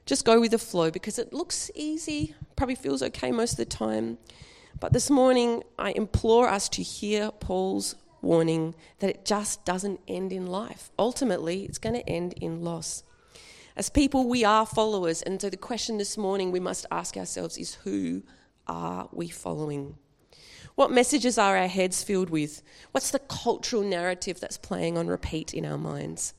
Just 0.04 0.26
go 0.26 0.38
with 0.38 0.50
the 0.50 0.58
flow 0.58 0.90
because 0.90 1.18
it 1.18 1.32
looks 1.32 1.70
easy, 1.74 2.34
probably 2.56 2.74
feels 2.74 3.02
okay 3.02 3.32
most 3.32 3.52
of 3.52 3.56
the 3.56 3.64
time. 3.64 4.18
But 4.78 4.92
this 4.92 5.08
morning, 5.08 5.62
I 5.78 5.92
implore 5.92 6.46
us 6.46 6.68
to 6.68 6.82
hear 6.82 7.30
Paul's 7.30 7.94
warning 8.20 8.74
that 8.98 9.08
it 9.08 9.24
just 9.24 9.64
doesn't 9.64 9.98
end 10.06 10.30
in 10.30 10.46
life. 10.46 10.90
Ultimately, 10.98 11.64
it's 11.64 11.78
going 11.78 11.94
to 11.94 12.06
end 12.06 12.34
in 12.34 12.62
loss. 12.62 13.02
As 13.76 13.88
people, 13.88 14.28
we 14.28 14.44
are 14.44 14.66
followers, 14.66 15.22
and 15.22 15.40
so 15.40 15.48
the 15.48 15.56
question 15.56 15.96
this 15.96 16.18
morning 16.18 16.52
we 16.52 16.60
must 16.60 16.84
ask 16.90 17.16
ourselves 17.16 17.56
is 17.56 17.76
who 17.76 18.24
are 18.66 19.08
we 19.10 19.28
following? 19.28 19.96
What 20.74 20.90
messages 20.90 21.38
are 21.38 21.56
our 21.56 21.68
heads 21.68 22.02
filled 22.02 22.30
with? 22.30 22.62
What's 22.90 23.10
the 23.10 23.20
cultural 23.20 23.82
narrative 23.82 24.40
that's 24.40 24.58
playing 24.58 24.98
on 24.98 25.06
repeat 25.06 25.54
in 25.54 25.64
our 25.64 25.78
minds? 25.78 26.34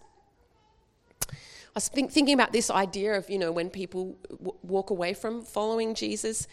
I 1.76 1.80
was 1.80 1.88
think, 1.88 2.12
thinking 2.12 2.34
about 2.34 2.54
this 2.54 2.70
idea 2.70 3.18
of, 3.18 3.30
you 3.30 3.38
know, 3.38 3.52
when 3.52 3.70
people 3.70 4.18
w- 4.30 4.54
walk 4.64 4.90
away 4.90 5.14
from 5.14 5.42
following 5.42 5.94
Jesus. 5.94 6.48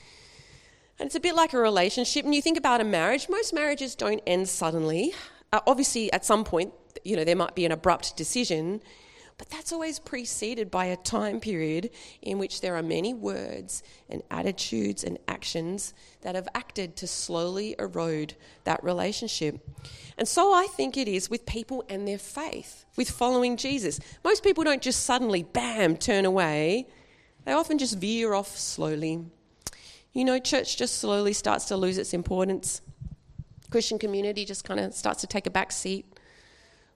And 0.98 1.06
it's 1.06 1.14
a 1.14 1.20
bit 1.20 1.34
like 1.34 1.52
a 1.52 1.58
relationship. 1.58 2.24
And 2.24 2.34
you 2.34 2.42
think 2.42 2.58
about 2.58 2.80
a 2.80 2.84
marriage, 2.84 3.28
most 3.28 3.52
marriages 3.52 3.94
don't 3.94 4.20
end 4.26 4.48
suddenly. 4.48 5.14
Uh, 5.52 5.60
obviously, 5.66 6.12
at 6.12 6.24
some 6.24 6.44
point, 6.44 6.72
you 7.04 7.16
know, 7.16 7.24
there 7.24 7.36
might 7.36 7.54
be 7.54 7.64
an 7.64 7.72
abrupt 7.72 8.16
decision. 8.16 8.80
But 9.38 9.50
that's 9.50 9.72
always 9.72 9.98
preceded 9.98 10.70
by 10.70 10.86
a 10.86 10.96
time 10.96 11.40
period 11.40 11.90
in 12.20 12.38
which 12.38 12.60
there 12.60 12.76
are 12.76 12.82
many 12.82 13.12
words 13.12 13.82
and 14.08 14.22
attitudes 14.30 15.02
and 15.02 15.18
actions 15.26 15.94
that 16.20 16.34
have 16.34 16.48
acted 16.54 16.96
to 16.96 17.06
slowly 17.06 17.74
erode 17.78 18.34
that 18.64 18.82
relationship. 18.84 19.58
And 20.16 20.28
so 20.28 20.52
I 20.52 20.66
think 20.66 20.96
it 20.96 21.08
is 21.08 21.28
with 21.28 21.46
people 21.46 21.84
and 21.88 22.06
their 22.06 22.18
faith, 22.18 22.84
with 22.96 23.10
following 23.10 23.56
Jesus. 23.56 23.98
Most 24.22 24.44
people 24.44 24.64
don't 24.64 24.82
just 24.82 25.04
suddenly, 25.04 25.42
bam, 25.42 25.96
turn 25.96 26.24
away, 26.24 26.86
they 27.44 27.52
often 27.52 27.78
just 27.78 27.98
veer 27.98 28.34
off 28.34 28.56
slowly. 28.56 29.24
You 30.12 30.24
know, 30.24 30.38
church 30.38 30.76
just 30.76 30.98
slowly 30.98 31.32
starts 31.32 31.64
to 31.66 31.76
lose 31.76 31.98
its 31.98 32.14
importance. 32.14 32.82
Christian 33.70 33.98
community 33.98 34.44
just 34.44 34.64
kind 34.64 34.78
of 34.78 34.94
starts 34.94 35.22
to 35.22 35.26
take 35.26 35.46
a 35.46 35.50
back 35.50 35.72
seat. 35.72 36.06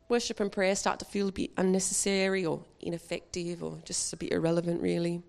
Worship 0.09 0.39
and 0.39 0.53
prayer 0.53 0.77
start 0.77 0.99
to 1.01 1.05
feel 1.05 1.29
a 1.29 1.33
bit 1.33 1.51
unnecessary 1.57 2.47
or 2.47 2.63
ineffective 2.81 3.63
or 3.63 3.79
just 3.85 4.13
a 4.13 4.17
bit 4.17 4.33
irrelevant, 4.33 4.81
really. 4.81 5.23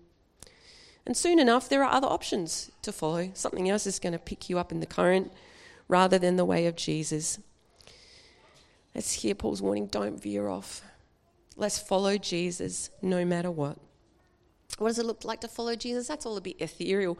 And 1.04 1.16
soon 1.16 1.38
enough, 1.38 1.68
there 1.68 1.82
are 1.82 1.92
other 1.92 2.06
options 2.06 2.70
to 2.82 2.92
follow. 2.92 3.30
Something 3.34 3.68
else 3.68 3.86
is 3.86 3.98
going 3.98 4.12
to 4.12 4.18
pick 4.18 4.48
you 4.48 4.58
up 4.58 4.70
in 4.70 4.80
the 4.80 4.86
current 4.86 5.32
rather 5.88 6.18
than 6.18 6.36
the 6.36 6.44
way 6.44 6.66
of 6.66 6.76
Jesus. 6.76 7.38
Let's 8.94 9.14
hear 9.14 9.34
Paul's 9.34 9.62
warning 9.62 9.86
don't 9.86 10.22
veer 10.22 10.48
off. 10.48 10.82
Let's 11.56 11.78
follow 11.78 12.18
Jesus 12.18 12.90
no 13.02 13.24
matter 13.24 13.50
what. 13.50 13.78
What 14.76 14.88
does 14.88 14.98
it 14.98 15.06
look 15.06 15.24
like 15.24 15.40
to 15.40 15.48
follow 15.48 15.74
Jesus? 15.74 16.06
That's 16.06 16.24
all 16.24 16.36
a 16.36 16.40
bit 16.40 16.60
ethereal. 16.60 17.18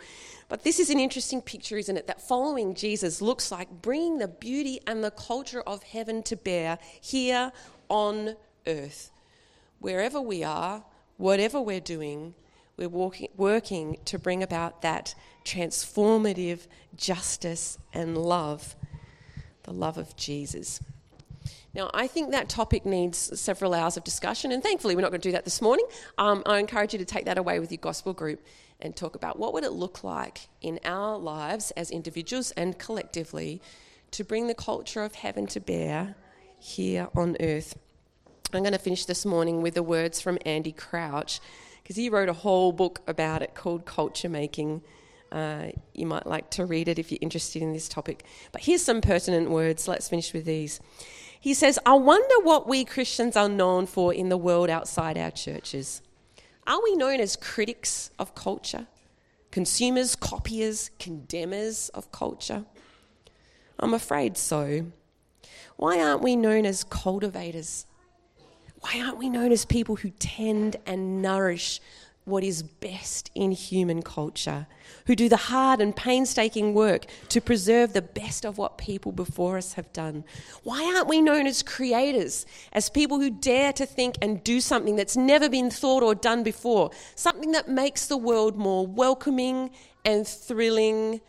But 0.49 0.63
this 0.63 0.79
is 0.79 0.91
an 0.91 1.01
interesting 1.01 1.43
picture, 1.43 1.77
isn't 1.77 1.97
it? 1.97 2.07
That 2.07 2.21
following 2.21 2.75
Jesus 2.75 3.21
looks 3.21 3.51
like 3.51 3.83
bringing 3.83 4.19
the 4.19 4.29
beauty 4.29 4.81
and 4.87 5.03
the 5.03 5.11
culture 5.11 5.63
of 5.63 5.83
heaven 5.83 6.23
to 6.25 6.37
bear 6.37 6.79
here 7.01 7.51
on 7.89 8.37
earth. 8.67 9.11
Wherever 9.81 10.21
we 10.21 10.45
are, 10.45 10.85
whatever 11.17 11.61
we're 11.61 11.81
doing, 11.81 12.35
we're 12.77 12.89
walking, 12.89 13.29
working 13.37 13.99
to 14.05 14.21
bring 14.21 14.43
about 14.43 14.83
that 14.83 15.17
transformative 15.45 16.69
justice 16.97 17.77
and 17.93 18.17
love, 18.17 18.77
the 19.65 19.73
love 19.73 19.99
of 19.99 20.15
Jesus. 20.15 20.81
Now, 21.75 21.91
I 21.93 22.07
think 22.07 22.31
that 22.31 22.49
topic 22.49 22.87
needs 22.87 23.39
several 23.39 23.75
hours 23.75 23.97
of 23.97 24.05
discussion, 24.05 24.53
and 24.53 24.63
thankfully, 24.63 24.97
we're 24.97 25.03
not 25.03 25.11
going 25.11 25.21
to 25.21 25.29
do 25.29 25.33
that 25.33 25.45
this 25.45 25.61
morning. 25.61 25.87
Um, 26.17 26.43
I 26.47 26.59
encourage 26.59 26.93
you 26.93 26.99
to 26.99 27.05
take 27.05 27.27
that 27.27 27.39
away 27.39 27.61
with 27.61 27.71
your 27.71 27.79
gospel 27.79 28.15
group 28.15 28.45
and 28.81 28.97
talk 28.97 29.15
about 29.15 29.39
what 29.39 29.53
would 29.53 29.65
it 29.65 29.73
look 29.73 30.03
like 30.03 30.49
in 30.61 30.81
our 30.85 31.19
lives 31.19 31.71
as 31.73 31.91
individuals 31.91 32.53
and 32.53 32.79
collectively 32.79 33.61
to 34.13 34.25
bring 34.25 34.47
the 34.47 34.55
culture 34.55 35.03
of 35.03 35.15
heaven 35.15 35.47
to 35.49 35.61
bear 35.61 36.15
here 36.59 37.09
on 37.15 37.37
earth. 37.41 37.79
I'm 38.53 38.63
going 38.63 38.73
to 38.73 38.79
finish 38.79 39.05
this 39.05 39.27
morning 39.27 39.61
with 39.61 39.75
the 39.75 39.83
words 39.83 40.21
from 40.21 40.39
Andy 40.47 40.73
Crouch 40.73 41.41
because 41.83 41.97
he 41.97 42.09
wrote 42.09 42.29
a 42.29 42.35
whole 42.35 42.73
book 42.73 43.01
about 43.07 43.43
it 43.43 43.55
called 43.55 43.85
Culture 43.85 44.29
Making. 44.29 44.83
Uh, 45.31 45.67
you 45.93 46.07
might 46.07 46.27
like 46.27 46.49
to 46.53 46.65
read 46.65 46.89
it 46.89 46.99
if 46.99 47.13
you're 47.13 47.19
interested 47.21 47.61
in 47.61 47.75
this 47.75 47.89
topic. 47.89 48.25
But 48.53 48.63
here's 48.63 48.83
some 48.83 49.03
pertinent 49.03 49.51
words. 49.51 49.87
Let's 49.87 50.09
finish 50.09 50.33
with 50.33 50.47
these. 50.47 50.81
He 51.41 51.55
says, 51.55 51.79
I 51.87 51.95
wonder 51.95 52.41
what 52.43 52.69
we 52.69 52.85
Christians 52.85 53.37
are 53.37 53.49
known 53.49 53.87
for 53.87 54.13
in 54.13 54.29
the 54.29 54.37
world 54.37 54.71
outside 54.71 55.17
our 55.17 55.31
churches. 55.31 56.03
Are 56.67 56.83
we 56.83 56.95
known 56.97 57.21
as 57.21 57.37
critics 57.37 58.11
of 58.19 58.35
culture, 58.35 58.87
consumers, 59.51 60.17
copiers, 60.17 60.91
condemners 60.99 61.89
of 61.91 62.11
culture? 62.13 62.65
I'm 63.79 63.95
afraid 63.95 64.37
so. 64.37 64.87
Why 65.77 66.01
aren't 66.01 66.23
we 66.23 66.35
known 66.35 66.67
as 66.67 66.83
cultivators? 66.83 67.87
Why 68.81 69.01
aren't 69.01 69.19
we 69.19 69.31
known 69.31 69.53
as 69.53 69.65
people 69.65 69.97
who 69.97 70.11
tend 70.11 70.77
and 70.87 71.23
nourish 71.23 71.81
what 72.29 72.45
is 72.45 72.63
best 72.63 73.31
in 73.35 73.51
human 73.51 74.03
culture, 74.03 74.67
who 75.07 75.17
do 75.17 75.29
the 75.29 75.37
hard 75.37 75.81
and 75.81 75.97
painstaking 75.97 76.75
work 76.75 77.07
to 77.29 77.41
preserve 77.41 77.93
the 77.93 78.03
best 78.03 78.45
of 78.45 78.59
what 78.59 78.79
people 78.79 79.13
before 79.13 79.57
us 79.57 79.73
have 79.73 79.93
done. 79.93 80.25
Why 80.63 80.85
aren't 80.95 81.09
we 81.09 81.21
known 81.21 81.47
as 81.47 81.63
creators, 81.63 82.47
as 82.73 82.91
people 82.91 83.19
who 83.19 83.31
dare 83.31 83.73
to 83.75 83.87
think 83.87 84.17
and 84.23 84.45
do 84.45 84.61
something 84.61 84.97
that's 84.97 85.17
never 85.17 85.49
been 85.49 85.71
thought 85.71 86.03
or 86.03 86.15
done 86.15 86.43
before, 86.43 86.91
something 87.15 87.53
that 87.53 87.69
makes 87.69 88.07
the 88.07 88.17
world 88.17 88.57
more 88.57 88.87
welcoming 88.87 89.71
and 90.05 90.27
thrilling 90.27 91.21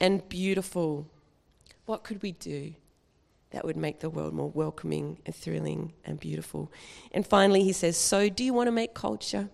and 0.00 0.28
beautiful? 0.28 1.06
What 1.86 2.04
could 2.04 2.22
we 2.22 2.32
do? 2.32 2.74
That 3.50 3.64
would 3.64 3.76
make 3.76 4.00
the 4.00 4.10
world 4.10 4.34
more 4.34 4.50
welcoming 4.50 5.18
and 5.24 5.34
thrilling 5.34 5.92
and 6.04 6.18
beautiful. 6.18 6.72
And 7.12 7.24
finally, 7.24 7.62
he 7.62 7.72
says, 7.72 7.96
So, 7.96 8.28
do 8.28 8.42
you 8.42 8.52
want 8.52 8.66
to 8.66 8.72
make 8.72 8.94
culture? 8.94 9.48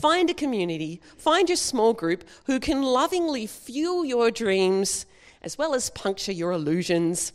Find 0.00 0.30
a 0.30 0.34
community, 0.34 1.00
find 1.16 1.48
your 1.48 1.56
small 1.56 1.92
group 1.92 2.24
who 2.44 2.60
can 2.60 2.82
lovingly 2.82 3.46
fuel 3.46 4.04
your 4.04 4.30
dreams 4.30 5.06
as 5.42 5.56
well 5.56 5.74
as 5.74 5.90
puncture 5.90 6.32
your 6.32 6.52
illusions. 6.52 7.32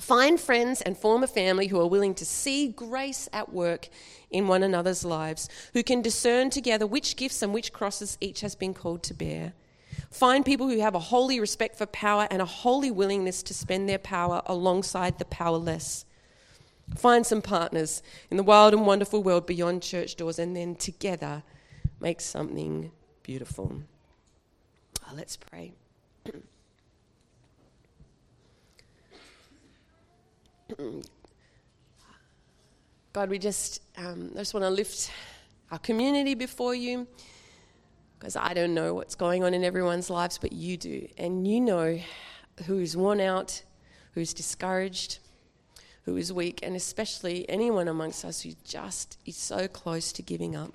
Find 0.00 0.38
friends 0.38 0.82
and 0.82 0.96
form 0.96 1.22
a 1.22 1.26
family 1.26 1.68
who 1.68 1.80
are 1.80 1.88
willing 1.88 2.14
to 2.16 2.26
see 2.26 2.68
grace 2.68 3.28
at 3.32 3.52
work 3.52 3.88
in 4.30 4.48
one 4.48 4.62
another's 4.62 5.04
lives, 5.04 5.48
who 5.72 5.82
can 5.82 6.02
discern 6.02 6.50
together 6.50 6.86
which 6.86 7.16
gifts 7.16 7.42
and 7.42 7.54
which 7.54 7.72
crosses 7.72 8.18
each 8.20 8.40
has 8.40 8.54
been 8.54 8.74
called 8.74 9.02
to 9.04 9.14
bear. 9.14 9.52
Find 10.10 10.44
people 10.44 10.68
who 10.68 10.80
have 10.80 10.94
a 10.94 10.98
holy 10.98 11.40
respect 11.40 11.76
for 11.76 11.86
power 11.86 12.26
and 12.30 12.40
a 12.40 12.46
holy 12.46 12.90
willingness 12.90 13.42
to 13.44 13.54
spend 13.54 13.88
their 13.88 13.98
power 13.98 14.42
alongside 14.46 15.18
the 15.18 15.24
powerless. 15.26 16.05
Find 16.94 17.26
some 17.26 17.42
partners 17.42 18.02
in 18.30 18.36
the 18.36 18.42
wild 18.42 18.72
and 18.72 18.86
wonderful 18.86 19.22
world 19.22 19.46
beyond 19.46 19.82
church 19.82 20.16
doors, 20.16 20.38
and 20.38 20.56
then 20.56 20.76
together 20.76 21.42
make 22.00 22.20
something 22.20 22.92
beautiful. 23.22 23.82
Oh, 25.06 25.12
let's 25.14 25.36
pray. 25.36 25.74
God, 33.12 33.30
we 33.30 33.38
just, 33.38 33.82
um, 33.96 34.32
I 34.34 34.38
just 34.38 34.54
want 34.54 34.64
to 34.64 34.70
lift 34.70 35.10
our 35.70 35.78
community 35.78 36.34
before 36.34 36.74
you 36.74 37.06
because 38.18 38.36
I 38.36 38.54
don't 38.54 38.74
know 38.74 38.94
what's 38.94 39.14
going 39.14 39.44
on 39.44 39.54
in 39.54 39.64
everyone's 39.64 40.10
lives, 40.10 40.38
but 40.38 40.52
you 40.52 40.76
do. 40.76 41.08
And 41.18 41.46
you 41.46 41.60
know 41.60 41.98
who's 42.66 42.96
worn 42.96 43.20
out, 43.20 43.62
who's 44.12 44.32
discouraged, 44.32 45.18
who 46.06 46.16
is 46.16 46.32
weak, 46.32 46.60
and 46.62 46.74
especially 46.74 47.48
anyone 47.50 47.88
amongst 47.88 48.24
us 48.24 48.40
who 48.40 48.52
just 48.64 49.18
is 49.26 49.36
so 49.36 49.68
close 49.68 50.12
to 50.12 50.22
giving 50.22 50.56
up 50.56 50.72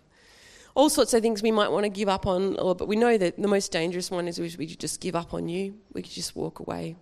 all 0.75 0.89
sorts 0.89 1.13
of 1.13 1.21
things 1.21 1.41
we 1.41 1.51
might 1.51 1.69
want 1.69 1.83
to 1.83 1.89
give 1.89 2.07
up 2.07 2.25
on, 2.25 2.57
or, 2.57 2.75
but 2.75 2.87
we 2.87 2.95
know 2.95 3.17
that 3.17 3.37
the 3.37 3.47
most 3.47 3.71
dangerous 3.71 4.09
one 4.09 4.27
is 4.27 4.39
we 4.39 4.65
just 4.65 5.01
give 5.01 5.15
up 5.15 5.33
on 5.33 5.49
you. 5.49 5.75
We 5.93 6.01
could 6.01 6.11
just 6.11 6.35
walk 6.35 6.59
away. 6.59 6.95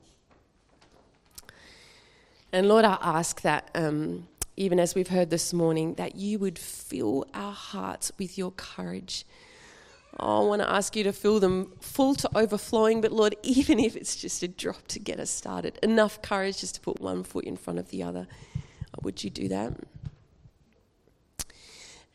And 2.52 2.68
Lord, 2.68 2.84
I 2.84 2.98
ask 3.02 3.42
that, 3.42 3.70
um, 3.76 4.28
even 4.58 4.80
as 4.80 4.96
we've 4.96 5.10
heard 5.10 5.30
this 5.30 5.54
morning, 5.54 5.94
that 5.96 6.16
you 6.16 6.40
would 6.40 6.58
fill 6.58 7.28
our 7.34 7.54
hearts 7.54 8.12
with 8.18 8.38
your 8.38 8.52
courage. 8.52 9.24
Oh, 10.22 10.44
I 10.44 10.48
want 10.48 10.62
to 10.62 10.70
ask 10.70 10.96
you 10.96 11.04
to 11.06 11.14
fill 11.14 11.40
them 11.40 11.72
full 11.80 12.14
to 12.16 12.30
overflowing, 12.38 13.02
but 13.02 13.12
Lord, 13.12 13.36
even 13.44 13.80
if 13.80 13.96
it's 13.96 14.16
just 14.16 14.44
a 14.44 14.48
drop 14.48 14.88
to 14.90 15.00
get 15.00 15.20
us 15.20 15.30
started, 15.30 15.80
enough 15.82 16.22
courage 16.22 16.60
just 16.60 16.76
to 16.76 16.82
put 16.82 17.00
one 17.00 17.24
foot 17.24 17.46
in 17.46 17.58
front 17.58 17.80
of 17.80 17.90
the 17.90 18.04
other, 18.04 18.28
uh, 18.58 18.98
would 19.02 19.24
you 19.24 19.30
do 19.30 19.48
that? 19.48 19.74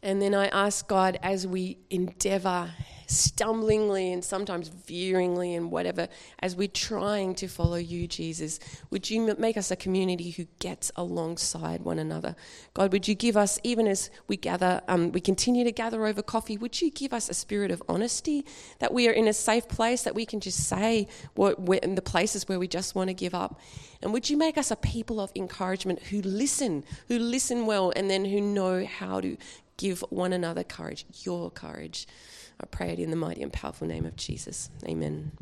And 0.03 0.21
then 0.21 0.35
I 0.35 0.49
ask 0.49 0.87
God 0.87 1.19
as 1.23 1.47
we 1.47 1.79
endeavor 1.89 2.75
stumblingly 3.07 4.13
and 4.13 4.25
sometimes 4.25 4.69
veeringly 4.69 5.57
and 5.57 5.71
whatever, 5.71 6.09
as 6.41 6.57
we're 6.57 6.69
trying 6.69 7.35
to 7.37 7.49
follow 7.49 7.77
you, 7.77 8.07
Jesus, 8.07 8.59
would 8.91 9.11
you 9.11 9.35
make 9.39 9.57
us 9.57 9.71
a 9.71 9.77
community 9.77 10.31
who 10.31 10.47
gets 10.59 10.91
alongside 10.97 11.83
one 11.83 11.99
another? 11.99 12.37
God, 12.75 12.93
would 12.93 13.09
you 13.09 13.15
give 13.15 13.37
us, 13.37 13.59
even 13.63 13.87
as 13.87 14.11
we 14.29 14.37
gather, 14.37 14.83
um, 14.89 15.13
we 15.13 15.21
continue 15.21 15.65
to 15.65 15.73
gather 15.73 16.07
over 16.07 16.23
coffee, 16.23 16.57
would 16.57 16.81
you 16.81 16.91
give 16.91 17.13
us 17.13 17.29
a 17.29 17.35
spirit 17.35 17.71
of 17.71 17.83
honesty 17.89 18.45
that 18.79 18.93
we 18.93 19.09
are 19.09 19.13
in 19.13 19.29
a 19.29 19.33
safe 19.33 19.69
place, 19.69 20.03
that 20.03 20.15
we 20.15 20.27
can 20.27 20.41
just 20.41 20.69
say 20.69 21.09
what 21.35 21.59
in 21.83 21.95
the 21.95 22.03
places 22.03 22.49
where 22.49 22.59
we 22.59 22.69
just 22.69 22.95
want 22.95 23.09
to 23.09 23.15
give 23.15 23.35
up? 23.35 23.61
And 24.03 24.13
would 24.13 24.29
you 24.29 24.37
make 24.37 24.59
us 24.59 24.71
a 24.71 24.77
people 24.77 25.21
of 25.21 25.33
encouragement 25.35 26.01
who 26.03 26.21
listen, 26.23 26.85
who 27.09 27.19
listen 27.19 27.67
well, 27.67 27.93
and 27.97 28.11
then 28.11 28.25
who 28.25 28.41
know 28.41 28.85
how 28.85 29.21
to 29.21 29.37
give 29.77 30.01
one 30.11 30.33
another 30.33 30.65
courage, 30.65 31.05
your 31.23 31.51
courage. 31.51 32.07
I 32.61 32.67
pray 32.67 32.91
it 32.91 32.99
in 32.99 33.11
the 33.11 33.17
mighty 33.17 33.43
and 33.43 33.53
powerful 33.53 33.87
name 33.87 34.07
of 34.07 34.17
Jesus. 34.17 34.71
Amen. 34.87 35.33